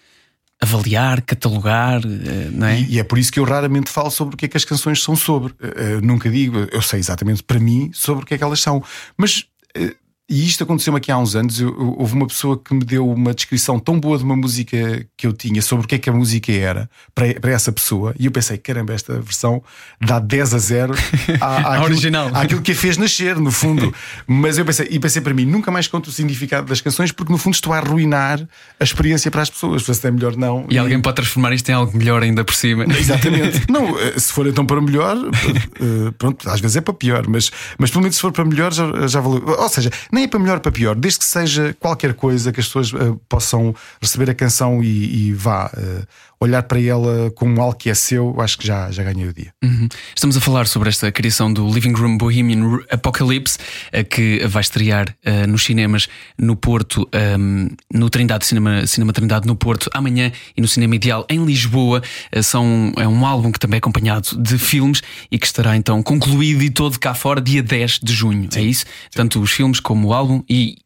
avaliar, 0.61 1.21
catalogar, 1.23 2.01
eh, 2.05 2.51
não 2.53 2.69
é? 2.69 2.79
E, 2.79 2.95
e 2.95 2.99
é 3.01 3.03
por 3.03 3.19
isso 3.19 3.33
que 3.33 3.41
eu 3.41 3.45
raramente 3.45 3.91
falo 3.91 4.13
sobre 4.13 4.35
o 4.35 4.39
que 4.39 4.45
é 4.45 4.49
que 4.49 4.57
as 4.57 4.65
canções 4.65 5.03
são 5.03 5.17
sobre. 5.17 5.53
Eh, 5.61 5.75
eh, 5.77 6.01
nunca 6.01 6.31
digo, 6.31 6.69
eu 6.71 6.81
sei 6.81 7.01
exatamente 7.01 7.43
para 7.43 7.59
mim 7.59 7.91
sobre 7.93 8.23
o 8.23 8.27
que 8.27 8.35
é 8.35 8.39
que 8.39 8.45
elas 8.45 8.61
são. 8.61 8.81
Mas 9.17 9.45
eh, 9.75 9.97
e 10.33 10.47
isto 10.47 10.65
aconteceu-me 10.65 10.97
aqui 10.97 11.13
há 11.13 11.19
uns 11.19 11.35
anos. 11.37 11.61
Eu, 11.61 11.69
eu, 11.69 11.95
houve 11.99 12.15
uma 12.15 12.27
pessoa 12.27 12.59
que 12.59 12.73
me 12.73 12.83
deu 12.85 13.07
uma 13.09 13.35
descrição 13.35 13.79
tão 13.79 14.01
boa 14.01 14.17
de 14.17 14.25
uma 14.25 14.35
música 14.35 15.07
que 15.17 15.27
eu 15.27 15.33
tinha 15.33 15.61
sobre 15.61 15.85
o 15.85 15.89
que 15.89 15.97
é 15.97 15.99
que 15.99 16.09
a 16.09 16.13
música 16.13 16.51
era 16.51 16.89
para, 17.15 17.39
para 17.39 17.51
essa 17.53 17.71
pessoa. 17.71 18.15
E 18.19 18.25
eu 18.27 18.31
pensei, 18.33 18.57
caramba, 18.57 18.95
esta 18.95 19.21
versão 19.21 19.63
dá 20.01 20.19
10 20.19 20.55
a 20.55 20.59
0 20.59 20.95
à, 21.41 21.45
à 21.47 21.55
A 21.57 21.59
aquilo- 21.73 21.85
original. 21.85 22.31
àquilo 22.35 22.63
que 22.63 22.73
a 22.73 22.75
fez 22.75 22.97
nascer, 22.97 23.37
no 23.37 23.51
fundo. 23.53 23.93
Mas 24.27 24.57
eu 24.57 24.65
pensei, 24.65 24.89
e 24.91 24.99
pensei 24.99 25.21
para 25.21 25.35
mim, 25.35 25.45
nunca 25.45 25.71
mais 25.71 25.87
conto 25.87 26.07
o 26.07 26.13
significado 26.13 26.67
das 26.67 26.81
canções, 26.81 27.13
porque 27.13 27.31
no 27.31 27.39
fundo 27.39 27.55
estou 27.55 27.73
a 27.73 27.79
arruinar 27.79 28.41
a 28.81 28.85
experiência 28.85 29.31
para 29.31 29.43
as 29.43 29.51
pessoas. 29.51 29.83
Se 29.85 30.07
é 30.09 30.11
melhor 30.11 30.35
não. 30.37 30.65
E 30.71 30.79
alguém 30.79 31.01
pode 31.01 31.17
transformar 31.17 31.53
isto 31.53 31.69
em 31.69 31.73
algo 31.75 31.95
melhor 31.97 32.23
ainda 32.23 32.43
por 32.45 32.55
cima. 32.55 32.85
Exatamente. 32.85 33.71
Não, 33.71 33.99
eh, 34.01 34.19
se 34.19 34.33
for 34.33 34.47
então 34.47 34.65
para 34.65 34.81
melhor, 34.81 35.17
eh, 35.19 36.11
pronto, 36.17 36.49
às 36.49 36.61
vezes 36.61 36.77
é 36.79 36.81
para 36.81 36.95
pior, 36.95 37.27
mas, 37.29 37.51
mas 37.79 37.91
pelo 37.91 38.03
menos 38.03 38.17
se 38.17 38.23
for 38.23 38.33
para 38.33 38.45
melhor 38.45 38.73
já, 38.73 39.07
já 39.07 39.21
valeu. 39.21 39.43
Ou 39.47 39.69
seja, 39.69 39.91
nem 40.11 40.22
é 40.25 40.29
para 40.29 40.39
melhor 40.39 40.61
para 40.61 40.73
pior, 40.73 40.95
desde 40.95 41.21
que 41.21 41.25
seja 41.25 41.77
qualquer 41.79 42.15
coisa 42.15 42.53
que 42.53 42.61
as 42.61 42.67
pessoas 42.67 42.93
eh, 42.93 43.15
possam 43.29 43.75
receber 44.01 44.31
a 44.31 44.35
canção 44.35 44.83
e, 44.83 45.29
e 45.29 45.33
vá 45.33 45.71
eh, 45.77 46.03
olhar 46.43 46.63
para 46.65 46.81
ela 46.81 47.31
como 47.31 47.61
algo 47.61 47.77
que 47.77 47.89
é 47.89 47.95
seu, 47.95 48.41
acho 48.41 48.59
que 48.59 48.67
já, 48.67 48.91
já 48.91 49.03
ganhei 49.05 49.29
o 49.29 49.33
dia. 49.33 49.55
Uhum. 49.63 49.89
Estamos 50.15 50.37
a 50.37 50.41
falar 50.41 50.67
sobre 50.67 50.89
esta 50.89 51.11
criação 51.13 51.53
do 51.53 51.69
Living 51.73 51.93
Room 51.93 52.19
Bohemian 52.19 52.81
Apocalypse, 52.91 53.59
eh, 53.93 54.03
que 54.03 54.45
vai 54.47 54.61
estrear 54.61 55.15
eh, 55.25 55.47
nos 55.47 55.65
cinemas 55.65 56.09
no 56.37 56.57
Porto, 56.57 57.09
ehm, 57.13 57.69
no 57.93 58.11
Trindade 58.11 58.45
Cinema, 58.45 58.87
Cinema 58.87 59.13
Trindade 59.13 59.47
no 59.47 59.55
Porto 59.55 59.89
amanhã 59.95 60.33
e 60.57 60.61
no 60.61 60.67
Cinema 60.67 60.97
Ideal 60.97 61.25
em 61.29 61.45
Lisboa. 61.45 62.03
Eh, 62.33 62.43
são, 62.43 62.93
é 62.97 63.07
um 63.07 63.25
álbum 63.25 63.53
que 63.53 63.61
também 63.61 63.77
é 63.77 63.79
acompanhado 63.79 64.37
de 64.37 64.59
filmes 64.59 65.01
e 65.31 65.39
que 65.39 65.47
estará 65.47 65.77
então 65.77 66.03
concluído 66.03 66.63
e 66.63 66.71
todo 66.71 66.99
cá 66.99 67.15
fora 67.15 67.41
dia 67.41 67.63
10 67.63 68.01
de 68.03 68.13
junho. 68.13 68.49
é 68.57 68.63
isso? 68.63 68.85
Tanto 69.13 69.41
os 69.41 69.53
filmes 69.53 69.79
como 69.79 70.12
o 70.13 70.15
álbum 70.15 70.43
e, 70.49 70.77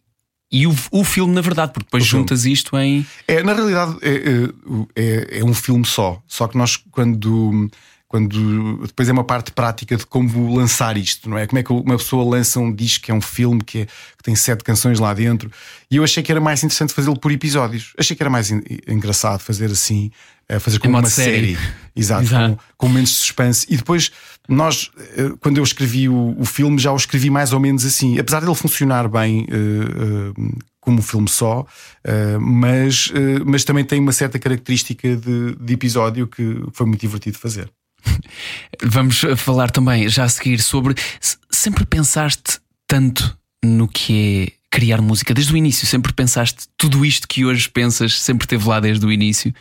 e 0.50 0.66
o, 0.66 0.74
o 0.90 1.04
filme, 1.04 1.34
na 1.34 1.40
verdade, 1.40 1.72
porque 1.72 1.84
depois 1.86 2.02
O 2.04 2.06
filme. 2.06 2.22
juntas 2.22 2.44
isto 2.46 2.76
em. 2.78 3.06
É, 3.28 3.42
na 3.42 3.52
realidade, 3.52 3.96
é, 4.02 4.50
é, 4.94 5.38
é 5.40 5.44
um 5.44 5.52
filme 5.54 5.84
só. 5.84 6.22
Só 6.26 6.46
que 6.48 6.56
nós, 6.56 6.76
quando. 6.90 7.68
Quando 8.08 8.86
depois 8.86 9.08
é 9.08 9.12
uma 9.12 9.24
parte 9.24 9.50
prática 9.50 9.96
de 9.96 10.06
como 10.06 10.54
lançar 10.54 10.96
isto, 10.96 11.28
não 11.28 11.36
é? 11.36 11.44
Como 11.44 11.58
é 11.58 11.62
que 11.64 11.72
uma 11.72 11.96
pessoa 11.98 12.24
lança 12.36 12.60
um 12.60 12.72
disco 12.72 13.04
que 13.04 13.10
é 13.10 13.14
um 13.14 13.20
filme 13.20 13.60
que, 13.64 13.80
é- 13.80 13.86
que 13.86 14.22
tem 14.22 14.36
sete 14.36 14.62
canções 14.62 15.00
lá 15.00 15.12
dentro. 15.12 15.50
E 15.90 15.96
eu 15.96 16.04
achei 16.04 16.22
que 16.22 16.30
era 16.30 16.40
mais 16.40 16.62
interessante 16.62 16.94
fazê-lo 16.94 17.18
por 17.18 17.32
episódios. 17.32 17.92
Achei 17.98 18.14
que 18.14 18.22
era 18.22 18.30
mais 18.30 18.48
en- 18.52 18.62
engraçado 18.86 19.40
fazer 19.40 19.72
assim, 19.72 20.12
eh, 20.48 20.58
fazer 20.58 20.78
como 20.78 20.96
uma 20.96 21.08
série. 21.08 21.56
série. 21.56 21.58
Exato, 21.94 22.22
Exato. 22.24 22.56
Com, 22.76 22.86
com 22.86 22.92
menos 22.92 23.10
suspense. 23.10 23.66
E 23.68 23.76
depois, 23.76 24.12
nós, 24.48 24.90
eh, 25.16 25.32
quando 25.40 25.58
eu 25.58 25.64
escrevi 25.64 26.08
o, 26.08 26.36
o 26.38 26.44
filme, 26.44 26.78
já 26.78 26.92
o 26.92 26.96
escrevi 26.96 27.30
mais 27.30 27.52
ou 27.52 27.60
menos 27.60 27.84
assim. 27.84 28.18
Apesar 28.18 28.40
dele 28.40 28.54
funcionar 28.54 29.08
bem 29.08 29.46
eh, 29.50 29.54
eh, 29.54 30.58
como 30.80 30.98
um 30.98 31.02
filme 31.02 31.28
só, 31.28 31.66
eh, 32.04 32.38
mas, 32.38 33.12
mas 33.44 33.64
também 33.64 33.84
tem 33.84 33.98
uma 33.98 34.12
certa 34.12 34.38
característica 34.38 35.16
de, 35.16 35.56
de 35.56 35.72
episódio 35.72 36.28
que 36.28 36.62
foi 36.72 36.86
muito 36.86 37.00
divertido 37.00 37.38
fazer. 37.38 37.68
Vamos 38.84 39.24
falar 39.36 39.70
também 39.70 40.08
já 40.08 40.24
a 40.24 40.28
seguir 40.28 40.60
sobre 40.60 40.94
se 41.20 41.36
sempre 41.50 41.84
pensaste 41.84 42.60
tanto 42.86 43.36
no 43.64 43.88
que 43.88 44.52
é 44.52 44.56
criar 44.70 45.00
música 45.00 45.32
desde 45.34 45.52
o 45.52 45.56
início, 45.56 45.86
sempre 45.86 46.12
pensaste 46.12 46.66
tudo 46.76 47.04
isto 47.04 47.26
que 47.26 47.44
hoje 47.44 47.68
pensas, 47.68 48.20
sempre 48.20 48.46
teve 48.46 48.68
lá 48.68 48.78
desde 48.78 49.04
o 49.04 49.10
início. 49.10 49.52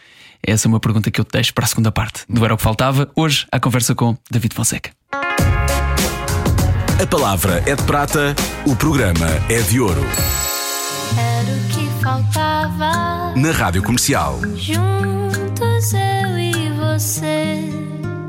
Essa 0.48 0.68
é 0.68 0.70
uma 0.70 0.80
pergunta 0.80 1.10
que 1.10 1.20
eu 1.20 1.26
te 1.26 1.32
deixo 1.32 1.52
para 1.56 1.66
a 1.66 1.68
segunda 1.68 1.92
parte 1.92 2.24
do 2.30 2.46
Era 2.46 2.54
o 2.54 2.58
que 2.58 2.62
Faltava. 2.62 3.10
Hoje, 3.16 3.48
a 3.52 3.60
conversa 3.60 3.96
com 3.96 4.16
David 4.30 4.54
Fonseca. 4.54 4.92
A 7.02 7.08
palavra 7.10 7.64
é 7.66 7.76
de 7.76 7.82
prata, 7.84 8.36
o 8.68 8.76
programa 8.76 9.26
é 9.50 9.60
de 9.62 9.80
ouro. 9.80 10.06
Era 11.18 11.52
o 11.52 11.68
que 11.70 12.04
faltava. 12.04 13.34
Na 13.36 13.52
Rádio 13.52 13.82
Comercial. 13.82 14.40
Juntos 14.56 15.94
eu 15.94 16.40
e 16.40 16.70
você. 16.74 17.68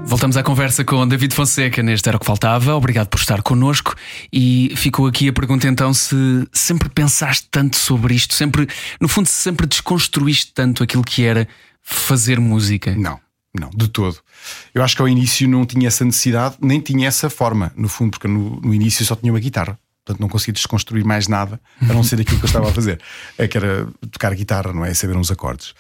Voltamos 0.07 0.39
à 0.39 0.43
conversa 0.43 0.85
com 0.85 1.07
David 1.07 1.35
Fonseca 1.35 1.83
neste 1.83 2.09
Era 2.09 2.17
o 2.17 2.21
que 2.21 2.25
Faltava. 2.25 2.75
Obrigado 2.75 3.09
por 3.09 3.21
estar 3.21 3.43
connosco. 3.43 3.95
E 4.33 4.73
ficou 4.75 5.07
aqui 5.07 5.29
a 5.29 5.35
pergunta 5.35 5.69
então 5.69 5.93
se 5.93 6.49
sempre 6.51 6.89
pensaste 6.89 7.47
tanto 7.51 7.77
sobre 7.77 8.15
isto, 8.15 8.33
sempre, 8.33 8.67
no 8.99 9.07
fundo, 9.07 9.27
se 9.27 9.35
sempre 9.35 9.67
desconstruíste 9.67 10.53
tanto 10.55 10.83
aquilo 10.83 11.05
que 11.05 11.23
era 11.23 11.47
fazer 11.87 12.41
música. 12.41 12.95
Não, 12.97 13.21
não, 13.59 13.71
de 13.71 13.89
todo. 13.89 14.19
Eu 14.75 14.83
acho 14.83 14.97
que 14.97 15.01
ao 15.03 15.09
início 15.09 15.49
não 15.49 15.65
tinha 15.65 15.87
essa 15.87 16.05
necessidade, 16.05 16.57
nem 16.61 16.81
tinha 16.81 17.07
essa 17.07 17.31
forma, 17.31 17.73
no 17.77 17.89
fundo, 17.89 18.11
porque 18.11 18.27
no, 18.27 18.61
no 18.61 18.75
início 18.75 19.05
só 19.05 19.15
tinha 19.15 19.33
uma 19.33 19.39
guitarra. 19.41 19.79
Portanto, 20.05 20.21
não 20.21 20.29
conseguia 20.29 20.53
desconstruir 20.53 21.05
mais 21.05 21.27
nada 21.27 21.61
a 21.81 21.93
não 21.93 22.03
ser 22.03 22.21
aquilo 22.21 22.39
que 22.39 22.45
eu 22.45 22.49
estava 22.49 22.69
a 22.69 22.73
fazer. 22.73 23.01
É 23.39 23.49
que 23.49 23.57
era 23.57 23.89
tocar 24.11 24.35
guitarra, 24.35 24.73
não 24.73 24.85
é? 24.85 24.95
Saber 24.95 25.17
uns 25.17 25.31
acordes. 25.31 25.75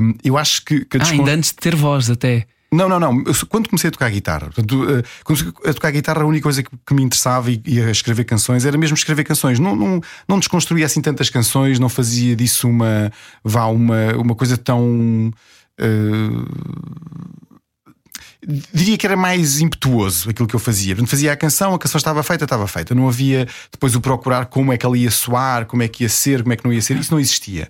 Hum, 0.00 0.14
eu 0.24 0.36
acho 0.38 0.64
que, 0.64 0.84
que 0.84 0.98
Ah, 0.98 1.06
ainda 1.06 1.32
antes 1.32 1.50
de 1.50 1.56
ter 1.56 1.74
voz, 1.74 2.10
até. 2.10 2.46
Não, 2.72 2.88
não, 2.88 3.00
não. 3.00 3.24
Quando 3.48 3.68
comecei 3.68 3.88
a 3.88 3.90
tocar 3.90 4.10
guitarra, 4.10 4.46
portanto, 4.46 4.86
eh, 4.88 5.02
quando 5.24 5.54
a 5.66 5.74
tocar 5.74 5.90
guitarra, 5.90 6.22
a 6.22 6.26
única 6.26 6.44
coisa 6.44 6.62
que, 6.62 6.94
me 6.94 7.02
interessava 7.02 7.50
e, 7.50 7.60
e 7.66 7.80
a 7.80 7.90
escrever 7.90 8.24
canções 8.24 8.64
era 8.64 8.78
mesmo 8.78 8.94
escrever 8.94 9.24
canções. 9.24 9.58
Não, 9.58 9.74
não, 9.74 10.00
não 10.28 10.38
desconstruía 10.38 10.86
assim 10.86 11.00
tantas 11.00 11.28
canções, 11.28 11.80
não 11.80 11.88
fazia 11.88 12.36
disso 12.36 12.68
uma, 12.68 13.12
vá, 13.42 13.66
uma, 13.66 14.14
uma 14.16 14.34
coisa 14.36 14.56
tão. 14.56 15.32
eh, 15.78 16.90
diria 18.72 18.96
que 18.96 19.06
era 19.06 19.16
mais 19.16 19.60
impetuoso 19.60 20.30
aquilo 20.30 20.48
que 20.48 20.54
eu 20.54 20.60
fazia. 20.60 20.94
Portanto, 20.94 21.10
fazia 21.10 21.32
a 21.32 21.36
canção, 21.36 21.74
a 21.74 21.78
canção 21.78 21.98
estava 21.98 22.22
feita, 22.22 22.44
estava 22.44 22.66
feita. 22.66 22.94
Não 22.94 23.08
havia 23.08 23.46
depois 23.70 23.94
o 23.94 24.00
procurar 24.00 24.46
como 24.46 24.72
é 24.72 24.78
que 24.78 24.86
ela 24.86 24.96
ia 24.96 25.10
soar, 25.10 25.66
como 25.66 25.82
é 25.82 25.88
que 25.88 26.04
ia 26.04 26.08
ser, 26.08 26.42
como 26.42 26.52
é 26.52 26.56
que 26.56 26.64
não 26.64 26.72
ia 26.72 26.80
ser. 26.80 26.96
Isso 26.96 27.12
não 27.12 27.20
existia. 27.20 27.68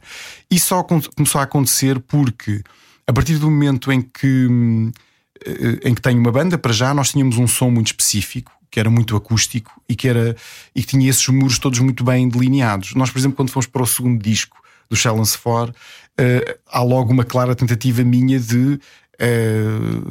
Isso 0.50 0.66
só 0.66 0.82
começou 0.82 1.40
a 1.40 1.44
acontecer 1.44 1.98
porque, 2.00 2.62
a 3.10 3.12
partir 3.12 3.38
do 3.38 3.50
momento 3.50 3.90
em 3.90 4.00
que, 4.00 4.92
eh, 5.44 5.88
em 5.88 5.94
que 5.94 6.00
tenho 6.00 6.20
uma 6.20 6.30
banda, 6.30 6.56
para 6.56 6.72
já 6.72 6.94
nós 6.94 7.10
tínhamos 7.10 7.38
um 7.38 7.48
som 7.48 7.68
muito 7.68 7.88
específico. 7.88 8.52
Que 8.70 8.78
era 8.78 8.88
muito 8.88 9.16
acústico 9.16 9.82
e 9.88 9.96
que, 9.96 10.06
era, 10.06 10.36
e 10.76 10.80
que 10.80 10.86
tinha 10.86 11.10
esses 11.10 11.26
muros 11.26 11.58
todos 11.58 11.80
muito 11.80 12.04
bem 12.04 12.28
delineados. 12.28 12.94
Nós, 12.94 13.10
por 13.10 13.18
exemplo, 13.18 13.36
quando 13.36 13.50
fomos 13.50 13.66
para 13.66 13.82
o 13.82 13.86
segundo 13.86 14.22
disco 14.22 14.56
do 14.88 14.94
Challenge 14.94 15.36
For, 15.36 15.74
eh, 16.16 16.56
há 16.70 16.80
logo 16.80 17.12
uma 17.12 17.24
clara 17.24 17.52
tentativa 17.56 18.04
minha 18.04 18.38
de, 18.38 18.78
eh, 19.18 19.64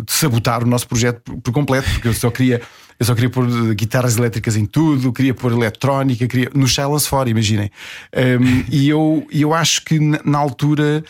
de 0.05 0.12
sabotar 0.12 0.62
o 0.62 0.67
nosso 0.67 0.89
projeto 0.89 1.21
por, 1.21 1.38
por 1.38 1.53
completo, 1.53 1.89
porque 1.91 2.09
eu 2.09 2.13
só 2.13 2.29
queria. 2.29 2.62
Eu 2.99 3.05
só 3.05 3.15
queria 3.15 3.29
pôr 3.29 3.47
guitarras 3.75 4.17
elétricas 4.17 4.57
em 4.57 4.65
tudo, 4.65 5.13
queria 5.13 5.33
pôr 5.33 5.53
eletrónica, 5.53 6.27
queria, 6.27 6.51
no 6.53 6.67
Silence 6.67 7.07
For, 7.07 7.29
imaginem. 7.29 7.71
Um, 8.13 8.65
e 8.69 8.89
eu, 8.89 9.25
eu 9.31 9.53
acho 9.53 9.85
que 9.85 9.97
na, 9.97 10.38
altura 10.38 11.01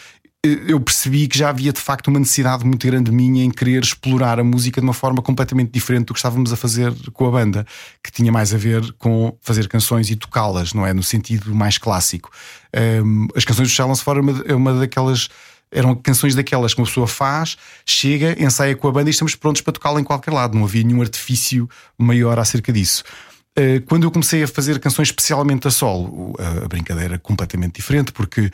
eu 0.45 0.79
percebi 0.79 1.27
que 1.27 1.37
já 1.37 1.49
havia 1.49 1.73
de 1.73 1.81
facto 1.81 2.07
uma 2.07 2.19
necessidade 2.19 2.65
muito 2.65 2.87
grande 2.87 3.11
minha 3.11 3.43
em 3.43 3.51
querer 3.51 3.83
explorar 3.83 4.39
a 4.39 4.43
música 4.43 4.79
de 4.79 4.87
uma 4.87 4.93
forma 4.93 5.21
completamente 5.21 5.69
diferente 5.69 6.05
do 6.05 6.13
que 6.13 6.19
estávamos 6.19 6.53
a 6.53 6.55
fazer 6.55 6.93
com 7.11 7.27
a 7.27 7.31
banda, 7.31 7.67
que 8.01 8.09
tinha 8.09 8.31
mais 8.31 8.53
a 8.53 8.57
ver 8.57 8.93
com 8.93 9.37
fazer 9.41 9.67
canções 9.67 10.09
e 10.09 10.15
tocá-las, 10.15 10.73
não 10.73 10.85
é? 10.85 10.93
No 10.93 11.03
sentido 11.03 11.53
mais 11.53 11.77
clássico. 11.77 12.31
Um, 13.03 13.27
as 13.35 13.43
canções 13.43 13.67
do 13.67 13.75
Silence 13.75 14.01
For 14.01 14.17
é 14.17 14.51
é 14.51 14.55
uma 14.55 14.73
daquelas. 14.73 15.27
Eram 15.71 15.93
canções 15.93 16.33
daquelas 16.33 16.73
que 16.73 16.81
uma 16.81 16.87
pessoa 16.87 17.05
faz, 17.05 17.55
chega, 17.85 18.35
ensaia 18.41 18.75
com 18.75 18.87
a 18.87 18.91
banda 18.91 19.07
e 19.07 19.11
estamos 19.11 19.35
prontos 19.35 19.61
para 19.61 19.73
tocá-la 19.73 19.99
em 19.99 20.03
qualquer 20.03 20.31
lado. 20.31 20.57
Não 20.57 20.63
havia 20.63 20.83
nenhum 20.83 21.01
artifício 21.01 21.69
maior 21.95 22.39
acerca 22.39 22.73
disso. 22.73 23.03
Uh, 23.59 23.81
Quando 23.87 24.03
eu 24.03 24.11
comecei 24.11 24.43
a 24.43 24.47
fazer 24.47 24.79
canções 24.79 25.09
especialmente 25.09 25.67
a 25.67 25.71
solo, 25.71 26.33
a- 26.39 26.67
brincadeira 26.67 27.15
era 27.15 27.19
completamente 27.19 27.75
diferente, 27.75 28.11
porque 28.13 28.49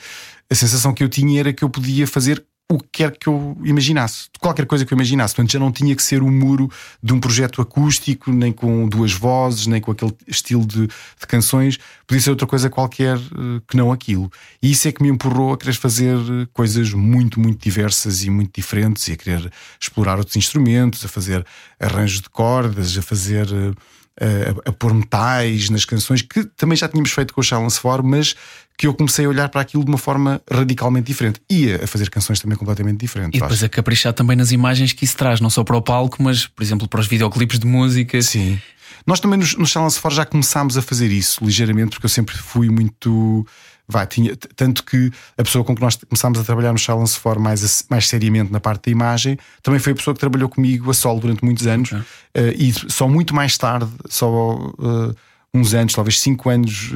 a 0.49 0.55
sensação 0.55 0.93
que 0.93 1.03
eu 1.03 1.09
tinha 1.09 1.39
era 1.39 1.53
que 1.53 1.63
eu 1.63 1.69
podia 1.69 2.07
fazer 2.07 2.43
o 2.71 2.79
que 2.79 2.87
quer 2.93 3.11
que 3.15 3.27
eu 3.27 3.55
imaginasse, 3.63 4.27
qualquer 4.39 4.65
coisa 4.65 4.83
que 4.83 4.91
eu 4.91 4.95
imaginasse. 4.95 5.35
Portanto, 5.35 5.51
já 5.51 5.59
não 5.59 5.71
tinha 5.71 5.95
que 5.95 6.01
ser 6.01 6.23
o 6.23 6.31
muro 6.31 6.67
de 7.03 7.13
um 7.13 7.19
projeto 7.19 7.61
acústico, 7.61 8.31
nem 8.31 8.51
com 8.51 8.87
duas 8.89 9.13
vozes, 9.13 9.67
nem 9.67 9.79
com 9.79 9.91
aquele 9.91 10.11
estilo 10.27 10.65
de, 10.65 10.87
de 10.87 11.27
canções. 11.27 11.77
Podia 12.07 12.21
ser 12.21 12.31
outra 12.31 12.47
coisa 12.47 12.67
qualquer 12.67 13.17
eh, 13.17 13.61
que 13.67 13.77
não 13.77 13.91
aquilo. 13.91 14.31
E 14.63 14.71
isso 14.71 14.87
é 14.87 14.91
que 14.91 15.03
me 15.03 15.09
empurrou 15.09 15.53
a 15.53 15.57
querer 15.59 15.75
fazer 15.75 16.15
eh, 16.17 16.47
coisas 16.53 16.91
muito, 16.91 17.39
muito 17.39 17.61
diversas 17.63 18.23
e 18.23 18.31
muito 18.31 18.51
diferentes, 18.55 19.07
e 19.09 19.11
a 19.13 19.15
querer 19.15 19.51
explorar 19.79 20.17
outros 20.17 20.35
instrumentos, 20.35 21.05
a 21.05 21.07
fazer 21.07 21.45
arranjos 21.79 22.21
de 22.21 22.29
cordas, 22.31 22.97
a 22.97 23.01
fazer. 23.03 23.45
eh, 23.53 23.73
a, 24.19 24.69
a 24.69 24.71
pôr 24.71 24.93
metais 24.93 25.69
nas 25.69 25.85
canções 25.85 26.21
que 26.21 26.45
também 26.55 26.77
já 26.77 26.87
tínhamos 26.87 27.11
feito 27.11 27.33
com 27.33 27.41
o 27.41 27.43
Silence 27.43 27.79
For, 27.79 28.01
mas 28.01 28.35
que 28.77 28.87
eu 28.87 28.93
comecei 28.93 29.25
a 29.25 29.29
olhar 29.29 29.49
para 29.49 29.61
aquilo 29.61 29.83
de 29.83 29.89
uma 29.89 29.97
forma 29.97 30.41
radicalmente 30.51 31.07
diferente 31.07 31.41
e 31.49 31.71
a, 31.73 31.87
fazer 31.87 32.09
canções 32.09 32.39
também 32.39 32.57
completamente 32.57 32.99
diferentes. 32.99 33.37
E 33.37 33.41
depois 33.41 33.63
a 33.63 33.69
caprichar 33.69 34.13
também 34.13 34.35
nas 34.35 34.51
imagens 34.51 34.93
que 34.93 35.05
isso 35.05 35.15
traz, 35.15 35.39
não 35.39 35.49
só 35.49 35.63
para 35.63 35.77
o 35.77 35.81
palco, 35.81 36.21
mas, 36.21 36.47
por 36.47 36.63
exemplo, 36.63 36.87
para 36.87 36.99
os 36.99 37.07
videoclipes 37.07 37.59
de 37.59 37.67
música. 37.67 38.21
Sim. 38.21 38.59
Nós 39.05 39.19
também 39.19 39.39
nos, 39.39 39.55
no 39.55 39.65
Challenge 39.65 39.97
For 39.97 40.11
já 40.11 40.25
começámos 40.25 40.77
a 40.77 40.81
fazer 40.81 41.11
isso 41.11 41.43
ligeiramente, 41.43 41.91
porque 41.91 42.05
eu 42.05 42.09
sempre 42.09 42.35
fui 42.37 42.69
muito. 42.69 43.45
Vai, 43.87 44.07
tinha, 44.07 44.35
tanto 44.55 44.83
que 44.83 45.11
a 45.37 45.43
pessoa 45.43 45.63
com 45.63 45.75
que 45.75 45.81
nós 45.81 45.95
começámos 45.95 46.39
a 46.39 46.43
trabalhar 46.43 46.71
no 46.71 46.77
Challenge 46.79 47.11
For 47.13 47.37
mais, 47.37 47.85
mais 47.87 48.07
seriamente 48.07 48.51
na 48.51 48.59
parte 48.59 48.85
da 48.85 48.91
imagem 48.91 49.37
também 49.61 49.79
foi 49.79 49.93
a 49.93 49.95
pessoa 49.95 50.15
que 50.15 50.19
trabalhou 50.19 50.49
comigo 50.49 50.89
a 50.89 50.93
solo 50.93 51.19
durante 51.19 51.45
muitos 51.45 51.67
anos 51.67 51.91
Ok. 51.91 52.03
eh, 52.33 52.55
e 52.57 52.73
só 52.91 53.07
muito 53.07 53.35
mais 53.35 53.55
tarde, 53.59 53.87
só 54.09 54.55
eh, 54.79 55.15
uns 55.53 55.75
anos, 55.75 55.93
talvez 55.93 56.19
cinco 56.19 56.49
anos, 56.49 56.91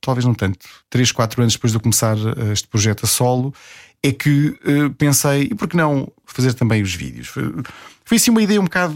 talvez 0.00 0.24
não 0.24 0.34
tanto, 0.34 0.66
três, 0.88 1.12
quatro 1.12 1.42
anos 1.42 1.54
depois 1.54 1.72
de 1.72 1.76
eu 1.76 1.80
começar 1.82 2.16
este 2.52 2.66
projeto 2.68 3.04
a 3.04 3.06
solo, 3.06 3.52
é 4.02 4.12
que 4.12 4.58
pensei, 4.98 5.48
e 5.50 5.54
por 5.54 5.68
que 5.68 5.76
não 5.76 6.10
fazer 6.24 6.54
também 6.54 6.82
os 6.82 6.94
vídeos? 6.94 7.32
Foi 8.06 8.18
assim 8.18 8.30
uma 8.30 8.40
ideia 8.40 8.60
um 8.60 8.64
bocado, 8.64 8.94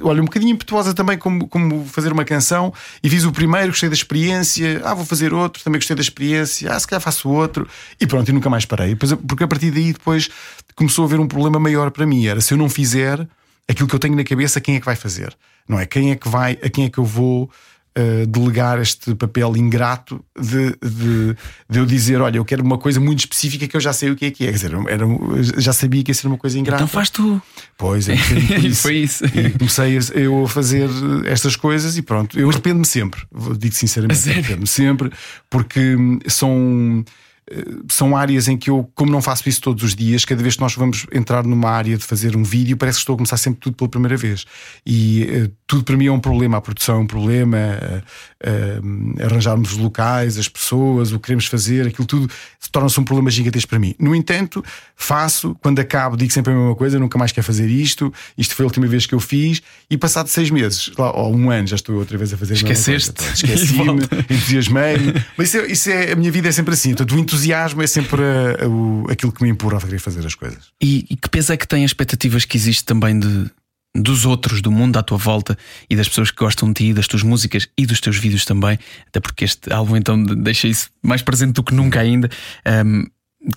olha, 0.00 0.22
um 0.22 0.26
bocadinho 0.26 0.52
impetuosa 0.52 0.94
também, 0.94 1.18
como, 1.18 1.48
como 1.48 1.84
fazer 1.86 2.12
uma 2.12 2.24
canção. 2.24 2.72
E 3.02 3.10
fiz 3.10 3.24
o 3.24 3.32
primeiro, 3.32 3.68
gostei 3.68 3.88
da 3.88 3.96
experiência. 3.96 4.80
Ah, 4.84 4.94
vou 4.94 5.04
fazer 5.04 5.34
outro, 5.34 5.60
também 5.64 5.80
gostei 5.80 5.96
da 5.96 6.02
experiência. 6.02 6.72
Ah, 6.72 6.78
se 6.78 6.86
calhar 6.86 7.00
faço 7.00 7.28
outro. 7.28 7.66
E 8.00 8.06
pronto, 8.06 8.28
e 8.28 8.32
nunca 8.32 8.48
mais 8.48 8.64
parei. 8.64 8.94
Porque 8.94 9.42
a 9.42 9.48
partir 9.48 9.72
daí 9.72 9.92
depois 9.92 10.30
começou 10.76 11.04
a 11.04 11.08
haver 11.08 11.18
um 11.18 11.26
problema 11.26 11.58
maior 11.58 11.90
para 11.90 12.06
mim. 12.06 12.24
Era 12.24 12.40
se 12.40 12.54
eu 12.54 12.58
não 12.58 12.68
fizer 12.68 13.26
aquilo 13.68 13.88
que 13.88 13.94
eu 13.96 13.98
tenho 13.98 14.14
na 14.14 14.22
cabeça, 14.22 14.60
quem 14.60 14.76
é 14.76 14.78
que 14.78 14.86
vai 14.86 14.94
fazer? 14.94 15.36
Não 15.66 15.80
é? 15.80 15.84
Quem 15.84 16.12
é 16.12 16.14
que 16.16 16.28
vai, 16.28 16.52
a 16.62 16.68
quem 16.68 16.84
é 16.84 16.88
que 16.88 16.98
eu 16.98 17.04
vou 17.04 17.50
uh, 17.98 18.26
delegar 18.26 18.80
este 18.80 19.14
papel 19.14 19.56
ingrato 19.56 20.24
de, 20.38 20.70
de, 20.82 21.36
de, 21.68 21.78
eu 21.78 21.86
dizer: 21.86 22.20
olha, 22.20 22.36
eu 22.36 22.44
quero 22.44 22.62
uma 22.62 22.78
coisa 22.78 23.00
muito 23.00 23.20
específica 23.20 23.66
que 23.68 23.76
eu 23.76 23.80
já 23.80 23.92
sei 23.92 24.10
o 24.10 24.16
que 24.16 24.26
é 24.26 24.30
que 24.30 24.44
é. 24.44 24.46
Quer 24.48 24.52
dizer, 24.52 24.72
era, 24.88 25.06
já 25.58 25.72
sabia 25.72 26.02
que 26.02 26.10
ia 26.10 26.14
ser 26.14 26.26
uma 26.26 26.38
coisa 26.38 26.58
ingrata. 26.58 26.82
Então 26.82 26.88
faz 26.88 27.10
tu. 27.10 27.40
Pois 27.76 28.08
é, 28.08 28.14
isso. 28.62 28.82
foi 28.82 28.96
isso. 28.96 29.24
E 29.26 29.50
comecei 29.50 29.98
eu 30.14 30.44
a 30.44 30.48
fazer 30.48 30.88
estas 31.26 31.56
coisas 31.56 31.96
e 31.96 32.02
pronto. 32.02 32.38
Eu 32.38 32.50
arrependo-me 32.50 32.86
sempre, 32.86 33.22
digo 33.58 33.74
sinceramente, 33.74 34.28
arrependo-me 34.28 34.66
sempre, 34.66 35.10
porque 35.48 35.96
são 36.26 37.04
são 37.88 38.16
áreas 38.16 38.48
em 38.48 38.56
que 38.56 38.70
eu, 38.70 38.90
como 38.94 39.10
não 39.10 39.20
faço 39.20 39.48
isso 39.48 39.60
todos 39.60 39.82
os 39.82 39.94
dias, 39.94 40.24
cada 40.24 40.42
vez 40.42 40.54
que 40.54 40.60
nós 40.60 40.74
vamos 40.74 41.06
entrar 41.12 41.44
numa 41.44 41.70
área 41.70 41.96
de 41.96 42.04
fazer 42.04 42.36
um 42.36 42.42
vídeo, 42.42 42.76
parece 42.76 42.98
que 42.98 43.02
estou 43.02 43.14
a 43.14 43.16
começar 43.16 43.36
sempre 43.36 43.60
tudo 43.60 43.76
pela 43.76 43.90
primeira 43.90 44.16
vez. 44.16 44.44
E 44.86 45.24
uh, 45.24 45.52
tudo 45.72 45.84
para 45.84 45.96
mim 45.96 46.04
é 46.04 46.12
um 46.12 46.20
problema. 46.20 46.58
A 46.58 46.60
produção 46.60 46.96
é 46.96 46.98
um 46.98 47.06
problema, 47.06 47.56
uh, 47.56 48.02
uh, 48.46 49.24
arranjarmos 49.24 49.72
os 49.72 49.78
locais, 49.78 50.36
as 50.36 50.46
pessoas, 50.46 51.12
o 51.12 51.14
que 51.18 51.24
queremos 51.24 51.46
fazer, 51.46 51.86
aquilo 51.86 52.06
tudo 52.06 52.30
torna-se 52.70 53.00
um 53.00 53.04
problema 53.04 53.30
gigantesco 53.30 53.70
para 53.70 53.78
mim. 53.78 53.94
No 53.98 54.14
entanto, 54.14 54.62
faço, 54.94 55.56
quando 55.62 55.78
acabo, 55.78 56.14
digo 56.14 56.30
sempre 56.30 56.52
a 56.52 56.56
mesma 56.56 56.74
coisa, 56.74 56.98
nunca 56.98 57.16
mais 57.16 57.32
quero 57.32 57.46
fazer 57.46 57.68
isto, 57.68 58.12
isto 58.36 58.54
foi 58.54 58.64
a 58.64 58.66
última 58.66 58.86
vez 58.86 59.06
que 59.06 59.14
eu 59.14 59.20
fiz, 59.20 59.62
e 59.90 59.96
passado 59.96 60.28
seis 60.28 60.50
meses, 60.50 60.90
ou 60.96 61.34
um 61.34 61.50
ano, 61.50 61.66
já 61.66 61.76
estou 61.76 61.96
outra 61.96 62.18
vez 62.18 62.34
a 62.34 62.36
fazer 62.36 62.54
Esqueceste. 62.54 63.22
Esqueci-me, 63.34 64.02
entusiasmei-me. 64.28 65.24
Mas 65.38 65.48
isso 65.48 65.56
é, 65.56 65.66
isso 65.72 65.90
é, 65.90 66.12
a 66.12 66.16
minha 66.16 66.30
vida 66.30 66.48
é 66.48 66.52
sempre 66.52 66.74
assim. 66.74 66.90
Portanto, 66.90 67.14
o 67.14 67.18
entusiasmo 67.18 67.82
é 67.82 67.86
sempre 67.86 68.22
a, 68.22 69.08
a, 69.08 69.12
aquilo 69.12 69.32
que 69.32 69.42
me 69.42 69.48
empurra 69.48 69.78
a 69.78 69.80
querer 69.80 69.98
fazer 69.98 70.26
as 70.26 70.34
coisas. 70.34 70.64
E, 70.82 71.06
e 71.08 71.16
que 71.16 71.30
peso 71.30 71.52
é 71.52 71.56
que 71.56 71.66
tem 71.66 71.84
as 71.84 71.90
expectativas 71.90 72.44
que 72.44 72.56
existe 72.56 72.84
também 72.84 73.18
de 73.18 73.50
dos 73.94 74.24
outros, 74.24 74.62
do 74.62 74.70
mundo 74.70 74.96
à 74.96 75.02
tua 75.02 75.18
volta 75.18 75.56
e 75.88 75.96
das 75.96 76.08
pessoas 76.08 76.30
que 76.30 76.38
gostam 76.38 76.68
de 76.68 76.74
ti, 76.74 76.92
das 76.94 77.06
tuas 77.06 77.22
músicas 77.22 77.68
e 77.76 77.84
dos 77.84 78.00
teus 78.00 78.16
vídeos 78.16 78.44
também, 78.44 78.78
até 79.06 79.20
porque 79.20 79.44
este 79.44 79.72
álbum 79.72 79.96
então 79.96 80.22
deixa 80.22 80.66
isso 80.66 80.90
mais 81.02 81.22
presente 81.22 81.52
do 81.52 81.62
que 81.62 81.74
nunca 81.74 82.00
ainda. 82.00 82.30
Um, 82.84 83.04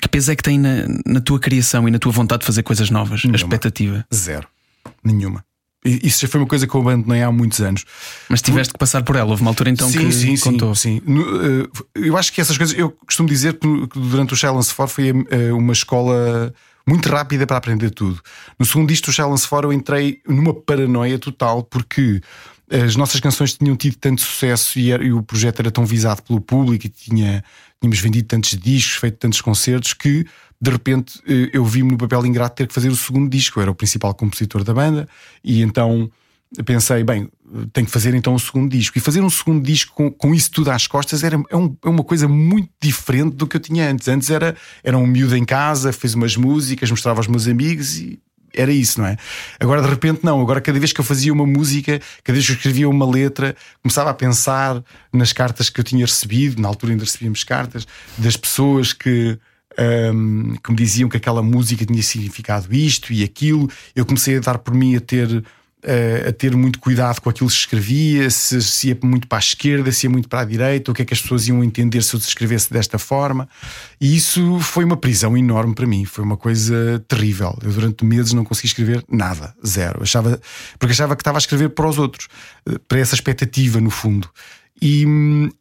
que 0.01 0.09
peso 0.09 0.31
é 0.31 0.35
que 0.35 0.43
tem 0.43 0.59
na, 0.59 0.87
na, 1.05 1.21
tua 1.21 1.39
criação 1.39 1.87
e 1.87 1.91
na 1.91 1.99
tua 1.99 2.11
vontade 2.11 2.41
de 2.41 2.45
fazer 2.47 2.63
coisas 2.63 2.89
novas? 2.89 3.23
Nenhuma. 3.23 3.35
A 3.35 3.37
expectativa? 3.37 4.05
Zero. 4.13 4.47
Nenhuma. 5.03 5.45
Isso 5.85 6.21
já 6.21 6.27
foi 6.27 6.41
uma 6.41 6.47
coisa 6.47 6.65
que 6.65 6.73
eu 6.73 6.81
abandonei 6.81 7.21
há 7.21 7.31
muitos 7.31 7.61
anos. 7.61 7.85
Mas 8.27 8.41
tiveste 8.41 8.73
que 8.73 8.79
passar 8.79 9.03
por 9.03 9.15
ela. 9.15 9.29
Houve 9.29 9.43
uma 9.43 9.51
altura 9.51 9.69
então 9.69 9.87
sim, 9.87 9.99
que 9.99 10.11
sim, 10.11 10.35
contou. 10.37 10.73
Sim, 10.73 10.99
sim. 11.05 11.13
Eh, 11.95 12.07
eu 12.07 12.17
acho 12.17 12.33
que 12.33 12.41
essas 12.41 12.57
coisas. 12.57 12.75
Eu 12.75 12.89
costumo 12.89 13.29
dizer 13.29 13.53
que 13.59 13.99
durante 13.99 14.33
o 14.33 14.35
Challenge 14.35 14.67
for 14.67 14.87
foi 14.87 15.09
eh, 15.29 15.53
uma 15.53 15.73
escola 15.73 16.51
muito 16.87 17.09
rápida 17.09 17.47
para 17.47 17.57
aprender 17.57 17.89
tudo. 17.89 18.21
No 18.59 18.65
segundo 18.65 18.89
disco 18.89 19.07
do 19.07 19.13
Challenge 19.13 19.41
For 19.41 19.63
eu 19.63 19.73
entrei 19.73 20.21
numa 20.27 20.53
paranoia 20.53 21.17
total 21.17 21.63
porque 21.63 22.21
as 22.69 22.95
nossas 22.95 23.19
canções 23.19 23.53
tinham 23.53 23.75
tido 23.75 23.97
tanto 23.97 24.21
sucesso 24.21 24.79
e, 24.79 24.91
era, 24.91 25.03
e 25.03 25.11
o 25.11 25.21
projeto 25.21 25.59
era 25.59 25.71
tão 25.71 25.85
visado 25.85 26.21
pelo 26.23 26.41
público 26.41 26.85
e 26.85 26.89
tinha, 26.89 27.43
tínhamos 27.79 27.99
vendido 27.99 28.27
tantos 28.27 28.51
discos, 28.57 28.95
feito 28.95 29.17
tantos 29.17 29.41
concertos 29.41 29.93
que 29.93 30.25
de 30.59 30.71
repente 30.71 31.19
eh, 31.27 31.49
eu 31.53 31.63
vi-me 31.65 31.91
no 31.91 31.97
papel 31.97 32.25
ingrato 32.25 32.55
ter 32.55 32.67
que 32.67 32.73
fazer 32.73 32.89
o 32.89 32.95
segundo 32.95 33.29
disco. 33.29 33.59
Eu 33.59 33.63
era 33.63 33.71
o 33.71 33.75
principal 33.75 34.13
compositor 34.13 34.63
da 34.63 34.73
banda 34.73 35.07
e 35.43 35.61
então 35.61 36.09
pensei, 36.63 37.03
bem, 37.03 37.29
tenho 37.73 37.85
que 37.85 37.91
fazer 37.91 38.13
então 38.13 38.33
um 38.33 38.39
segundo 38.39 38.69
disco. 38.69 38.97
E 38.97 39.01
fazer 39.01 39.21
um 39.21 39.29
segundo 39.29 39.63
disco 39.63 39.93
com, 39.93 40.11
com 40.11 40.33
isso 40.33 40.51
tudo 40.51 40.71
às 40.71 40.87
costas 40.87 41.23
era, 41.23 41.41
é, 41.49 41.55
um, 41.55 41.75
é 41.83 41.89
uma 41.89 42.03
coisa 42.03 42.27
muito 42.27 42.69
diferente 42.81 43.35
do 43.35 43.47
que 43.47 43.57
eu 43.57 43.61
tinha 43.61 43.89
antes. 43.89 44.07
Antes 44.07 44.29
era, 44.29 44.55
era 44.83 44.97
um 44.97 45.05
miúdo 45.05 45.35
em 45.35 45.45
casa, 45.45 45.91
fez 45.91 46.13
umas 46.13 46.35
músicas, 46.35 46.89
mostrava 46.89 47.19
aos 47.19 47.27
meus 47.27 47.47
amigos 47.47 47.97
e 47.97 48.19
era 48.55 48.71
isso, 48.71 48.99
não 48.99 49.07
é? 49.07 49.17
Agora 49.59 49.81
de 49.81 49.89
repente 49.89 50.21
não. 50.23 50.41
Agora 50.41 50.61
cada 50.61 50.79
vez 50.79 50.93
que 50.93 50.99
eu 50.99 51.05
fazia 51.05 51.33
uma 51.33 51.45
música, 51.45 51.99
cada 52.23 52.33
vez 52.33 52.45
que 52.45 52.53
eu 52.53 52.55
escrevia 52.55 52.89
uma 52.89 53.05
letra, 53.09 53.55
começava 53.83 54.09
a 54.09 54.13
pensar 54.13 54.83
nas 55.11 55.33
cartas 55.33 55.69
que 55.69 55.79
eu 55.79 55.83
tinha 55.83 56.05
recebido. 56.05 56.61
Na 56.61 56.67
altura 56.67 56.93
ainda 56.93 57.03
recebíamos 57.03 57.43
cartas 57.43 57.85
das 58.17 58.37
pessoas 58.37 58.93
que. 58.93 59.37
Um, 59.77 60.55
que 60.63 60.71
me 60.71 60.77
diziam 60.77 61.09
que 61.09 61.17
aquela 61.17 61.43
música 61.43 61.85
tinha 61.85 62.01
significado 62.01 62.73
isto 62.73 63.11
e 63.11 63.25
aquilo, 63.25 63.69
eu 63.93 64.05
comecei 64.05 64.37
a 64.37 64.39
dar 64.39 64.57
por 64.57 64.73
mim 64.73 64.95
a 64.95 65.01
ter 65.01 65.43
a 66.27 66.31
ter 66.31 66.55
muito 66.55 66.79
cuidado 66.79 67.19
com 67.21 67.29
aquilo 67.29 67.47
que 67.47 67.55
se 67.55 67.61
escrevia, 67.61 68.29
se, 68.29 68.61
se 68.61 68.89
ia 68.89 68.97
muito 69.03 69.27
para 69.27 69.37
a 69.37 69.39
esquerda, 69.39 69.91
se 69.91 70.05
ia 70.05 70.09
muito 70.09 70.27
para 70.27 70.41
a 70.41 70.45
direita, 70.45 70.91
o 70.91 70.93
que 70.93 71.01
é 71.01 71.05
que 71.05 71.13
as 71.13 71.21
pessoas 71.21 71.47
iam 71.47 71.63
entender 71.63 72.01
se 72.01 72.15
eu 72.15 72.19
escrevesse 72.19 72.71
desta 72.71 72.97
forma. 72.97 73.47
E 73.99 74.15
isso 74.15 74.59
foi 74.59 74.83
uma 74.83 74.97
prisão 74.97 75.37
enorme 75.37 75.75
para 75.75 75.85
mim, 75.85 76.05
foi 76.05 76.23
uma 76.23 76.37
coisa 76.37 77.03
terrível. 77.07 77.57
Eu 77.63 77.71
durante 77.71 78.03
meses 78.05 78.33
não 78.33 78.43
consegui 78.43 78.67
escrever 78.67 79.03
nada, 79.09 79.53
zero. 79.65 80.01
Achava, 80.01 80.39
porque 80.79 80.93
achava 80.93 81.15
que 81.15 81.21
estava 81.21 81.37
a 81.37 81.39
escrever 81.39 81.69
para 81.69 81.87
os 81.87 81.97
outros, 81.97 82.27
eh, 82.67 82.79
para 82.87 82.99
essa 82.99 83.15
expectativa, 83.15 83.79
no 83.79 83.89
fundo. 83.89 84.29
E, 84.81 85.05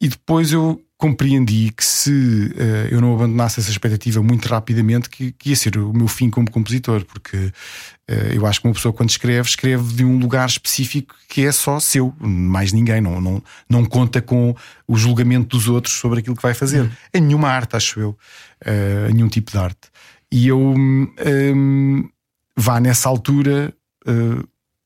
e 0.01 0.09
depois 0.09 0.53
eu 0.53 0.84
compreendi 0.97 1.73
que 1.73 1.85
se 1.85 2.11
uh, 2.11 2.89
eu 2.91 3.01
não 3.01 3.15
abandonasse 3.15 3.61
essa 3.61 3.71
expectativa 3.71 4.23
muito 4.23 4.47
rapidamente, 4.49 5.11
que, 5.11 5.33
que 5.33 5.51
ia 5.51 5.57
ser 5.57 5.77
o 5.77 5.93
meu 5.93 6.07
fim 6.07 6.31
como 6.31 6.51
compositor, 6.51 7.05
porque 7.05 7.37
uh, 7.37 8.33
eu 8.33 8.47
acho 8.47 8.61
que 8.61 8.69
uma 8.69 8.75
pessoa, 8.75 8.93
quando 8.93 9.11
escreve, 9.11 9.49
escreve 9.49 9.93
de 9.93 10.05
um 10.05 10.19
lugar 10.19 10.49
específico 10.49 11.15
que 11.29 11.45
é 11.45 11.53
só 11.53 11.81
seu, 11.81 12.15
mais 12.21 12.73
ninguém, 12.73 13.01
não, 13.01 13.21
não, 13.21 13.43
não 13.69 13.85
conta 13.85 14.23
com 14.23 14.55
o 14.87 14.97
julgamento 14.97 15.57
dos 15.57 15.69
outros 15.69 15.95
sobre 15.95 16.21
aquilo 16.21 16.37
que 16.37 16.43
vai 16.43 16.55
fazer. 16.55 16.83
Uhum. 16.83 16.91
É 17.13 17.21
nenhuma 17.21 17.49
arte, 17.49 17.77
acho 17.77 18.01
eu, 18.01 18.11
uh, 18.11 19.13
nenhum 19.13 19.29
tipo 19.29 19.51
de 19.51 19.59
arte. 19.59 19.91
E 20.31 20.49
eu 20.49 20.61
um, 20.61 22.09
vá 22.57 22.81
nessa 22.81 23.09
altura, 23.09 23.73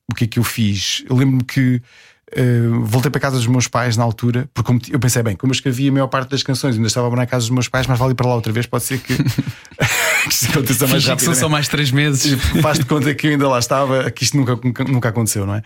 o 0.07 0.13
que 0.13 0.25
é 0.25 0.27
que 0.27 0.37
eu 0.37 0.43
fiz? 0.43 1.03
Eu 1.09 1.15
lembro-me 1.15 1.43
que 1.43 1.81
Uh, 2.37 2.83
voltei 2.85 3.09
para 3.09 3.19
casa 3.19 3.37
dos 3.37 3.47
meus 3.47 3.67
pais 3.67 3.97
na 3.97 4.03
altura, 4.03 4.49
porque 4.53 4.93
eu 4.93 4.99
pensei, 4.99 5.23
bem, 5.23 5.35
como 5.35 5.51
eu 5.51 5.55
escrevia 5.55 5.89
a 5.89 5.93
maior 5.93 6.07
parte 6.07 6.29
das 6.29 6.43
canções, 6.43 6.75
ainda 6.75 6.87
estava 6.87 7.09
na 7.15 7.25
casa 7.25 7.41
dos 7.41 7.49
meus 7.49 7.67
pais, 7.67 7.87
mas 7.87 7.97
vale 7.97 8.13
para 8.13 8.27
lá 8.27 8.35
outra 8.35 8.51
vez, 8.53 8.65
pode 8.65 8.83
ser 8.83 8.99
que, 8.99 9.15
que 9.17 10.33
isto 10.33 10.49
aconteça 10.51 10.87
mais 10.87 11.05
rápido. 11.05 11.25
São 11.25 11.35
só 11.35 11.49
mais 11.49 11.67
três 11.67 11.91
meses. 11.91 12.39
Faz 12.61 12.79
de 12.79 12.85
conta 12.85 13.13
que 13.13 13.27
eu 13.27 13.31
ainda 13.31 13.47
lá 13.47 13.59
estava, 13.59 14.09
que 14.11 14.23
isto 14.23 14.37
nunca, 14.37 14.59
nunca 14.87 15.09
aconteceu, 15.09 15.45
não 15.45 15.55
é? 15.55 15.63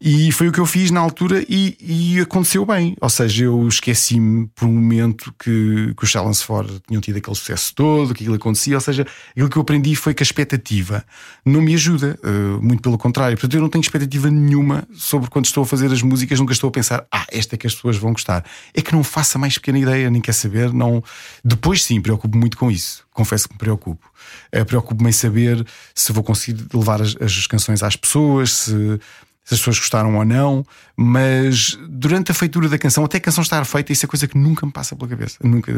E 0.00 0.32
foi 0.32 0.48
o 0.48 0.52
que 0.52 0.58
eu 0.58 0.66
fiz 0.66 0.90
na 0.90 1.00
altura 1.00 1.44
e, 1.48 1.76
e 1.80 2.20
aconteceu 2.20 2.64
bem. 2.66 2.96
Ou 3.00 3.08
seja, 3.08 3.44
eu 3.44 3.66
esqueci-me 3.68 4.48
por 4.54 4.66
um 4.66 4.72
momento 4.72 5.32
que, 5.38 5.94
que 5.96 6.04
os 6.04 6.10
Challenge 6.10 6.38
For 6.42 6.66
tinham 6.86 7.00
tido 7.00 7.18
aquele 7.18 7.36
sucesso 7.36 7.74
todo, 7.74 8.14
que 8.14 8.22
aquilo 8.22 8.36
acontecia. 8.36 8.74
Ou 8.74 8.80
seja, 8.80 9.06
aquilo 9.30 9.48
que 9.48 9.56
eu 9.56 9.62
aprendi 9.62 9.94
foi 9.94 10.14
que 10.14 10.22
a 10.22 10.24
expectativa 10.24 11.04
não 11.44 11.60
me 11.60 11.74
ajuda, 11.74 12.18
uh, 12.24 12.62
muito 12.62 12.82
pelo 12.82 12.98
contrário. 12.98 13.36
Portanto, 13.36 13.54
eu 13.54 13.60
não 13.60 13.68
tenho 13.68 13.82
expectativa 13.82 14.30
nenhuma 14.30 14.86
sobre 14.94 15.30
quando 15.30 15.46
estou 15.46 15.62
a 15.62 15.66
fazer 15.66 15.92
as 15.92 16.02
músicas, 16.02 16.38
nunca 16.38 16.52
estou 16.52 16.68
a 16.68 16.72
pensar, 16.72 17.06
ah, 17.10 17.26
esta 17.30 17.54
é 17.54 17.58
que 17.58 17.66
as 17.66 17.74
pessoas 17.74 17.96
vão 17.96 18.12
gostar. 18.12 18.44
É 18.74 18.82
que 18.82 18.92
não 18.92 19.04
faço 19.04 19.38
a 19.38 19.40
mais 19.40 19.58
pequena 19.58 19.78
ideia, 19.78 20.10
nem 20.10 20.20
quer 20.20 20.32
saber. 20.34 20.72
Não... 20.72 21.02
Depois 21.44 21.84
sim, 21.84 22.00
preocupo 22.00 22.36
muito 22.36 22.56
com 22.56 22.70
isso. 22.70 23.04
Confesso 23.12 23.48
que 23.48 23.54
me 23.54 23.58
preocupo. 23.58 24.06
Uh, 24.54 24.64
Preocupo-me 24.64 25.10
em 25.10 25.12
saber 25.12 25.66
se 25.94 26.12
vou 26.12 26.24
conseguir 26.24 26.64
levar 26.72 27.02
as, 27.02 27.16
as 27.20 27.46
canções 27.46 27.82
às 27.82 27.96
pessoas, 27.96 28.52
se 28.52 29.00
se 29.44 29.54
as 29.54 29.60
pessoas 29.60 29.78
gostaram 29.78 30.16
ou 30.16 30.24
não, 30.24 30.64
mas 30.96 31.76
durante 31.88 32.30
a 32.30 32.34
feitura 32.34 32.68
da 32.68 32.78
canção, 32.78 33.04
até 33.04 33.18
a 33.18 33.20
canção 33.20 33.42
estar 33.42 33.64
feita, 33.64 33.92
isso 33.92 34.06
é 34.06 34.08
coisa 34.08 34.28
que 34.28 34.38
nunca 34.38 34.64
me 34.64 34.72
passa 34.72 34.94
pela 34.94 35.08
cabeça. 35.08 35.36
Nunca, 35.42 35.72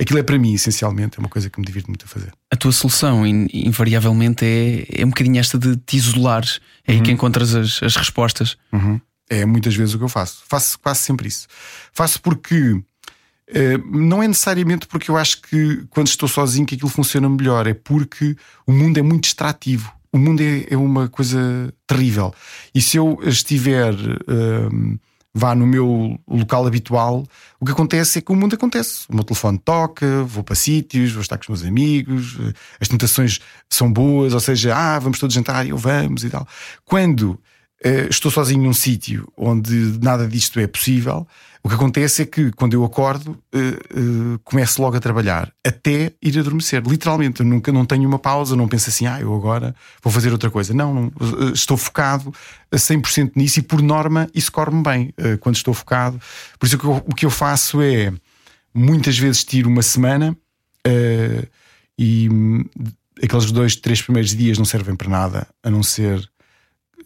aquilo 0.00 0.18
é 0.18 0.22
para 0.22 0.38
mim, 0.38 0.54
essencialmente, 0.54 1.16
é 1.16 1.20
uma 1.20 1.28
coisa 1.28 1.48
que 1.48 1.60
me 1.60 1.66
divirto 1.66 1.88
muito 1.88 2.04
a 2.04 2.08
fazer. 2.08 2.32
A 2.50 2.56
tua 2.56 2.72
solução, 2.72 3.24
invariavelmente, 3.26 4.44
é, 4.44 5.02
é 5.02 5.04
um 5.04 5.10
bocadinho 5.10 5.38
esta 5.38 5.56
de 5.56 5.76
te 5.76 5.96
isolares, 5.96 6.60
é 6.86 6.92
uhum. 6.92 6.98
aí 6.98 7.04
que 7.04 7.12
encontras 7.12 7.54
as, 7.54 7.80
as 7.82 7.94
respostas. 7.94 8.56
Uhum. 8.72 9.00
É 9.30 9.46
muitas 9.46 9.76
vezes 9.76 9.94
o 9.94 9.98
que 9.98 10.04
eu 10.04 10.08
faço. 10.08 10.42
Faço 10.48 10.78
quase 10.78 11.00
sempre 11.00 11.28
isso. 11.28 11.46
Faço 11.92 12.20
porque. 12.20 12.82
Uh, 13.50 13.78
não 13.98 14.22
é 14.22 14.28
necessariamente 14.28 14.86
porque 14.86 15.10
eu 15.10 15.16
acho 15.16 15.40
que 15.40 15.82
quando 15.88 16.06
estou 16.06 16.28
sozinho 16.28 16.66
que 16.66 16.74
aquilo 16.74 16.90
funciona 16.90 17.28
melhor, 17.30 17.66
é 17.66 17.72
porque 17.72 18.36
o 18.66 18.72
mundo 18.72 18.98
é 18.98 19.02
muito 19.02 19.24
distrativo 19.24 19.90
o 20.18 20.20
mundo 20.20 20.42
é, 20.42 20.66
é, 20.70 20.76
uma 20.76 21.08
coisa 21.08 21.72
terrível. 21.86 22.34
E 22.74 22.80
se 22.80 22.96
eu 22.96 23.18
estiver. 23.22 23.94
Um, 24.28 24.98
vá 25.34 25.54
no 25.54 25.66
meu 25.66 26.18
local 26.26 26.66
habitual, 26.66 27.24
o 27.60 27.64
que 27.64 27.70
acontece 27.70 28.18
é 28.18 28.22
que 28.22 28.32
o 28.32 28.34
mundo 28.34 28.54
acontece. 28.54 29.04
O 29.08 29.14
meu 29.14 29.22
telefone 29.22 29.56
toca, 29.58 30.24
vou 30.24 30.42
para 30.42 30.56
sítios, 30.56 31.12
vou 31.12 31.22
estar 31.22 31.36
com 31.36 31.44
os 31.44 31.48
meus 31.48 31.64
amigos, 31.64 32.38
as 32.80 32.88
tentações 32.88 33.38
são 33.70 33.92
boas, 33.92 34.34
ou 34.34 34.40
seja, 34.40 34.74
ah, 34.74 34.98
vamos 34.98 35.20
todos 35.20 35.34
jantar, 35.34 35.64
eu 35.64 35.76
vamos 35.76 36.24
e 36.24 36.30
tal. 36.30 36.46
Quando 36.84 37.38
estou 38.10 38.30
sozinho 38.30 38.62
num 38.62 38.72
sítio 38.72 39.30
onde 39.36 39.98
nada 40.02 40.26
disto 40.26 40.58
é 40.58 40.66
possível, 40.66 41.26
o 41.62 41.68
que 41.68 41.74
acontece 41.74 42.22
é 42.22 42.24
que 42.24 42.50
quando 42.52 42.74
eu 42.74 42.84
acordo, 42.84 43.32
uh, 43.54 44.34
uh, 44.34 44.38
começo 44.44 44.80
logo 44.80 44.96
a 44.96 45.00
trabalhar 45.00 45.52
até 45.64 46.12
ir 46.22 46.38
adormecer. 46.38 46.82
Literalmente, 46.86 47.40
eu 47.40 47.46
nunca 47.46 47.72
não 47.72 47.84
tenho 47.84 48.08
uma 48.08 48.18
pausa, 48.18 48.54
não 48.54 48.68
penso 48.68 48.88
assim, 48.88 49.06
ah, 49.06 49.20
eu 49.20 49.34
agora 49.34 49.74
vou 50.02 50.12
fazer 50.12 50.32
outra 50.32 50.50
coisa. 50.50 50.72
Não, 50.72 50.94
não 50.94 51.06
uh, 51.20 51.52
estou 51.52 51.76
focado 51.76 52.32
a 52.70 52.76
100% 52.76 53.32
nisso 53.34 53.58
e 53.58 53.62
por 53.62 53.82
norma 53.82 54.28
isso 54.34 54.52
corre-me 54.52 54.82
bem 54.82 55.14
quando 55.40 55.56
estou 55.56 55.74
focado. 55.74 56.20
Por 56.58 56.66
isso 56.66 56.76
o 56.76 56.78
que, 56.78 56.86
eu, 56.86 57.04
o 57.06 57.14
que 57.14 57.26
eu 57.26 57.30
faço 57.30 57.82
é 57.82 58.12
muitas 58.72 59.18
vezes 59.18 59.44
tiro 59.44 59.68
uma 59.68 59.82
semana 59.82 60.36
e 61.98 62.28
hum, 62.30 62.64
aqueles 63.22 63.50
dois, 63.50 63.74
três 63.76 64.00
primeiros 64.00 64.34
dias 64.34 64.58
não 64.58 64.64
servem 64.64 64.94
para 64.94 65.08
nada 65.08 65.46
a 65.62 65.70
não 65.70 65.82
ser 65.82 66.26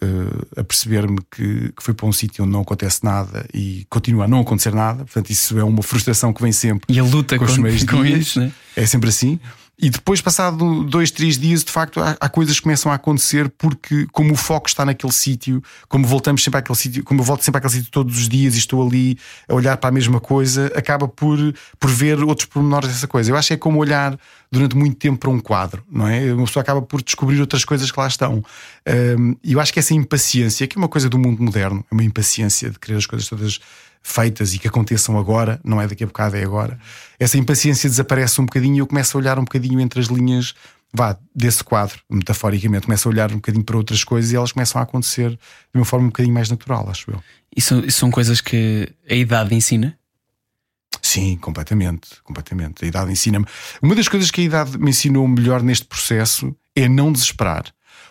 uh, 0.02 0.60
a 0.60 0.64
perceber-me 0.64 1.18
que, 1.30 1.72
que 1.72 1.82
fui 1.82 1.94
para 1.94 2.06
um 2.06 2.12
sítio 2.12 2.44
onde 2.44 2.52
não 2.52 2.62
acontece 2.62 3.04
nada 3.04 3.46
e 3.54 3.86
continua 3.88 4.24
a 4.24 4.28
não 4.28 4.40
acontecer 4.40 4.74
nada. 4.74 5.04
Portanto, 5.04 5.30
isso 5.30 5.58
é 5.58 5.64
uma 5.64 5.82
frustração 5.82 6.32
que 6.32 6.42
vem 6.42 6.52
sempre. 6.52 6.92
E 6.92 6.98
a 6.98 7.04
luta 7.04 7.38
com, 7.38 7.46
com 7.46 7.54
com. 7.86 8.04
Isso, 8.04 8.40
né? 8.40 8.52
É 8.76 8.84
sempre 8.86 9.08
assim. 9.08 9.38
E 9.82 9.90
depois, 9.90 10.20
passado 10.20 10.84
dois, 10.84 11.10
três 11.10 11.36
dias, 11.36 11.64
de 11.64 11.72
facto, 11.72 12.00
há, 12.00 12.16
há, 12.20 12.28
coisas 12.28 12.54
que 12.54 12.62
começam 12.62 12.92
a 12.92 12.94
acontecer 12.94 13.48
porque, 13.58 14.06
como 14.12 14.32
o 14.32 14.36
foco 14.36 14.68
está 14.68 14.84
naquele 14.84 15.12
sítio, 15.12 15.60
como 15.88 16.06
voltamos 16.06 16.44
sempre 16.44 16.60
àquele 16.60 16.78
sítio, 16.78 17.02
como 17.02 17.20
eu 17.20 17.24
volto 17.24 17.42
sempre 17.42 17.58
àquele 17.58 17.72
sítio 17.72 17.90
todos 17.90 18.16
os 18.16 18.28
dias 18.28 18.54
e 18.54 18.58
estou 18.58 18.86
ali 18.86 19.18
a 19.48 19.54
olhar 19.54 19.76
para 19.78 19.88
a 19.88 19.92
mesma 19.92 20.20
coisa, 20.20 20.70
acaba 20.76 21.08
por, 21.08 21.36
por 21.80 21.90
ver 21.90 22.22
outros 22.22 22.46
pormenores 22.46 22.90
dessa 22.90 23.08
coisa. 23.08 23.32
Eu 23.32 23.36
acho 23.36 23.48
que 23.48 23.54
é 23.54 23.56
como 23.56 23.80
olhar 23.80 24.16
durante 24.52 24.76
muito 24.76 24.94
tempo 24.94 25.18
para 25.18 25.30
um 25.30 25.40
quadro, 25.40 25.82
não 25.90 26.06
é? 26.06 26.32
Uma 26.32 26.46
pessoa 26.46 26.62
acaba 26.62 26.80
por 26.80 27.02
descobrir 27.02 27.40
outras 27.40 27.64
coisas 27.64 27.90
que 27.90 27.98
lá 27.98 28.06
estão. 28.06 28.44
E 29.42 29.52
eu 29.52 29.58
acho 29.58 29.72
que 29.72 29.80
essa 29.80 29.94
impaciência, 29.94 30.64
que 30.68 30.78
é 30.78 30.78
uma 30.78 30.88
coisa 30.88 31.08
do 31.08 31.18
mundo 31.18 31.42
moderno, 31.42 31.84
é 31.90 31.94
uma 31.94 32.04
impaciência 32.04 32.70
de 32.70 32.78
querer 32.78 32.98
as 32.98 33.06
coisas 33.06 33.28
todas 33.28 33.58
feitas 34.02 34.54
e 34.54 34.58
que 34.58 34.68
aconteçam 34.68 35.18
agora, 35.18 35.60
não 35.64 35.80
é 35.80 35.86
daqui 35.86 36.04
a 36.04 36.06
bocado, 36.06 36.36
é 36.36 36.42
agora. 36.42 36.78
Essa 37.18 37.38
impaciência 37.38 37.88
desaparece 37.88 38.40
um 38.40 38.44
bocadinho 38.44 38.76
e 38.76 38.78
eu 38.78 38.86
começo 38.86 39.16
a 39.16 39.20
olhar 39.20 39.38
um 39.38 39.44
bocadinho 39.44 39.80
entre 39.80 40.00
as 40.00 40.06
linhas 40.06 40.54
vá, 40.92 41.16
desse 41.34 41.64
quadro, 41.64 42.00
metaforicamente, 42.10 42.86
começo 42.86 43.08
a 43.08 43.10
olhar 43.10 43.32
um 43.32 43.36
bocadinho 43.36 43.64
para 43.64 43.76
outras 43.76 44.04
coisas 44.04 44.32
e 44.32 44.36
elas 44.36 44.52
começam 44.52 44.80
a 44.80 44.84
acontecer 44.84 45.30
de 45.30 45.38
uma 45.74 45.84
forma 45.84 46.06
um 46.06 46.08
bocadinho 46.08 46.34
mais 46.34 46.50
natural, 46.50 46.88
acho 46.90 47.10
eu. 47.10 47.22
E 47.56 47.60
são, 47.60 47.88
são 47.88 48.10
coisas 48.10 48.40
que 48.40 48.92
a 49.08 49.14
idade 49.14 49.54
ensina? 49.54 49.96
Sim, 51.00 51.36
completamente, 51.36 52.08
completamente. 52.22 52.84
A 52.84 52.88
idade 52.88 53.10
ensina-me. 53.10 53.46
Uma 53.80 53.94
das 53.94 54.08
coisas 54.08 54.30
que 54.30 54.40
a 54.40 54.44
idade 54.44 54.78
me 54.78 54.90
ensinou 54.90 55.26
melhor 55.26 55.62
neste 55.62 55.86
processo 55.86 56.54
é 56.76 56.88
não 56.88 57.10
desesperar. 57.10 57.64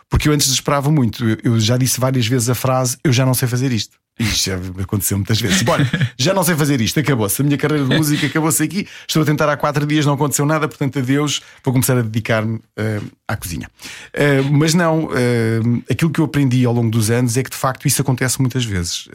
Porque 0.10 0.28
eu 0.28 0.34
antes 0.34 0.48
desesperava 0.48 0.92
muito. 0.92 1.24
Eu 1.42 1.58
já 1.60 1.78
disse 1.78 2.00
várias 2.00 2.28
vezes 2.28 2.50
a 2.50 2.56
frase: 2.56 2.98
eu 3.04 3.14
já 3.14 3.26
não 3.26 3.34
sei 3.34 3.48
fazer 3.48 3.72
isto. 3.72 3.98
Isto 4.22 4.46
já 4.46 4.84
aconteceu 4.84 5.18
muitas 5.18 5.42
vezes. 5.42 5.64
Olha, 5.68 5.90
já 6.18 6.34
não 6.34 6.44
sei 6.44 6.56
fazer 6.56 6.80
isto, 6.80 7.00
acabou-se. 7.00 7.42
A 7.42 7.46
minha 7.46 7.58
carreira 7.58 7.86
de 7.86 7.96
música 7.96 8.28
acabou-se 8.28 8.62
aqui. 8.62 8.88
Estou 9.08 9.24
a 9.24 9.26
tentar 9.26 9.50
há 9.50 9.58
quatro 9.58 9.86
dias, 9.86 10.06
não 10.06 10.14
aconteceu 10.14 10.46
nada, 10.46 10.68
portanto, 10.68 11.00
adeus. 11.00 11.42
Vou 11.64 11.74
começar 11.74 11.98
a 11.98 12.02
dedicar-me 12.02 12.56
uh, 12.58 13.12
à 13.28 13.36
cozinha. 13.36 13.70
Uh, 14.14 14.52
mas 14.52 14.74
não, 14.74 15.06
uh, 15.06 15.84
aquilo 15.90 16.12
que 16.12 16.20
eu 16.20 16.26
aprendi 16.26 16.66
ao 16.66 16.74
longo 16.74 16.92
dos 16.92 17.10
anos 17.10 17.36
é 17.38 17.44
que 17.44 17.50
de 17.50 17.58
facto 17.58 17.88
isso 17.88 18.02
acontece 18.02 18.40
muitas 18.40 18.64
vezes. 18.64 19.08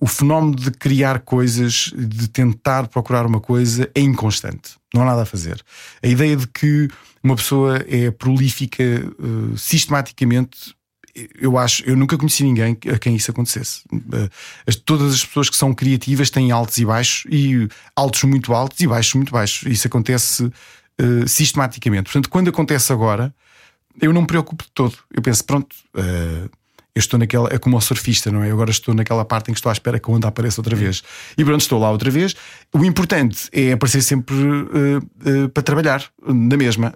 o 0.00 0.06
fenómeno 0.06 0.56
de 0.56 0.70
criar 0.70 1.20
coisas, 1.20 1.92
de 1.96 2.28
tentar 2.28 2.88
procurar 2.88 3.26
uma 3.26 3.40
coisa, 3.40 3.90
é 3.94 4.00
inconstante. 4.00 4.76
Não 4.94 5.02
há 5.02 5.06
nada 5.06 5.22
a 5.22 5.26
fazer. 5.26 5.60
A 6.02 6.06
ideia 6.06 6.36
de 6.36 6.46
que 6.46 6.88
uma 7.22 7.36
pessoa 7.36 7.84
é 7.88 8.10
prolífica 8.10 8.84
sistematicamente 9.56 10.77
eu 11.40 11.56
acho, 11.56 11.82
eu 11.84 11.96
nunca 11.96 12.16
conheci 12.16 12.44
ninguém 12.44 12.76
a 12.92 12.98
quem 12.98 13.16
isso 13.16 13.30
acontecesse. 13.30 13.82
Eh, 14.12 14.72
todas 14.84 15.14
as 15.14 15.24
pessoas 15.24 15.50
que 15.50 15.56
são 15.56 15.74
criativas 15.74 16.30
têm 16.30 16.50
altos 16.50 16.78
e 16.78 16.84
baixos, 16.84 17.24
e 17.30 17.68
altos 17.96 18.22
muito 18.24 18.52
altos 18.52 18.80
e 18.80 18.86
baixos 18.86 19.14
muito 19.14 19.32
baixos. 19.32 19.70
Isso 19.70 19.86
acontece 19.86 20.44
uh, 20.44 21.28
sistematicamente. 21.28 22.04
Portanto, 22.04 22.28
quando 22.28 22.48
acontece 22.48 22.92
agora, 22.92 23.34
eu 24.00 24.12
não 24.12 24.22
me 24.22 24.26
preocupo 24.26 24.64
de 24.64 24.70
todo. 24.72 24.96
Eu 25.14 25.22
penso, 25.22 25.44
pronto, 25.44 25.74
uh, 25.96 26.50
eu 26.94 27.00
estou 27.00 27.18
naquela, 27.18 27.48
é 27.52 27.58
como 27.58 27.76
o 27.76 27.80
surfista, 27.80 28.30
não 28.30 28.42
é? 28.42 28.48
Eu 28.50 28.54
agora 28.54 28.70
estou 28.70 28.92
naquela 28.92 29.24
parte 29.24 29.50
em 29.50 29.54
que 29.54 29.58
estou 29.60 29.70
à 29.70 29.72
espera 29.72 30.00
que 30.00 30.10
a 30.10 30.12
onda 30.12 30.26
apareça 30.26 30.60
outra 30.60 30.74
vez. 30.74 31.02
E 31.36 31.44
pronto, 31.44 31.60
estou 31.60 31.78
lá 31.78 31.90
outra 31.90 32.10
vez. 32.10 32.34
O 32.72 32.84
importante 32.84 33.48
é 33.52 33.72
aparecer 33.72 34.02
sempre 34.02 34.34
uh, 34.34 35.48
para 35.54 35.62
trabalhar 35.62 36.04
na 36.26 36.56
mesma. 36.56 36.92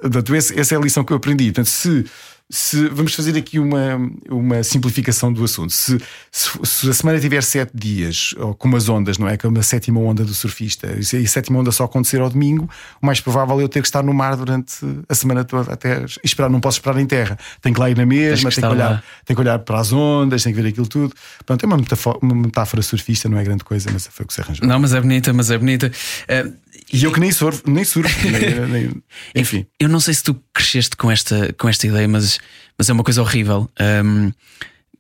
Essa 0.57 0.75
é 0.75 0.79
a 0.79 0.81
lição 0.81 1.05
que 1.05 1.13
eu 1.13 1.17
aprendi. 1.17 1.45
Portanto, 1.47 1.69
se 1.69 2.05
se 2.53 2.87
vamos 2.89 3.15
fazer 3.15 3.35
aqui 3.35 3.59
uma, 3.59 3.99
uma 4.29 4.63
simplificação 4.63 5.33
do 5.33 5.43
assunto. 5.43 5.73
Se, 5.73 5.99
se, 6.31 6.51
se, 6.63 6.91
a 6.91 6.93
semana 6.93 7.19
tiver 7.19 7.43
sete 7.43 7.73
dias, 7.75 8.35
ou 8.39 8.55
com 8.55 8.69
umas 8.69 8.91
ondas, 8.91 9.17
não 9.17 9.27
é? 9.27 9.39
Que 9.39 9.47
é 9.47 9.49
uma 9.49 9.63
sétima 9.63 9.99
onda 10.01 10.23
do 10.23 10.35
surfista, 10.35 10.87
e 10.87 11.25
a 11.25 11.27
sétima 11.27 11.61
onda 11.61 11.73
só 11.73 11.85
acontecer 11.85 12.21
ao 12.21 12.29
domingo, 12.29 12.69
o 13.01 13.07
mais 13.07 13.21
provável 13.21 13.59
é 13.59 13.63
eu 13.63 13.71
ter 13.71 13.81
que 13.81 13.89
estar 13.89 14.03
no 14.03 14.13
mar 14.13 14.37
durante 14.37 14.75
a 15.09 15.15
semana 15.15 15.45
toda, 15.45 15.73
até 15.73 16.05
esperar, 16.23 16.51
não 16.51 16.61
posso 16.61 16.77
esperar 16.77 17.01
em 17.01 17.07
terra. 17.07 17.39
Tenho 17.63 17.75
que 17.75 17.81
lá 17.81 17.89
ir 17.89 17.97
na 17.97 18.05
mesma, 18.05 18.51
tenho 18.51 18.67
que, 18.67 18.75
olhar, 18.75 19.05
tenho 19.25 19.35
que 19.35 19.41
olhar 19.41 19.59
para 19.61 19.81
as 19.81 19.91
ondas, 19.91 20.43
tenho 20.43 20.55
que 20.55 20.61
ver 20.61 20.69
aquilo 20.69 20.87
tudo. 20.87 21.15
Pronto, 21.47 21.65
é 21.65 21.67
uma 21.67 21.79
metáfora, 21.79 22.19
uma 22.21 22.35
metáfora 22.35 22.83
surfista, 22.83 23.31
não 23.31 23.39
é 23.39 23.45
grande 23.45 23.65
coisa, 23.65 23.89
mas 23.91 24.07
foi 24.09 24.25
o 24.25 24.27
que 24.27 24.35
se 24.35 24.43
arranjou. 24.43 24.69
Não, 24.69 24.79
mas 24.79 24.93
é 24.93 25.01
bonita, 25.01 25.33
mas 25.33 25.51
é 25.51 25.57
bonita. 25.57 25.91
Uh, 26.29 26.53
e 26.93 27.05
eu 27.05 27.11
que 27.11 27.19
nem 27.19 27.33
surfo, 27.33 27.63
nem 27.67 27.85
surfo, 27.85 28.15
nem, 28.29 28.69
nem, 28.69 29.03
enfim. 29.35 29.67
Eu 29.81 29.89
não 29.89 29.99
sei 29.99 30.13
se 30.13 30.23
tu 30.23 30.39
cresceste 30.53 30.95
com 30.95 31.11
esta, 31.11 31.53
com 31.55 31.69
esta 31.69 31.87
ideia, 31.87 32.07
mas, 32.07 32.39
mas 32.77 32.91
é 32.91 32.93
uma 32.93 33.03
coisa 33.03 33.23
horrível. 33.23 33.69
Um, 34.05 34.31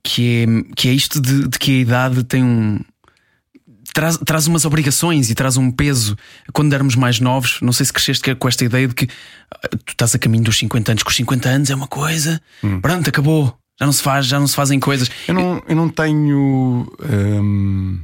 que, 0.03 0.43
é, 0.43 0.74
que 0.74 0.88
é 0.88 0.93
isto 0.93 1.20
de, 1.20 1.49
de, 1.49 1.59
que 1.59 1.70
a 1.70 1.80
idade 1.80 2.24
tem 2.24 2.43
um. 2.43 2.80
Traz, 3.93 4.16
traz 4.24 4.47
umas 4.47 4.64
obrigações 4.64 5.28
e 5.28 5.34
traz 5.34 5.59
um 5.59 5.70
peso. 5.70 6.16
Quando 6.55 6.72
éramos 6.72 6.97
mais 6.97 7.20
novos, 7.20 7.59
não 7.61 7.74
sei 7.74 7.84
se 7.84 7.93
cresceste 7.93 8.34
com 8.36 8.49
esta 8.49 8.64
ideia 8.64 8.88
de 8.88 8.95
que 8.95 9.07
ah, 9.51 9.68
tu 9.68 9.93
estás 9.93 10.14
a 10.14 10.18
caminho 10.18 10.45
dos 10.45 10.57
50 10.57 10.93
anos, 10.93 11.03
com 11.03 11.11
os 11.11 11.16
50 11.16 11.49
anos 11.49 11.70
é 11.70 11.74
uma 11.74 11.86
coisa, 11.86 12.40
hum. 12.64 12.80
pronto, 12.80 13.07
acabou, 13.07 13.55
já 13.78 13.84
não 13.84 13.93
se 13.93 14.03
faz, 14.03 14.26
já 14.26 14.40
não 14.40 14.47
se 14.47 14.57
fazem 14.57 14.80
coisas. 14.80 15.11
Eu 15.28 15.34
não, 15.34 15.62
eu 15.68 15.76
não 15.76 15.90
tenho. 15.90 16.90
Hum 17.03 18.01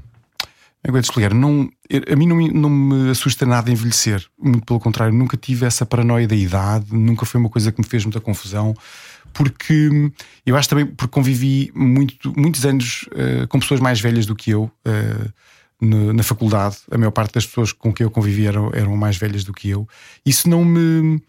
que 0.83 0.99
explicar? 0.99 1.35
Não, 1.35 1.68
a 2.11 2.16
mim 2.16 2.26
não 2.26 2.37
me, 2.37 2.53
não 2.53 2.70
me 2.70 3.11
assusta 3.11 3.45
nada 3.45 3.70
envelhecer. 3.70 4.24
Muito 4.39 4.64
pelo 4.64 4.81
contrário, 4.81 5.14
nunca 5.14 5.37
tive 5.37 5.66
essa 5.66 5.85
paranoia 5.85 6.26
da 6.26 6.37
idade, 6.37 6.87
nunca 6.95 7.26
foi 7.26 7.41
uma 7.41 7.51
coisa 7.51 7.72
que 7.72 7.81
me 7.81 7.87
fez 7.87 8.05
muita 8.05 8.20
confusão. 8.20 8.74
Porque 9.33 9.91
eu 10.47 10.57
acho 10.57 10.68
também 10.68 10.87
porque 10.87 11.12
convivi 11.12 11.70
muito, 11.74 12.33
muitos 12.37 12.64
anos 12.64 13.09
uh, 13.12 13.47
com 13.49 13.61
pessoas 13.61 13.81
mais 13.81 14.01
velhas 14.01 14.26
do 14.26 14.35
que 14.35 14.51
eu 14.51 14.64
uh, 14.64 15.33
na, 15.81 16.12
na, 16.14 16.22
faculdade. 16.22 16.79
A 16.91 16.97
maior 16.97 17.11
parte 17.11 17.35
das 17.35 17.47
pessoas 17.47 17.72
com 17.72 17.93
quem 17.93 18.05
eu 18.05 18.11
convivi 18.11 18.47
eram, 18.47 18.70
eram 18.72 18.97
mais 18.97 19.16
velhas 19.16 19.45
do 19.45 19.53
que 19.53 19.68
eu. 19.68 19.87
Isso 20.24 20.49
não 20.49 20.64
me 20.64 21.20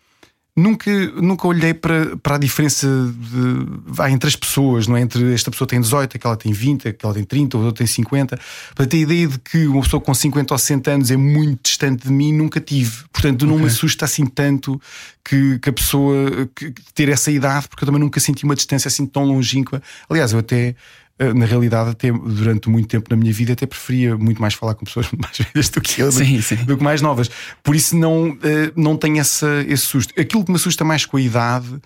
nunca, 0.60 0.92
nunca 1.22 1.48
olhei 1.48 1.74
para, 1.74 2.18
para 2.18 2.36
a 2.36 2.38
diferença 2.38 2.88
de, 2.88 3.66
vai, 3.86 4.12
entre 4.12 4.28
as 4.28 4.36
pessoas, 4.36 4.88
não 4.88 4.98
é? 4.98 5.02
Entre 5.02 5.34
esta 5.34 5.50
pessoa 5.50 5.68
tem 5.68 5.80
18, 5.80 6.18
aquela 6.18 6.36
tem 6.36 6.52
20, 6.52 6.88
aquela 6.90 7.14
tem 7.14 7.24
30, 7.24 7.58
ou 7.58 7.64
outra 7.64 7.80
tem 7.80 7.88
50. 7.88 8.40
Portanto, 8.76 8.96
a 8.96 9.00
ideia 9.00 9.28
de 9.28 9.40
que 9.40 9.68
uma 9.68 9.82
pessoa 9.82 10.02
com 10.02 10.14
50 10.14 10.54
ou 10.54 10.58
60 10.58 10.92
anos 10.92 11.12
é 11.12 11.18
muito 11.18 11.64
distante 11.64 12.08
de 12.08 12.12
mim, 12.12 12.34
nunca 12.34 12.60
tive. 12.60 13.04
Portanto, 13.12 13.46
não 13.46 13.56
okay. 13.56 13.66
me 13.66 13.72
assusta 13.72 14.06
assim 14.06 14.26
tanto 14.26 14.80
que, 15.24 15.60
que 15.60 15.70
a 15.70 15.74
pessoa 15.74 16.50
que, 16.56 16.74
ter 16.94 17.10
essa 17.10 17.32
idade, 17.32 17.68
porque 17.68 17.84
eu 17.84 17.86
também 17.86 18.02
nunca 18.02 18.20
senti 18.20 18.44
uma 18.44 18.56
distância 18.56 18.88
assim 18.88 19.06
tão 19.06 19.24
longínqua. 19.24 19.82
Aliás, 20.10 20.34
eu 20.34 20.40
até 20.40 20.76
na 21.36 21.46
realidade, 21.46 21.90
até 21.90 22.12
durante 22.12 22.70
muito 22.70 22.88
tempo 22.88 23.08
na 23.10 23.18
minha 23.18 23.34
vida, 23.34 23.54
até 23.54 23.66
preferia 23.66 24.18
muito 24.18 24.42
mais 24.42 24.54
falar 24.54 24.76
com 24.76 24.86
pessoas 24.86 25.08
mais 25.18 25.38
velhas 25.38 25.70
do 25.70 25.82
que 25.82 26.02
eu, 26.02 26.12
sim, 26.12 26.38
do, 26.38 26.42
sim. 26.42 26.56
do, 26.56 26.78
que 26.78 26.84
mais 26.84 27.02
novas. 27.02 27.30
Por 27.62 27.76
isso, 27.76 27.96
não, 27.98 28.38
eh, 28.42 28.72
não 28.76 28.96
tenho 28.96 29.20
essa, 29.20 29.64
esse 29.68 29.84
susto. 29.84 30.14
Aquilo 30.20 30.46
que 30.46 30.52
me 30.52 30.56
assusta 30.56 30.86
mais 30.86 31.06
com 31.06 31.18
a 31.18 31.22
idade 31.22 31.80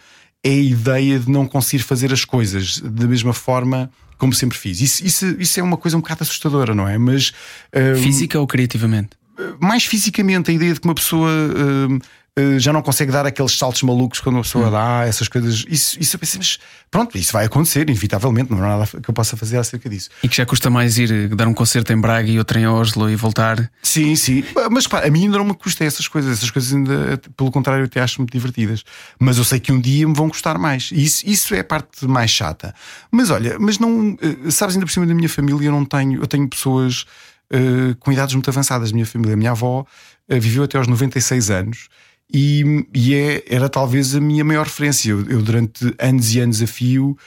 é 0.43 0.49
a 0.49 0.53
ideia 0.53 1.19
de 1.19 1.31
não 1.31 1.47
conseguir 1.47 1.83
fazer 1.83 2.11
as 2.11 2.25
coisas 2.25 2.79
da 2.79 3.07
mesma 3.07 3.33
forma 3.33 3.89
como 4.17 4.33
sempre 4.33 4.57
fiz. 4.57 4.79
Isso, 4.79 5.05
isso, 5.05 5.25
isso 5.39 5.59
é 5.59 5.63
uma 5.63 5.77
coisa 5.77 5.97
um 5.97 6.01
bocado 6.01 6.23
assustadora, 6.23 6.73
não 6.73 6.87
é? 6.87 6.97
Mas. 6.97 7.33
Uh, 7.73 7.95
Física 8.01 8.39
ou 8.39 8.47
criativamente? 8.47 9.11
Mais 9.59 9.83
fisicamente, 9.85 10.51
a 10.51 10.53
ideia 10.53 10.73
de 10.73 10.79
que 10.79 10.87
uma 10.87 10.95
pessoa. 10.95 11.29
Uh, 11.29 11.97
eh, 11.97 12.22
já 12.57 12.73
não 12.73 12.81
consegue 12.81 13.11
dar 13.11 13.27
aqueles 13.27 13.55
saltos 13.55 13.83
malucos 13.83 14.19
quando 14.19 14.37
uma 14.37 14.41
pessoa 14.41 14.67
hum. 14.67 14.71
dá, 14.71 15.05
essas 15.05 15.27
coisas. 15.27 15.65
Isso, 15.67 15.97
isso 15.99 16.15
eu 16.15 16.19
pensei, 16.19 16.39
mas 16.39 16.59
pronto, 16.89 17.15
isso 17.15 17.31
vai 17.31 17.45
acontecer, 17.45 17.87
inevitavelmente, 17.87 18.51
não 18.51 18.57
há 18.57 18.77
nada 18.77 18.87
que 18.87 19.07
eu 19.07 19.13
possa 19.13 19.37
fazer 19.37 19.57
acerca 19.57 19.87
disso. 19.87 20.09
E 20.23 20.27
que 20.27 20.37
já 20.37 20.45
custa 20.45 20.67
mais 20.69 20.97
ir 20.97 21.11
eh, 21.11 21.27
dar 21.27 21.47
um 21.47 21.53
concerto 21.53 21.93
em 21.93 22.01
Braga 22.01 22.29
e 22.29 22.39
outro 22.39 22.57
em 22.57 22.65
Oslo 22.65 23.07
e 23.07 23.15
voltar. 23.15 23.69
Sim, 23.83 24.15
sim. 24.15 24.43
Mas 24.71 24.87
pá, 24.87 25.05
a 25.05 25.09
mim 25.11 25.25
ainda 25.25 25.37
não 25.37 25.45
me 25.45 25.53
custa 25.53 25.85
essas 25.85 26.07
coisas. 26.07 26.39
Essas 26.39 26.49
coisas 26.49 26.73
ainda, 26.73 27.21
pelo 27.37 27.51
contrário, 27.51 27.83
eu 27.83 27.85
até 27.85 28.01
acho 28.01 28.19
muito 28.19 28.31
divertidas. 28.31 28.83
Mas 29.19 29.37
eu 29.37 29.43
sei 29.43 29.59
que 29.59 29.71
um 29.71 29.79
dia 29.79 30.07
me 30.07 30.15
vão 30.15 30.27
gostar 30.27 30.57
mais. 30.57 30.89
E 30.91 31.03
isso, 31.03 31.23
isso 31.27 31.53
é 31.53 31.59
a 31.59 31.63
parte 31.63 32.07
mais 32.07 32.31
chata. 32.31 32.73
Mas 33.11 33.29
olha, 33.29 33.57
mas 33.59 33.77
não. 33.77 34.17
Eh, 34.19 34.49
sabes, 34.49 34.75
ainda 34.75 34.87
por 34.87 34.91
cima 34.91 35.05
da 35.05 35.13
minha 35.13 35.29
família, 35.29 35.67
eu 35.67 35.71
não 35.71 35.85
tenho. 35.85 36.19
Eu 36.21 36.27
tenho 36.27 36.47
pessoas. 36.47 37.05
Uh, 37.53 37.93
com 37.99 38.11
idades 38.11 38.33
muito 38.33 38.49
avançadas. 38.49 38.91
Minha 38.91 39.05
família, 39.05 39.35
a 39.35 39.37
minha 39.37 39.51
avó 39.51 39.81
uh, 39.81 40.39
viveu 40.39 40.63
até 40.63 40.79
aos 40.79 40.87
96 40.87 41.51
anos 41.51 41.87
e, 42.31 42.85
e 42.93 43.15
é, 43.15 43.43
era 43.47 43.69
talvez 43.69 44.15
a 44.15 44.21
minha 44.21 44.43
maior 44.43 44.65
referência. 44.65 45.11
Eu, 45.11 45.27
eu, 45.29 45.41
durante 45.41 45.93
anos 45.99 46.33
e 46.33 46.39
anos 46.39 46.61
a 46.61 46.67
fio, 46.67 47.17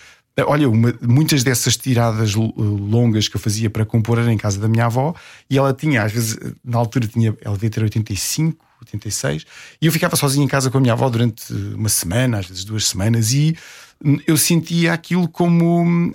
Olha, 0.46 0.68
uma, 0.68 0.94
muitas 1.00 1.42
dessas 1.42 1.78
tiradas 1.78 2.34
longas 2.34 3.26
que 3.26 3.36
eu 3.36 3.40
fazia 3.40 3.70
para 3.70 3.86
compor 3.86 4.18
era 4.18 4.30
em 4.30 4.36
casa 4.36 4.60
da 4.60 4.68
minha 4.68 4.84
avó 4.84 5.14
e 5.48 5.56
ela 5.56 5.72
tinha, 5.72 6.02
às 6.02 6.12
vezes, 6.12 6.38
na 6.62 6.76
altura 6.76 7.06
tinha, 7.06 7.34
ela 7.40 7.54
devia 7.54 7.70
ter 7.70 7.82
85, 7.82 8.62
86, 8.82 9.46
e 9.80 9.86
eu 9.86 9.92
ficava 9.92 10.14
sozinho 10.14 10.44
em 10.44 10.48
casa 10.48 10.70
com 10.70 10.76
a 10.76 10.80
minha 10.80 10.92
avó 10.92 11.08
durante 11.08 11.50
uma 11.54 11.88
semana, 11.88 12.38
às 12.38 12.46
vezes 12.46 12.64
duas 12.64 12.86
semanas, 12.86 13.32
e 13.32 13.56
eu 14.26 14.36
sentia 14.36 14.92
aquilo 14.92 15.26
como. 15.26 16.12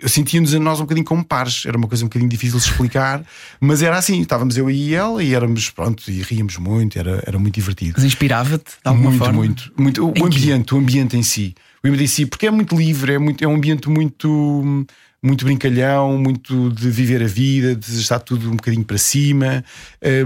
Eu 0.00 0.08
sentia-nos 0.08 0.54
a 0.54 0.58
nós 0.58 0.78
um 0.80 0.84
bocadinho 0.84 1.04
como 1.04 1.22
pares, 1.22 1.64
era 1.66 1.76
uma 1.76 1.86
coisa 1.86 2.04
um 2.04 2.08
bocadinho 2.08 2.30
difícil 2.30 2.58
de 2.58 2.64
explicar, 2.64 3.22
mas 3.60 3.82
era 3.82 3.98
assim, 3.98 4.20
estávamos 4.20 4.56
eu 4.56 4.70
e 4.70 4.94
ela 4.94 5.22
e 5.22 5.34
éramos, 5.34 5.68
pronto, 5.70 6.10
e 6.10 6.22
ríamos 6.22 6.56
muito, 6.56 6.98
era, 6.98 7.22
era 7.26 7.38
muito 7.38 7.54
divertido. 7.54 7.92
Mas 7.96 8.04
inspirava-te 8.04 8.64
de 8.64 8.88
alguma 8.88 9.10
muito, 9.10 9.24
forma? 9.24 9.38
Muito, 9.38 9.72
muito. 9.76 10.04
O 10.04 10.24
ambiente, 10.24 10.74
o 10.74 10.78
ambiente 10.78 11.16
em 11.16 11.22
si 11.22 11.54
o 11.84 11.88
MDC, 11.88 12.26
porque 12.26 12.46
é 12.46 12.50
muito 12.50 12.74
livre, 12.74 13.12
é, 13.12 13.18
muito, 13.18 13.44
é 13.44 13.46
um 13.46 13.54
ambiente 13.54 13.88
muito, 13.90 14.86
muito 15.24 15.46
brincalhão, 15.46 16.18
muito 16.18 16.68
de 16.68 16.90
viver 16.90 17.22
a 17.22 17.26
vida, 17.26 17.74
de 17.74 17.98
estar 17.98 18.18
tudo 18.18 18.46
um 18.46 18.56
bocadinho 18.56 18.84
para 18.84 18.98
cima. 18.98 19.64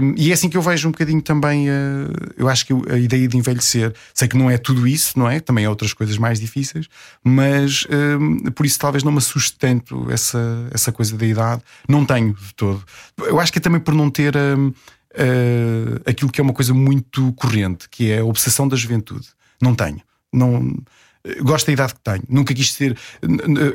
Um, 0.01 0.13
e 0.17 0.29
é 0.29 0.33
assim 0.33 0.49
que 0.49 0.57
eu 0.57 0.61
vejo 0.61 0.89
um 0.89 0.91
bocadinho 0.91 1.21
também, 1.21 1.69
uh, 1.69 2.11
eu 2.35 2.49
acho 2.49 2.65
que 2.65 2.73
a 2.91 2.97
ideia 2.97 3.25
de 3.25 3.37
envelhecer. 3.37 3.93
Sei 4.13 4.27
que 4.27 4.35
não 4.35 4.51
é 4.51 4.57
tudo 4.57 4.85
isso, 4.85 5.17
não 5.17 5.29
é? 5.29 5.39
Também 5.39 5.63
há 5.63 5.69
outras 5.69 5.93
coisas 5.93 6.17
mais 6.17 6.37
difíceis, 6.37 6.89
mas 7.23 7.87
um, 8.19 8.51
por 8.51 8.65
isso 8.65 8.77
talvez 8.77 9.01
não 9.01 9.13
me 9.13 9.19
assuste 9.19 9.57
tanto 9.57 10.11
essa, 10.11 10.67
essa 10.71 10.91
coisa 10.91 11.15
da 11.15 11.25
idade. 11.25 11.61
Não 11.87 12.05
tenho 12.05 12.33
de 12.33 12.53
todo. 12.53 12.83
Eu 13.19 13.39
acho 13.39 13.53
que 13.53 13.59
é 13.59 13.61
também 13.61 13.79
por 13.79 13.93
não 13.93 14.09
ter. 14.09 14.35
Um, 14.35 14.67
uh, 14.67 16.01
aquilo 16.05 16.29
que 16.29 16.41
é 16.41 16.43
uma 16.43 16.53
coisa 16.53 16.73
muito 16.73 17.31
corrente, 17.33 17.87
que 17.89 18.11
é 18.11 18.19
a 18.19 18.25
obsessão 18.25 18.67
da 18.67 18.75
juventude. 18.75 19.29
Não 19.61 19.73
tenho. 19.73 20.01
Não, 20.31 20.75
gosto 21.41 21.67
da 21.67 21.73
idade 21.73 21.93
que 21.93 21.99
tenho. 22.01 22.23
Nunca 22.29 22.53
quis 22.53 22.71
ser. 22.73 22.97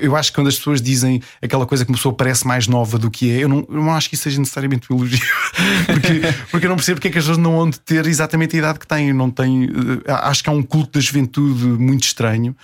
Eu 0.01 0.17
acho 0.17 0.31
que 0.31 0.37
quando 0.37 0.49
as 0.49 0.57
pessoas 0.57 0.81
dizem 0.81 1.23
aquela 1.43 1.67
coisa 1.67 1.85
que 1.85 1.91
uma 1.91 1.97
pessoa 1.97 2.15
parece 2.15 2.47
mais 2.47 2.67
nova 2.67 2.99
do 2.99 3.11
que 3.11 3.31
é, 3.31 3.45
eu 3.45 3.49
não, 3.49 3.67
eu 3.69 3.77
não 3.77 3.95
acho 3.95 4.09
que 4.09 4.15
isso 4.15 4.25
seja 4.25 4.39
necessariamente 4.39 4.93
um 4.93 4.97
elogio. 4.97 5.21
porque, 5.87 6.21
porque 6.51 6.67
eu 6.67 6.71
não 6.71 6.77
percebo 6.77 6.97
porque 6.97 7.09
é 7.09 7.11
que 7.11 7.19
as 7.19 7.25
pessoas 7.25 7.39
não 7.39 7.57
vão 7.57 7.71
ter 7.71 8.07
exatamente 8.07 8.57
a 8.57 8.59
idade 8.59 8.79
que 8.79 8.87
têm. 8.87 9.13
Não 9.13 9.29
eh, 9.29 10.13
acho 10.13 10.43
que 10.43 10.51
há 10.51 10.53
um 10.53 10.63
culto 10.63 10.99
da 10.99 11.01
juventude 11.01 11.65
muito 11.65 12.05
estranho 12.05 12.57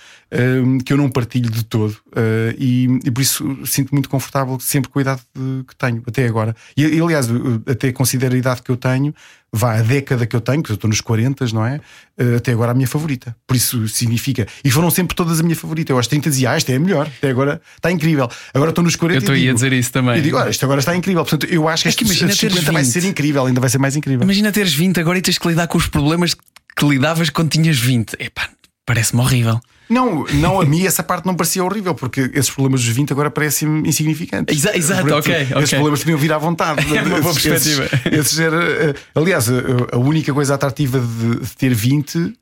que 0.85 0.93
eu 0.93 0.97
não 0.97 1.09
partilho 1.09 1.49
de 1.49 1.65
todo. 1.65 1.91
Uh, 2.07 2.55
e, 2.57 2.87
e, 3.03 3.11
por 3.11 3.21
isso 3.21 3.65
sinto 3.65 3.91
muito 3.91 4.07
confortável 4.09 4.57
sempre 4.59 4.89
com 4.89 4.99
a 4.99 5.01
idade 5.01 5.21
que 5.67 5.75
tenho, 5.75 6.01
até 6.07 6.25
agora. 6.25 6.55
E, 6.75 6.85
e 6.85 7.01
aliás, 7.01 7.27
até 7.67 7.91
considero 7.91 8.33
a 8.33 8.37
idade 8.37 8.61
que 8.61 8.71
eu 8.71 8.77
tenho 8.77 9.13
vá 9.53 9.77
a 9.77 9.81
década 9.81 10.25
que 10.25 10.35
eu 10.35 10.39
tenho, 10.39 10.63
que 10.63 10.71
eu 10.71 10.75
estou 10.75 10.87
nos 10.87 11.01
40, 11.01 11.45
não 11.53 11.65
é? 11.65 11.81
Uh, 12.17 12.37
até 12.37 12.53
agora 12.53 12.71
a 12.71 12.73
minha 12.73 12.87
favorita. 12.87 13.35
Por 13.45 13.55
isso 13.55 13.87
significa. 13.87 14.47
E 14.63 14.71
foram 14.71 14.89
sempre 14.89 15.15
todas 15.15 15.39
a 15.39 15.43
minha 15.43 15.55
favorita. 15.55 15.91
Eu 15.91 15.97
aos 15.97 16.07
30 16.07 16.29
dizia, 16.29 16.51
ah, 16.51 16.55
esta 16.55 16.71
é 16.71 16.75
a 16.77 16.79
melhor, 16.79 17.07
até 17.17 17.29
agora 17.29 17.61
está 17.75 17.91
incrível. 17.91 18.29
Agora 18.53 18.69
estou 18.69 18.83
nos 18.83 18.95
40 18.95 19.17
Eu 19.17 19.19
estou 19.19 19.49
a 19.51 19.53
dizer 19.53 19.73
isso 19.73 19.91
também. 19.91 20.17
E 20.17 20.21
digo, 20.21 20.37
olha, 20.37 20.49
isto 20.49 20.63
agora 20.63 20.79
está 20.79 20.95
incrível. 20.95 21.23
Portanto, 21.23 21.51
eu 21.51 21.67
acho 21.67 21.83
que, 21.83 21.89
é 21.89 21.91
que 21.91 22.03
imagina 22.05 22.33
50 22.33 22.71
vai 22.71 22.85
ser 22.85 23.03
incrível, 23.03 23.45
ainda 23.45 23.59
vai 23.59 23.69
ser 23.69 23.77
mais 23.77 23.95
incrível. 23.95 24.23
Imagina 24.23 24.51
teres 24.51 24.73
20 24.73 24.99
agora 24.99 25.17
e 25.17 25.21
tens 25.21 25.37
que 25.37 25.47
lidar 25.47 25.67
com 25.67 25.77
os 25.77 25.87
problemas 25.87 26.33
que 26.33 26.85
lidavas 26.85 27.29
quando 27.29 27.49
tinhas 27.49 27.77
20. 27.77 28.15
Epá, 28.19 28.49
parece-me 28.85 29.21
horrível. 29.21 29.59
Não, 29.91 30.23
não, 30.35 30.61
a 30.61 30.65
mim 30.65 30.85
essa 30.85 31.03
parte 31.03 31.25
não 31.25 31.35
parecia 31.35 31.61
horrível, 31.61 31.93
porque 31.93 32.31
esses 32.33 32.49
problemas 32.49 32.81
dos 32.81 32.89
20 32.95 33.11
agora 33.11 33.29
parecem 33.29 33.83
insignificantes. 33.85 34.55
Exa 34.55 34.77
exato, 34.77 35.01
Portanto, 35.01 35.25
ok. 35.25 35.35
Esses 35.35 35.51
okay. 35.51 35.67
problemas 35.67 35.99
podiam 35.99 36.17
vir 36.17 36.31
à 36.31 36.37
vontade. 36.37 36.81
É 36.91 37.01
uma 37.03 37.19
boa 37.19 37.33
perspectiva. 37.33 37.83
Esses, 37.85 38.19
esses 38.19 38.39
era, 38.39 38.63
eh, 38.63 38.95
aliás, 39.15 39.47
a, 39.91 39.97
única 39.97 40.33
coisa 40.33 40.55
atrativa 40.55 40.99
de, 40.99 41.39
de 41.39 41.55
ter 41.55 41.73
20 41.73 42.15
uh, 42.15 42.33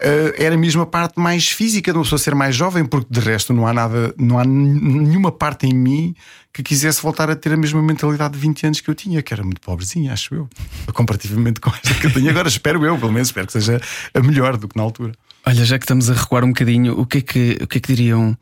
eh, 0.00 0.34
era 0.38 0.56
mesmo 0.56 0.82
a 0.82 0.86
parte 0.86 1.18
mais 1.18 1.48
física 1.48 1.90
de 1.90 1.98
uma 1.98 2.04
pessoa 2.04 2.18
ser 2.18 2.34
mais 2.34 2.54
jovem, 2.54 2.84
porque 2.84 3.08
de 3.10 3.20
resto 3.20 3.52
não 3.52 3.66
há 3.66 3.72
nada, 3.72 4.14
não 4.18 4.38
há 4.38 4.44
nenhuma 4.44 5.32
parte 5.32 5.66
em 5.66 5.74
mim 5.74 6.14
que 6.52 6.62
quisesse 6.62 7.02
voltar 7.02 7.28
a 7.28 7.34
ter 7.34 7.52
a 7.52 7.56
mesma 7.56 7.82
mentalidade 7.82 8.34
de 8.34 8.40
20 8.40 8.66
anos 8.66 8.80
que 8.80 8.88
eu 8.88 8.94
tinha, 8.94 9.20
que 9.22 9.34
era 9.34 9.42
muito 9.42 9.60
pobrezinha, 9.60 10.12
acho 10.12 10.34
eu, 10.34 10.48
comparativamente 10.92 11.60
com 11.60 11.70
esta 11.70 11.94
que 11.94 12.06
eu 12.06 12.12
tenho 12.12 12.30
agora. 12.30 12.46
espero 12.46 12.84
eu, 12.84 12.96
pelo 12.96 13.12
menos, 13.12 13.28
espero 13.28 13.46
que 13.46 13.52
seja 13.52 13.80
a 14.12 14.20
melhor 14.20 14.56
do 14.56 14.68
que 14.68 14.76
na 14.76 14.82
altura. 14.84 15.12
Olha, 15.46 15.64
já 15.64 15.78
que 15.78 15.84
estamos 15.84 16.10
a 16.10 16.14
recuar 16.14 16.44
um 16.44 16.48
bocadinho, 16.48 16.98
o 16.98 17.06
que 17.06 17.18
é 17.18 17.20
que, 17.20 17.58
o 17.62 17.66
que, 17.66 17.78
é 17.78 17.80
que 17.80 17.94
diriam 17.94 18.36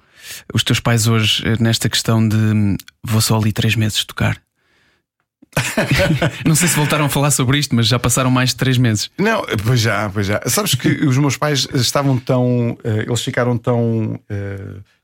os 0.55 0.63
teus 0.63 0.79
pais 0.79 1.09
hoje 1.09 1.43
eh, 1.47 1.57
nesta 1.59 1.89
questão 1.89 2.27
de 2.27 2.37
hum, 2.37 2.77
vou 3.03 3.21
só 3.21 3.37
ali 3.37 3.53
três 3.53 3.75
meses 3.75 4.05
tocar? 4.05 4.41
não 6.47 6.55
sei 6.55 6.69
se 6.69 6.77
voltaram 6.77 7.05
a 7.05 7.09
falar 7.09 7.31
sobre 7.31 7.59
isto, 7.59 7.75
mas 7.75 7.87
já 7.87 7.99
passaram 7.99 8.31
mais 8.31 8.51
de 8.51 8.57
três 8.57 8.79
meses. 8.79 9.11
Não, 9.19 9.45
pois 9.67 9.81
já, 9.81 10.09
pois 10.09 10.27
já. 10.27 10.41
Sabes 10.47 10.75
que 10.75 10.89
os 10.89 11.19
meus 11.19 11.37
pais 11.37 11.69
estavam 11.75 12.17
tão. 12.19 12.71
Uh, 12.85 13.03
eles 13.07 13.23
ficaram 13.23 13.59
tão. 13.59 14.19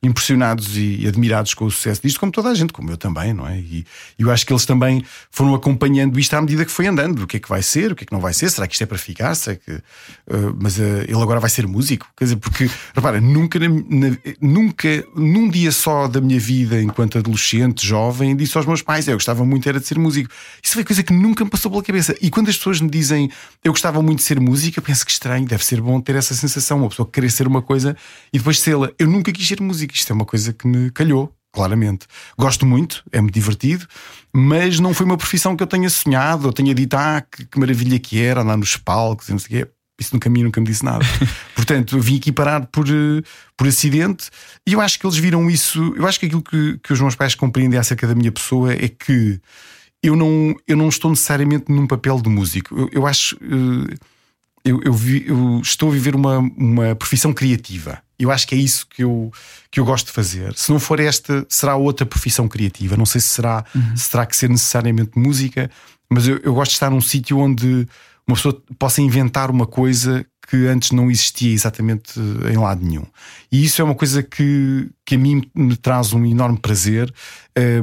Impressionados 0.00 0.76
e 0.76 1.06
admirados 1.08 1.54
com 1.54 1.64
o 1.64 1.70
sucesso 1.70 2.00
disto, 2.02 2.20
como 2.20 2.30
toda 2.30 2.48
a 2.50 2.54
gente, 2.54 2.72
como 2.72 2.90
eu 2.90 2.96
também, 2.96 3.32
não 3.32 3.48
é? 3.48 3.58
E 3.58 3.84
eu 4.18 4.30
acho 4.30 4.46
que 4.46 4.52
eles 4.52 4.64
também 4.64 5.04
foram 5.30 5.54
acompanhando 5.54 6.18
isto 6.20 6.34
à 6.34 6.40
medida 6.40 6.64
que 6.64 6.70
foi 6.70 6.86
andando. 6.86 7.24
O 7.24 7.26
que 7.26 7.38
é 7.38 7.40
que 7.40 7.48
vai 7.48 7.62
ser, 7.62 7.92
o 7.92 7.96
que 7.96 8.04
é 8.04 8.06
que 8.06 8.12
não 8.12 8.20
vai 8.20 8.32
ser, 8.32 8.48
será 8.50 8.66
que 8.68 8.74
isto 8.74 8.82
é 8.82 8.86
para 8.86 8.98
ficar? 8.98 9.34
Será 9.34 9.56
que, 9.56 9.72
uh, 9.72 10.56
mas 10.60 10.78
uh, 10.78 11.02
ele 11.02 11.20
agora 11.20 11.40
vai 11.40 11.50
ser 11.50 11.66
músico? 11.66 12.06
Quer 12.16 12.24
dizer, 12.24 12.36
porque, 12.36 12.70
repara, 12.94 13.20
nunca, 13.20 13.58
na, 13.58 13.68
na, 13.68 14.16
nunca, 14.40 15.04
num 15.16 15.48
dia 15.48 15.72
só 15.72 16.06
da 16.06 16.20
minha 16.20 16.38
vida, 16.38 16.80
enquanto 16.80 17.18
adolescente, 17.18 17.84
jovem, 17.84 18.36
disse 18.36 18.56
aos 18.56 18.66
meus 18.66 18.82
pais, 18.82 19.08
eu 19.08 19.14
gostava 19.14 19.44
muito 19.44 19.68
era 19.68 19.80
de 19.80 19.86
ser 19.86 19.98
músico. 19.98 20.30
Isso 20.62 20.74
foi 20.74 20.84
coisa 20.84 21.02
que 21.02 21.12
nunca 21.12 21.44
me 21.44 21.50
passou 21.50 21.70
pela 21.70 21.82
cabeça. 21.82 22.14
E 22.20 22.30
quando 22.30 22.48
as 22.48 22.56
pessoas 22.56 22.80
me 22.80 22.88
dizem 22.88 23.30
eu 23.64 23.72
gostava 23.72 24.00
muito 24.00 24.18
de 24.18 24.24
ser 24.24 24.40
músico, 24.40 24.78
eu 24.78 24.82
penso 24.82 25.04
que 25.04 25.10
estranho, 25.10 25.46
deve 25.46 25.64
ser 25.64 25.80
bom 25.80 26.00
ter 26.00 26.14
essa 26.14 26.34
sensação, 26.34 26.78
uma 26.78 26.88
pessoa 26.88 27.08
querer 27.10 27.30
ser 27.30 27.46
uma 27.46 27.60
coisa 27.60 27.96
e 28.32 28.38
depois 28.38 28.60
sê-la. 28.60 28.90
Eu 28.98 29.08
nunca 29.08 29.32
quis 29.32 29.46
ser 29.46 29.60
músico 29.60 29.87
isto 29.94 30.12
é 30.12 30.14
uma 30.14 30.24
coisa 30.24 30.52
que 30.52 30.66
me 30.66 30.90
calhou, 30.90 31.34
claramente. 31.52 32.06
Gosto 32.38 32.66
muito, 32.66 33.02
é-me 33.12 33.30
divertido, 33.30 33.86
mas 34.32 34.78
não 34.80 34.94
foi 34.94 35.06
uma 35.06 35.16
profissão 35.16 35.56
que 35.56 35.62
eu 35.62 35.66
tenha 35.66 35.88
sonhado 35.90 36.46
ou 36.46 36.52
tenha 36.52 36.74
dito, 36.74 36.94
ah, 36.94 37.20
que, 37.20 37.44
que 37.46 37.58
maravilha 37.58 37.98
que 37.98 38.20
era 38.20 38.42
andar 38.42 38.56
nos 38.56 38.76
palcos 38.76 39.28
não 39.28 39.38
sei 39.38 39.62
o 39.62 39.64
quê. 39.64 39.70
Isso 40.00 40.14
no 40.14 40.20
caminho 40.20 40.44
nunca 40.44 40.60
me 40.60 40.66
disse 40.66 40.84
nada. 40.84 41.04
Portanto, 41.56 41.98
vim 41.98 42.18
aqui 42.18 42.30
parar 42.30 42.66
por, 42.66 42.86
eh, 42.88 43.20
por 43.56 43.66
acidente 43.66 44.30
e 44.64 44.74
eu 44.74 44.80
acho 44.80 44.96
que 44.96 45.04
eles 45.04 45.16
viram 45.16 45.50
isso. 45.50 45.92
Eu 45.96 46.06
acho 46.06 46.20
que 46.20 46.26
aquilo 46.26 46.40
que, 46.42 46.78
que 46.78 46.92
os 46.92 47.00
meus 47.00 47.16
pais 47.16 47.34
compreendem 47.34 47.78
acerca 47.80 48.06
da 48.06 48.14
minha 48.14 48.30
pessoa 48.30 48.72
é 48.72 48.86
que 48.86 49.40
eu 50.00 50.14
não, 50.14 50.54
eu 50.68 50.76
não 50.76 50.88
estou 50.88 51.10
necessariamente 51.10 51.72
num 51.72 51.86
papel 51.86 52.20
de 52.20 52.28
músico. 52.28 52.78
Eu, 52.78 52.88
eu 52.92 53.06
acho. 53.06 53.34
Uh, 53.36 53.92
eu, 54.64 54.80
eu, 54.84 54.92
vi, 54.92 55.24
eu, 55.26 55.60
estou 55.62 55.88
a 55.88 55.92
viver 55.92 56.14
uma, 56.14 56.38
uma 56.38 56.94
profissão 56.94 57.32
criativa. 57.32 58.00
Eu 58.18 58.30
acho 58.30 58.46
que 58.48 58.54
é 58.54 58.58
isso 58.58 58.86
que 58.88 59.04
eu, 59.04 59.32
que 59.70 59.78
eu 59.78 59.84
gosto 59.84 60.06
de 60.06 60.12
fazer. 60.12 60.52
Se 60.56 60.72
não 60.72 60.80
for 60.80 60.98
esta, 60.98 61.46
será 61.48 61.76
outra 61.76 62.04
profissão 62.04 62.48
criativa. 62.48 62.96
Não 62.96 63.06
sei 63.06 63.20
se 63.20 63.28
será, 63.28 63.64
uhum. 63.74 63.96
se 63.96 64.10
terá 64.10 64.26
que 64.26 64.36
ser 64.36 64.48
necessariamente 64.48 65.16
música, 65.16 65.70
mas 66.10 66.26
eu, 66.26 66.38
eu 66.38 66.52
gosto 66.54 66.70
de 66.70 66.76
estar 66.76 66.90
num 66.90 67.00
sítio 67.00 67.38
onde 67.38 67.86
uma 68.26 68.36
pessoa 68.36 68.60
possa 68.78 69.00
inventar 69.00 69.50
uma 69.50 69.66
coisa 69.66 70.26
que 70.48 70.66
antes 70.66 70.92
não 70.92 71.10
existia 71.10 71.52
exatamente 71.52 72.18
em 72.50 72.56
lado 72.56 72.82
nenhum. 72.82 73.04
E 73.52 73.64
isso 73.64 73.82
é 73.82 73.84
uma 73.84 73.94
coisa 73.94 74.22
que, 74.22 74.88
que 75.04 75.14
a 75.14 75.18
mim 75.18 75.42
me 75.54 75.76
traz 75.76 76.14
um 76.14 76.24
enorme 76.24 76.58
prazer. 76.58 77.12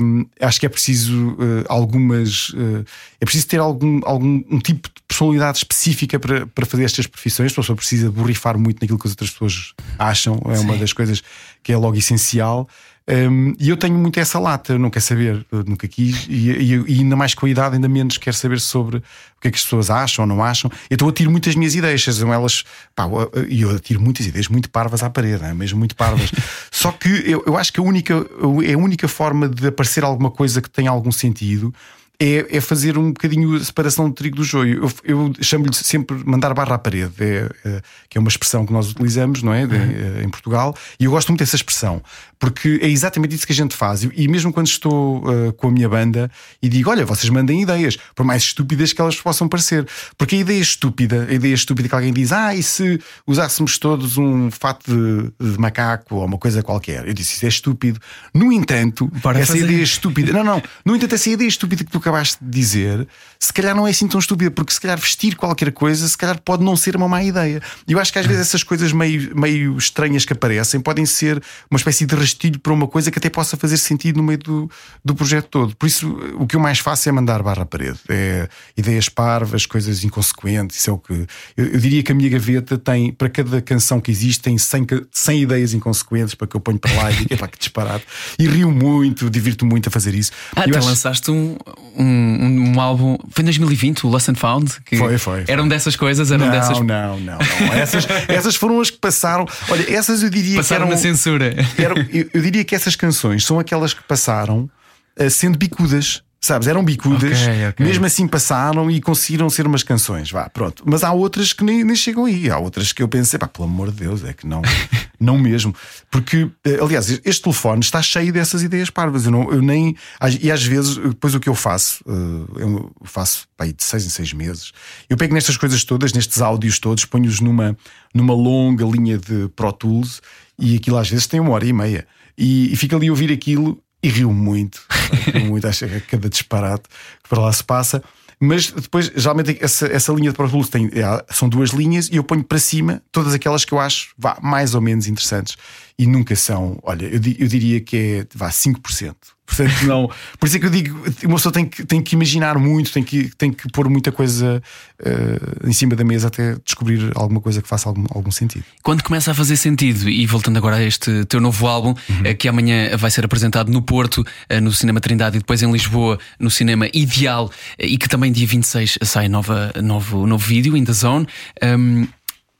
Um, 0.01 0.25
acho 0.41 0.59
que 0.59 0.65
é 0.65 0.69
preciso 0.69 1.33
uh, 1.33 1.63
algumas. 1.69 2.49
Uh, 2.49 2.83
é 3.21 3.25
preciso 3.25 3.47
ter 3.47 3.59
algum, 3.59 4.01
algum 4.03 4.43
um 4.49 4.59
tipo 4.59 4.87
de 4.87 4.95
personalidade 5.07 5.59
específica 5.59 6.19
para, 6.19 6.47
para 6.47 6.65
fazer 6.65 6.85
estas 6.85 7.05
profissões. 7.05 7.51
A 7.51 7.55
pessoa 7.55 7.75
precisa 7.75 8.11
borrifar 8.11 8.57
muito 8.57 8.81
naquilo 8.81 8.97
que 8.97 9.07
as 9.07 9.11
outras 9.11 9.29
pessoas 9.29 9.73
acham, 9.99 10.41
é 10.45 10.55
Sim. 10.55 10.63
uma 10.63 10.77
das 10.77 10.91
coisas 10.91 11.21
que 11.61 11.71
é 11.71 11.77
logo 11.77 11.97
essencial. 11.97 12.67
Um, 13.07 13.53
e 13.59 13.69
eu 13.69 13.77
tenho 13.77 13.95
muito 13.95 14.19
essa 14.19 14.39
lata, 14.39 14.79
não 14.79 14.89
quero 14.89 15.05
saber, 15.05 15.45
nunca 15.51 15.87
quis, 15.87 16.25
e, 16.27 16.49
e, 16.49 16.73
e, 16.87 16.99
ainda 16.99 17.15
mais 17.15 17.35
com 17.35 17.45
a 17.45 17.49
idade, 17.49 17.75
ainda 17.75 17.87
menos 17.87 18.17
quero 18.17 18.35
saber 18.35 18.59
sobre 18.59 18.97
o 18.97 19.01
que 19.39 19.47
é 19.47 19.51
que 19.51 19.57
as 19.57 19.63
pessoas 19.63 19.91
acham 19.91 20.23
ou 20.23 20.27
não 20.27 20.43
acham. 20.43 20.71
Então 20.89 21.07
eu 21.07 21.11
atiro 21.11 21.29
muitas 21.29 21.53
minhas 21.53 21.75
ideias, 21.75 22.03
sejam 22.03 22.33
elas, 22.33 22.63
pá, 22.95 23.05
e 23.47 23.61
eu 23.61 23.75
atiro 23.75 24.01
muitas 24.01 24.25
ideias 24.25 24.47
muito 24.47 24.71
parvas 24.71 25.03
à 25.03 25.09
parede, 25.09 25.43
é? 25.43 25.53
mesmo 25.53 25.77
muito 25.77 25.95
parvas. 25.95 26.31
Só 26.71 26.91
que 26.91 27.09
eu, 27.29 27.43
eu 27.45 27.55
acho 27.55 27.71
que 27.71 27.79
a 27.79 27.83
única, 27.83 28.25
é 28.65 28.73
a 28.73 28.77
única 28.77 29.07
forma 29.07 29.47
de 29.47 29.67
aparecer 29.67 30.03
alguma 30.03 30.31
coisa 30.31 30.59
que 30.59 30.69
tenha 30.69 30.89
algum 30.89 31.11
sentido 31.11 31.71
é, 32.19 32.57
é, 32.57 32.61
fazer 32.61 32.97
um 32.97 33.07
bocadinho 33.11 33.55
a 33.55 33.63
separação 33.63 34.07
do 34.09 34.15
trigo 34.15 34.37
do 34.37 34.43
joio. 34.43 34.83
Eu, 34.83 34.91
eu 35.03 35.33
chamo-lhe 35.41 35.73
sempre 35.73 36.17
mandar 36.25 36.53
barra 36.53 36.75
à 36.75 36.77
parede, 36.77 37.13
é, 37.19 37.49
é, 37.65 37.81
que 38.09 38.17
é 38.17 38.21
uma 38.21 38.29
expressão 38.29 38.65
que 38.65 38.73
nós 38.73 38.89
utilizamos, 38.91 39.43
não 39.43 39.53
é? 39.53 39.67
De, 39.67 39.75
uhum. 39.75 40.21
em 40.21 40.29
Portugal, 40.29 40.75
e 40.99 41.05
eu 41.05 41.11
gosto 41.11 41.29
muito 41.29 41.39
dessa 41.39 41.55
expressão, 41.55 42.01
porque 42.45 42.79
é 42.79 42.87
exatamente 42.87 43.33
isso 43.33 43.47
que 43.47 43.53
a 43.53 43.55
gente 43.55 43.75
faz. 43.75 44.03
E 44.03 44.27
mesmo 44.27 44.53
quando 44.53 44.67
estou 44.67 45.17
uh, 45.27 45.51
com 45.53 45.69
a 45.69 45.71
minha 45.71 45.89
banda 45.89 46.29
e 46.61 46.69
digo, 46.69 46.91
olha, 46.91 47.03
vocês 47.03 47.27
mandem 47.27 47.63
ideias, 47.63 47.97
por 48.13 48.23
mais 48.23 48.43
estúpidas 48.43 48.93
que 48.93 49.01
elas 49.01 49.19
possam 49.19 49.47
parecer, 49.47 49.83
porque 50.15 50.35
a 50.35 50.39
ideia 50.39 50.61
estúpida, 50.61 51.25
a 51.27 51.33
ideia 51.33 51.55
estúpida 51.55 51.89
que 51.89 51.95
alguém 51.95 52.13
diz, 52.13 52.31
ah, 52.31 52.53
e 52.53 52.61
se 52.61 53.01
usássemos 53.25 53.79
todos 53.79 54.19
um 54.19 54.51
fato 54.51 54.91
de, 54.91 55.53
de 55.53 55.59
macaco 55.59 56.17
ou 56.17 56.25
uma 56.25 56.37
coisa 56.37 56.61
qualquer? 56.61 57.07
Eu 57.07 57.15
disse, 57.15 57.33
isso 57.33 57.45
é 57.47 57.49
estúpido. 57.49 57.99
No 58.31 58.51
entanto, 58.51 59.11
Para 59.23 59.39
essa 59.39 59.53
fazer. 59.53 59.65
ideia 59.65 59.81
estúpida, 59.81 60.31
não, 60.31 60.43
não, 60.43 60.61
no 60.85 60.95
entanto, 60.95 61.15
essa 61.15 61.31
ideia 61.31 61.47
estúpida 61.47 61.83
que 61.83 61.89
tu 61.89 61.97
acabaste 61.97 62.37
de 62.39 62.51
dizer, 62.51 63.07
se 63.39 63.51
calhar 63.51 63.75
não 63.75 63.87
é 63.87 63.89
assim 63.89 64.07
tão 64.07 64.19
estúpida, 64.19 64.51
porque 64.51 64.71
se 64.71 64.79
calhar 64.79 64.99
vestir 64.99 65.35
qualquer 65.35 65.71
coisa, 65.71 66.07
se 66.07 66.15
calhar 66.15 66.39
pode 66.39 66.63
não 66.63 66.75
ser 66.75 66.95
uma 66.95 67.07
má 67.07 67.23
ideia. 67.23 67.59
E 67.87 67.93
eu 67.93 67.99
acho 67.99 68.13
que 68.13 68.19
às 68.19 68.27
vezes 68.27 68.41
essas 68.43 68.61
coisas 68.61 68.91
meio, 68.91 69.35
meio 69.35 69.75
estranhas 69.79 70.25
que 70.25 70.33
aparecem 70.33 70.79
podem 70.79 71.07
ser 71.07 71.41
uma 71.71 71.77
espécie 71.77 72.05
de 72.05 72.13
rastilho 72.35 72.59
para 72.59 72.73
uma 72.73 72.87
coisa 72.87 73.09
que 73.09 73.17
até 73.17 73.29
possa 73.29 73.55
fazer 73.57 73.77
sentido 73.77 74.17
no 74.17 74.23
meio 74.23 74.37
do, 74.37 74.69
do 75.03 75.15
projeto 75.15 75.47
todo. 75.49 75.75
Por 75.75 75.85
isso, 75.87 76.09
o 76.37 76.45
que 76.45 76.55
eu 76.55 76.59
mais 76.59 76.79
faço 76.79 77.07
é 77.07 77.11
mandar 77.11 77.41
barra 77.41 77.63
à 77.63 77.65
parede. 77.65 77.99
É 78.09 78.47
ideias 78.77 79.07
parvas, 79.09 79.65
coisas 79.65 80.03
inconsequentes. 80.03 80.77
Isso 80.77 80.89
é 80.89 80.93
o 80.93 80.97
que. 80.97 81.13
Eu, 81.55 81.65
eu 81.67 81.79
diria 81.79 82.03
que 82.03 82.11
a 82.11 82.15
minha 82.15 82.29
gaveta 82.29 82.77
tem, 82.77 83.11
para 83.11 83.29
cada 83.29 83.61
canção 83.61 83.99
que 84.01 84.11
existe, 84.11 84.41
tem 84.41 84.57
100, 84.57 84.85
100 85.11 85.41
ideias 85.41 85.73
inconsequentes 85.73 86.35
para 86.35 86.47
que 86.47 86.55
eu 86.55 86.59
ponho 86.59 86.77
para 86.77 86.93
lá 86.93 87.11
e 87.11 87.15
digo, 87.15 87.33
epá, 87.33 87.47
que 87.47 87.57
disparado. 87.57 88.03
E 88.37 88.47
rio 88.47 88.71
muito, 88.71 89.29
divirto 89.29 89.65
muito 89.65 89.87
a 89.87 89.91
fazer 89.91 90.13
isso. 90.13 90.31
Ah, 90.55 90.61
até 90.61 90.77
acho- 90.77 90.87
lançaste 90.87 91.31
um, 91.31 91.57
um, 91.97 92.73
um 92.75 92.81
álbum. 92.81 93.17
Foi 93.31 93.41
em 93.41 93.45
2020, 93.45 94.05
o 94.05 94.09
Lost 94.09 94.29
and 94.29 94.35
Found? 94.35 94.71
Que 94.85 94.97
Foi, 94.97 95.17
foi, 95.17 95.43
foi. 95.43 95.53
Eram 95.53 95.67
dessas 95.67 95.95
coisas, 95.95 96.31
eram 96.31 96.45
não, 96.45 96.51
dessas. 96.51 96.79
não, 96.79 97.19
não, 97.19 97.19
não. 97.19 97.37
Essas, 97.73 98.05
essas 98.27 98.55
foram 98.55 98.79
as 98.81 98.89
que 98.89 98.97
passaram. 98.97 99.45
Olha, 99.69 99.93
essas 99.93 100.21
eu 100.23 100.29
diria 100.29 100.57
Passaram 100.57 100.85
que 100.87 100.93
na 100.93 100.99
eram. 100.99 101.01
censura. 101.15 101.55
eram- 101.77 101.95
eu, 102.19 102.29
eu 102.33 102.41
diria 102.41 102.63
que 102.63 102.75
essas 102.75 102.95
canções 102.95 103.45
são 103.45 103.59
aquelas 103.59 103.93
que 103.93 104.03
passaram 104.03 104.69
eh, 105.15 105.29
sendo 105.29 105.57
bicudas. 105.57 106.21
Sabes, 106.41 106.67
eram 106.67 106.83
bicudas, 106.85 107.41
Ok, 107.41 107.67
ok. 107.69 107.85
mesmo 107.87 108.05
assim 108.05 108.27
passaram 108.27 108.91
e 108.91 109.01
conseguiram 109.01 109.49
ser 109.49 109.65
umas 109.65 109.81
canções. 109.81 110.29
Vá, 110.29 110.47
pronto. 110.47 110.83
Mas 110.85 111.03
há 111.03 111.11
outras 111.11 111.53
que 111.53 111.63
nem, 111.63 111.83
nem 111.83 111.95
chegam 111.95 112.25
aí. 112.25 112.51
Há 112.51 112.59
outras 112.59 112.91
que 112.91 113.01
eu 113.01 113.07
pensei, 113.07 113.39
pá, 113.39 113.47
pelo 113.47 113.67
amor 113.67 113.89
de 113.89 114.03
Deus, 114.03 114.23
é 114.23 114.31
que 114.31 114.45
não, 114.45 114.61
não 115.19 115.39
mesmo. 115.39 115.73
Porque, 116.11 116.47
eh, 116.63 116.77
aliás, 116.79 117.09
este 117.25 117.41
telefone 117.41 117.79
está 117.81 117.99
cheio 117.99 118.31
dessas 118.31 118.61
ideias 118.61 118.91
parvas. 118.91 119.25
Eu, 119.25 119.31
não, 119.31 119.51
eu 119.51 119.59
nem. 119.59 119.95
E 120.39 120.51
às 120.51 120.63
vezes, 120.63 120.97
depois 120.97 121.33
o 121.33 121.39
que 121.39 121.49
eu 121.49 121.55
faço, 121.55 122.03
eh, 122.07 122.61
eu 122.61 122.91
faço 123.05 123.47
pá, 123.57 123.65
de 123.65 123.83
seis 123.83 124.05
em 124.05 124.09
seis 124.09 124.31
meses, 124.31 124.71
eu 125.09 125.17
pego 125.17 125.33
nestas 125.33 125.57
coisas 125.57 125.83
todas, 125.83 126.13
nestes 126.13 126.43
áudios 126.43 126.77
todos, 126.77 127.05
ponho-os 127.05 127.39
numa, 127.39 127.75
numa 128.13 128.35
longa 128.35 128.85
linha 128.85 129.17
de 129.17 129.49
Pro 129.55 129.71
Tools 129.73 130.21
e 130.57 130.75
aquilo 130.75 130.97
às 130.97 131.09
vezes 131.09 131.27
tem 131.27 131.39
uma 131.39 131.51
hora 131.51 131.65
e 131.65 131.73
meia. 131.73 132.07
E, 132.37 132.71
e 132.71 132.75
fico 132.75 132.95
ali 132.95 133.07
a 133.07 133.11
ouvir 133.11 133.31
aquilo 133.31 133.81
e 134.01 134.09
rio 134.09 134.31
muito. 134.31 134.81
rio 135.33 135.45
muito, 135.45 135.67
acho 135.67 135.87
que 135.87 135.95
é 135.95 135.99
cada 135.99 136.29
disparate 136.29 136.83
que 137.23 137.29
para 137.29 137.41
lá 137.41 137.51
se 137.51 137.63
passa. 137.63 138.03
Mas 138.39 138.69
depois, 138.69 139.11
geralmente, 139.15 139.57
essa, 139.61 139.87
essa 139.87 140.11
linha 140.11 140.31
de 140.31 140.35
Pro 140.35 140.67
tem, 140.67 140.87
é, 140.87 141.33
são 141.33 141.47
duas 141.47 141.69
linhas 141.69 142.09
e 142.09 142.17
eu 142.17 142.23
ponho 142.23 142.43
para 142.43 142.59
cima 142.59 143.01
todas 143.11 143.33
aquelas 143.33 143.63
que 143.63 143.73
eu 143.73 143.79
acho 143.79 144.13
vá, 144.17 144.37
mais 144.41 144.75
ou 144.75 144.81
menos 144.81 145.07
interessantes. 145.07 145.57
E 145.97 146.05
nunca 146.05 146.35
são, 146.35 146.77
olha, 146.83 147.05
eu, 147.05 147.21
eu 147.39 147.47
diria 147.47 147.79
que 147.79 147.97
é 147.97 148.27
vá, 148.35 148.49
5%. 148.49 149.15
Portanto, 149.45 149.85
não. 149.85 150.09
Por 150.39 150.47
isso 150.47 150.57
é 150.57 150.59
que 150.59 150.65
eu 150.65 150.69
digo, 150.69 151.05
uma 151.23 151.35
pessoa 151.35 151.53
tem 151.53 151.65
que, 151.65 151.85
tem 151.85 152.01
que 152.01 152.15
imaginar 152.15 152.57
muito, 152.57 152.91
tem 152.91 153.03
que, 153.03 153.29
tem 153.37 153.53
que 153.53 153.71
pôr 153.71 153.87
muita 153.89 154.11
coisa 154.11 154.61
eh, 154.99 155.39
em 155.67 155.73
cima 155.73 155.95
da 155.95 156.03
mesa 156.03 156.27
até 156.27 156.55
descobrir 156.65 157.11
alguma 157.15 157.39
coisa 157.39 157.61
que 157.61 157.67
faça 157.67 157.87
algum, 157.87 158.05
algum 158.09 158.31
sentido. 158.31 158.65
Quando 158.81 159.03
começa 159.03 159.31
a 159.31 159.33
fazer 159.33 159.55
sentido, 159.57 160.09
e 160.09 160.25
voltando 160.25 160.57
agora 160.57 160.77
a 160.77 160.83
este 160.83 161.25
teu 161.25 161.39
novo 161.39 161.67
álbum, 161.67 161.93
eh, 162.23 162.33
que 162.33 162.47
amanhã 162.47 162.97
vai 162.97 163.11
ser 163.11 163.23
apresentado 163.23 163.71
no 163.71 163.81
Porto, 163.81 164.25
eh, 164.49 164.59
no 164.59 164.71
Cinema 164.71 164.99
Trindade, 164.99 165.37
e 165.37 165.39
depois 165.39 165.61
em 165.61 165.71
Lisboa, 165.71 166.19
no 166.39 166.49
Cinema 166.49 166.87
Ideal, 166.93 167.51
e 167.77 167.97
que 167.97 168.09
também 168.09 168.31
dia 168.31 168.47
26 168.47 168.99
sai 169.03 169.29
nova, 169.29 169.71
novo, 169.81 170.25
novo 170.25 170.45
vídeo, 170.45 170.75
In 170.75 170.83
the 170.83 170.93
Zone, 170.93 171.27
hum, 171.63 172.07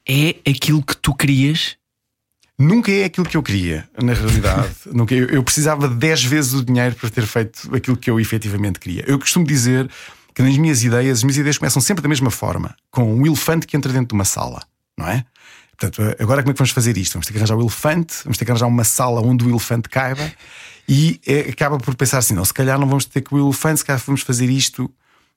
é 0.08 0.36
aquilo 0.48 0.82
que 0.82 0.96
tu 0.96 1.14
querias. 1.14 1.76
Nunca 2.58 2.90
é 2.90 3.04
aquilo 3.04 3.26
que 3.26 3.36
eu 3.36 3.42
queria, 3.42 3.88
na 4.02 4.14
realidade. 4.14 4.74
Nunca, 4.90 5.14
eu, 5.14 5.26
eu 5.26 5.42
precisava 5.42 5.88
de 5.88 5.94
10 5.96 6.24
vezes 6.24 6.54
o 6.54 6.64
dinheiro 6.64 6.94
para 6.94 7.10
ter 7.10 7.26
feito 7.26 7.74
aquilo 7.74 7.96
que 7.96 8.10
eu 8.10 8.18
efetivamente 8.18 8.80
queria. 8.80 9.04
Eu 9.06 9.18
costumo 9.18 9.46
dizer 9.46 9.90
que 10.34 10.42
nas 10.42 10.56
minhas 10.56 10.82
ideias, 10.82 11.18
as 11.18 11.24
minhas 11.24 11.36
ideias 11.36 11.58
começam 11.58 11.82
sempre 11.82 12.02
da 12.02 12.08
mesma 12.08 12.30
forma, 12.30 12.74
com 12.90 13.14
um 13.14 13.26
elefante 13.26 13.66
que 13.66 13.76
entra 13.76 13.92
dentro 13.92 14.08
de 14.08 14.14
uma 14.14 14.24
sala, 14.24 14.62
não 14.98 15.06
é? 15.08 15.24
Portanto, 15.78 16.02
agora 16.18 16.42
como 16.42 16.50
é 16.50 16.54
que 16.54 16.58
vamos 16.58 16.70
fazer 16.70 16.96
isto? 16.96 17.12
Vamos 17.14 17.26
ter 17.26 17.32
que 17.32 17.38
arranjar 17.38 17.56
o 17.56 17.60
elefante, 17.60 18.16
vamos 18.24 18.38
ter 18.38 18.46
que 18.46 18.50
arranjar 18.50 18.66
uma 18.66 18.84
sala 18.84 19.20
onde 19.20 19.44
o 19.44 19.50
elefante 19.50 19.88
caiba 19.90 20.32
e 20.88 21.20
é- 21.26 21.50
acaba 21.50 21.76
por 21.78 21.94
pensar 21.94 22.18
assim: 22.18 22.32
não, 22.34 22.44
se 22.44 22.54
calhar 22.54 22.78
não 22.78 22.88
vamos 22.88 23.04
ter 23.04 23.20
que 23.20 23.34
o 23.34 23.38
elefante, 23.38 23.80
se 23.80 23.84
calhar 23.84 24.00
vamos 24.06 24.22
fazer 24.22 24.48
isto 24.48 24.90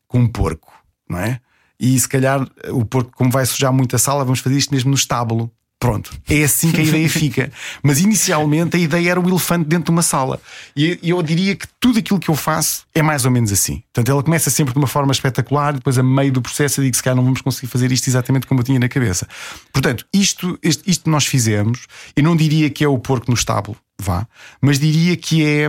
com 0.07 0.19
um 0.19 0.27
porco, 0.27 0.71
não 1.09 1.19
é? 1.19 1.41
E 1.77 1.97
se 1.99 2.07
calhar 2.07 2.47
o 2.69 2.85
porco, 2.85 3.11
como 3.15 3.29
vai 3.31 3.45
sujar 3.45 3.71
muito 3.73 3.95
a 3.95 3.99
sala, 3.99 4.23
vamos 4.23 4.39
fazer 4.39 4.55
isto 4.57 4.73
mesmo 4.73 4.89
no 4.89 4.95
estábulo. 4.95 5.51
Pronto, 5.79 6.11
é 6.29 6.43
assim 6.43 6.73
que 6.73 6.81
a 6.81 6.83
ideia 6.83 7.07
fica. 7.09 7.51
Mas 7.81 7.99
inicialmente 8.01 8.75
a 8.75 8.79
ideia 8.79 9.11
era 9.11 9.19
o 9.19 9.29
elefante 9.29 9.65
dentro 9.65 9.85
de 9.85 9.91
uma 9.91 10.01
sala. 10.01 10.41
E 10.75 10.99
eu 11.01 11.23
diria 11.23 11.55
que 11.55 11.65
tudo 11.79 11.99
aquilo 11.99 12.19
que 12.19 12.29
eu 12.29 12.35
faço 12.35 12.85
é 12.93 13.01
mais 13.01 13.23
ou 13.23 13.31
menos 13.31 13.49
assim. 13.51 13.81
Portanto, 13.93 14.11
ela 14.11 14.21
começa 14.21 14.49
sempre 14.49 14.73
de 14.73 14.77
uma 14.77 14.87
forma 14.87 15.13
espetacular, 15.13 15.73
depois, 15.73 15.97
a 15.97 16.03
meio 16.03 16.33
do 16.33 16.41
processo, 16.41 16.81
eu 16.81 16.83
digo 16.83 16.91
que 16.91 16.97
se 16.97 17.03
calhar 17.03 17.15
não 17.15 17.23
vamos 17.23 17.41
conseguir 17.41 17.67
fazer 17.67 17.91
isto 17.93 18.09
exatamente 18.09 18.45
como 18.45 18.59
eu 18.59 18.63
tinha 18.65 18.79
na 18.79 18.89
cabeça. 18.89 19.25
Portanto, 19.71 20.05
isto, 20.13 20.59
isto, 20.61 20.83
isto 20.85 21.09
nós 21.09 21.25
fizemos, 21.25 21.87
eu 22.13 22.23
não 22.23 22.35
diria 22.35 22.69
que 22.69 22.83
é 22.83 22.87
o 22.87 22.99
porco 22.99 23.31
no 23.31 23.35
estábulo, 23.35 23.77
vá, 23.99 24.25
mas 24.61 24.79
diria 24.79 25.15
que 25.17 25.45
é 25.45 25.67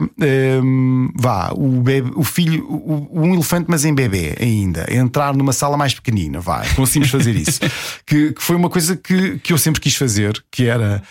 hum, 0.63 1.11
vá, 1.17 1.51
o, 1.53 1.81
bebê, 1.83 2.11
o 2.15 2.23
filho, 2.23 2.65
o- 2.69 3.09
um 3.13 3.35
elefante, 3.35 3.67
mas 3.69 3.85
em 3.85 3.95
bebê 3.95 4.37
ainda, 4.41 4.87
entrar 4.93 5.35
numa 5.35 5.53
sala 5.53 5.77
mais 5.77 5.93
pequenina, 5.95 6.41
vá, 6.41 6.63
conseguimos 6.77 7.11
fazer 7.11 7.35
isso. 7.35 7.61
que, 8.07 8.33
que 8.33 8.43
foi 8.43 8.57
uma 8.57 8.71
coisa 8.71 8.97
que, 8.97 9.39
que 9.39 9.53
eu 9.53 9.59
sempre 9.59 9.81
quis 9.81 9.95
fazer, 9.97 10.43
que 10.51 10.67
era 10.67 11.03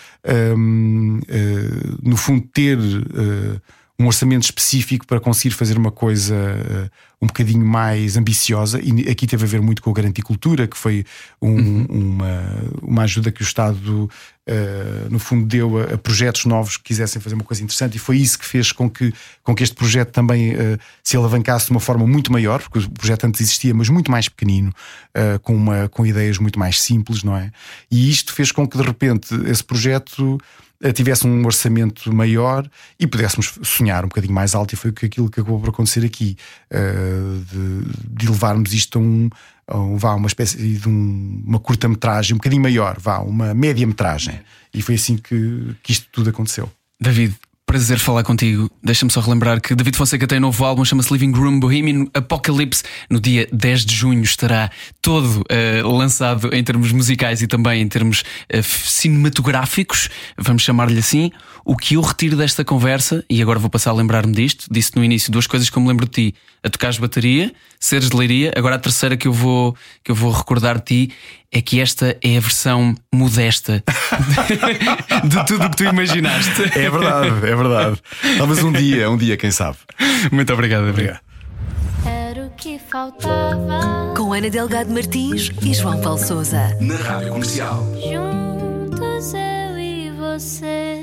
hum, 0.58 1.20
eh, 1.28 1.98
no 2.04 2.16
fundo 2.18 2.42
ter 2.54 2.78
eh, 2.78 3.60
um 4.00 4.08
orçamento 4.08 4.44
específico 4.44 5.06
para 5.06 5.20
conseguir 5.20 5.54
fazer 5.54 5.78
uma 5.78 5.92
coisa 5.92 6.36
eh, 6.36 6.90
um 7.22 7.28
bocadinho 7.28 7.66
mais 7.66 8.16
ambiciosa, 8.16 8.80
e 8.82 9.10
aqui 9.10 9.28
teve 9.28 9.44
a 9.44 9.48
ver 9.48 9.62
muito 9.62 9.82
com 9.82 9.90
a 9.90 9.94
Garanticultura, 9.94 10.68
que 10.68 10.78
foi 10.78 11.06
um- 11.42 11.84
uma, 11.86 12.44
uma 12.82 13.04
ajuda 13.04 13.30
que 13.30 13.42
o 13.42 13.44
Estado, 13.44 14.10
eh, 14.48 15.08
no 15.10 15.20
fundo, 15.20 15.46
deu 15.46 15.80
a, 15.80 15.96
a 15.96 15.98
projetos 15.98 16.46
novos 16.46 16.78
que 16.78 16.84
quisessem 16.86 17.22
fazer 17.22 17.36
uma 17.36 17.44
coisa 17.44 17.62
interessante, 17.62 17.96
e 17.98 18.00
foi 18.00 18.18
isso 18.18 18.40
que 18.40 18.46
fez 18.46 18.72
com 18.72 18.90
que, 18.90 19.14
com 19.44 19.54
que 19.54 19.64
este 19.64 19.76
projeto 19.76 20.12
também 20.12 20.52
eh, 20.54 20.78
se 21.04 21.18
alavancasse 21.18 21.66
de 21.66 21.72
uma 21.72 21.82
forma 21.82 22.08
muito 22.08 22.32
maior, 22.32 22.62
porque 22.62 22.80
o 22.80 22.90
projeto 22.90 23.26
antes 23.26 23.42
existia, 23.42 23.74
mas 23.74 23.90
muito 23.90 24.10
mais 24.10 24.30
pequenino, 24.30 24.72
eh, 25.14 25.38
com, 25.44 25.54
uma, 25.54 25.90
com 25.90 26.06
ideias 26.06 26.38
muito 26.38 26.58
mais 26.58 26.82
simples, 26.82 27.22
não 27.22 27.36
é? 27.36 27.52
E 27.92 28.10
isto 28.10 28.34
fez 28.34 28.52
com 28.54 28.66
que, 28.66 28.78
de 28.78 28.84
repente, 28.84 29.36
esse 29.46 29.64
projeto 29.64 30.38
tivesse 30.94 31.28
um 31.28 31.46
orçamento 31.46 32.10
maior 32.14 32.66
e 32.98 33.06
pudéssemos 33.06 33.60
sonhar 33.64 34.06
um 34.06 34.08
bocadinho 34.08 34.34
mais 34.34 34.56
alto, 34.56 34.74
e 34.74 34.78
foi 34.78 34.92
aquilo 34.92 35.30
que 35.30 35.42
acabou 35.42 35.60
por 35.60 35.68
acontecer 35.72 36.06
aqui, 36.06 36.38
de, 37.10 38.16
de 38.24 38.28
levarmos 38.28 38.74
isto 38.74 38.98
a 39.68 39.78
um. 39.78 39.98
vá, 39.98 40.14
uma 40.16 40.28
espécie 40.28 40.58
de 40.58 40.90
um- 40.90 41.44
uma 41.46 41.60
curta-metragem 41.60 42.34
um 42.34 42.38
bocadinho 42.38 42.62
maior, 42.62 42.98
vá, 43.00 43.20
uma 43.20 43.54
média-metragem. 43.54 44.40
E 44.74 44.82
foi 44.82 44.96
assim 44.96 45.18
que, 45.18 45.76
que 45.84 45.92
isto 45.92 46.08
tudo 46.12 46.30
aconteceu. 46.30 46.70
David, 47.00 47.36
prazer 47.70 48.00
falar 48.00 48.24
contigo. 48.24 48.68
Deixa-me 48.84 49.12
só 49.12 49.22
relembrar 49.22 49.62
que 49.62 49.76
David 49.76 49.96
Fonseca 49.96 50.26
tem 50.26 50.40
um 50.40 50.42
novo 50.42 50.66
álbum, 50.66 50.84
chama-se 50.84 51.14
Living 51.14 51.32
Room 51.32 51.60
Bohemian 51.60 52.08
Apocalypse. 52.16 52.82
No 53.08 53.20
dia 53.20 53.48
10 53.54 53.86
de 53.86 53.94
junho 53.96 54.24
estará 54.24 54.72
todo 55.04 55.44
eh, 55.50 55.84
lançado 55.84 56.50
em 56.52 56.64
termos 56.64 56.92
musicais 56.92 57.44
e 57.44 57.48
também 57.48 57.80
em 57.84 57.88
termos 57.88 58.24
f- 58.52 58.90
cinematográficos, 58.90 60.10
vamos 60.36 60.64
chamar-lhe 60.64 60.98
assim. 60.98 61.30
O 61.64 61.78
que 61.78 61.94
eu 61.94 62.02
retiro 62.02 62.36
desta 62.36 62.66
conversa, 62.66 63.24
e 63.30 63.40
agora 63.40 63.60
vou 63.60 63.70
passar 63.70 63.92
a 63.92 63.94
lembrar-me 63.94 64.34
disto, 64.34 64.66
disse 64.72 64.96
no 64.96 65.04
início 65.04 65.32
duas 65.32 65.46
coisas 65.46 65.70
que 65.70 65.78
eu 65.78 65.82
me 65.84 65.90
lembro 65.90 66.08
de 66.08 66.12
ti: 66.32 66.36
a 66.64 66.70
tocares 66.72 66.98
bateria, 66.98 67.54
seres 67.80 68.10
de 68.10 68.18
leiria. 68.18 68.52
Agora 68.56 68.76
a 68.76 68.80
terceira 68.80 69.16
que 69.16 69.28
eu 69.28 69.34
vou, 69.34 69.76
que 70.04 70.10
eu 70.10 70.16
vou 70.16 70.32
recordar 70.32 70.80
de 70.80 70.86
ti 71.08 71.14
é 71.52 71.62
que 71.62 71.80
esta 71.80 72.18
é 72.22 72.38
a 72.38 72.40
versão 72.40 72.96
modesta 73.14 73.84
de 75.24 75.46
tudo 75.46 75.66
o 75.66 75.70
que 75.70 75.78
tu 75.78 75.84
imaginaste. 75.84 76.62
É 76.76 76.90
verdade, 76.90 77.28
é 77.28 77.56
verdade. 77.56 78.02
Talvez 78.38 78.64
um 78.64 78.72
dia, 78.72 79.10
um 79.10 79.18
dia, 79.18 79.36
quem 79.36 79.52
sabe. 79.52 79.78
Muito 80.32 80.54
obrigado. 80.54 80.90
Obrigado. 80.90 81.20
Era 82.06 82.46
o 82.46 82.50
que 82.52 82.80
faltava. 82.80 84.14
Com 84.16 84.34
Ana 84.34 84.50
Delgado 84.50 84.92
Martins 84.92 85.52
e 85.64 85.74
João 85.74 86.00
Paulo 86.02 86.20
Souza. 86.20 86.78
Na 86.80 86.96
Rádio 86.96 87.30
Comercial. 87.30 87.86
Juntos 87.96 89.34
eu 89.34 89.80
e 89.80 90.12
você. 90.12 90.99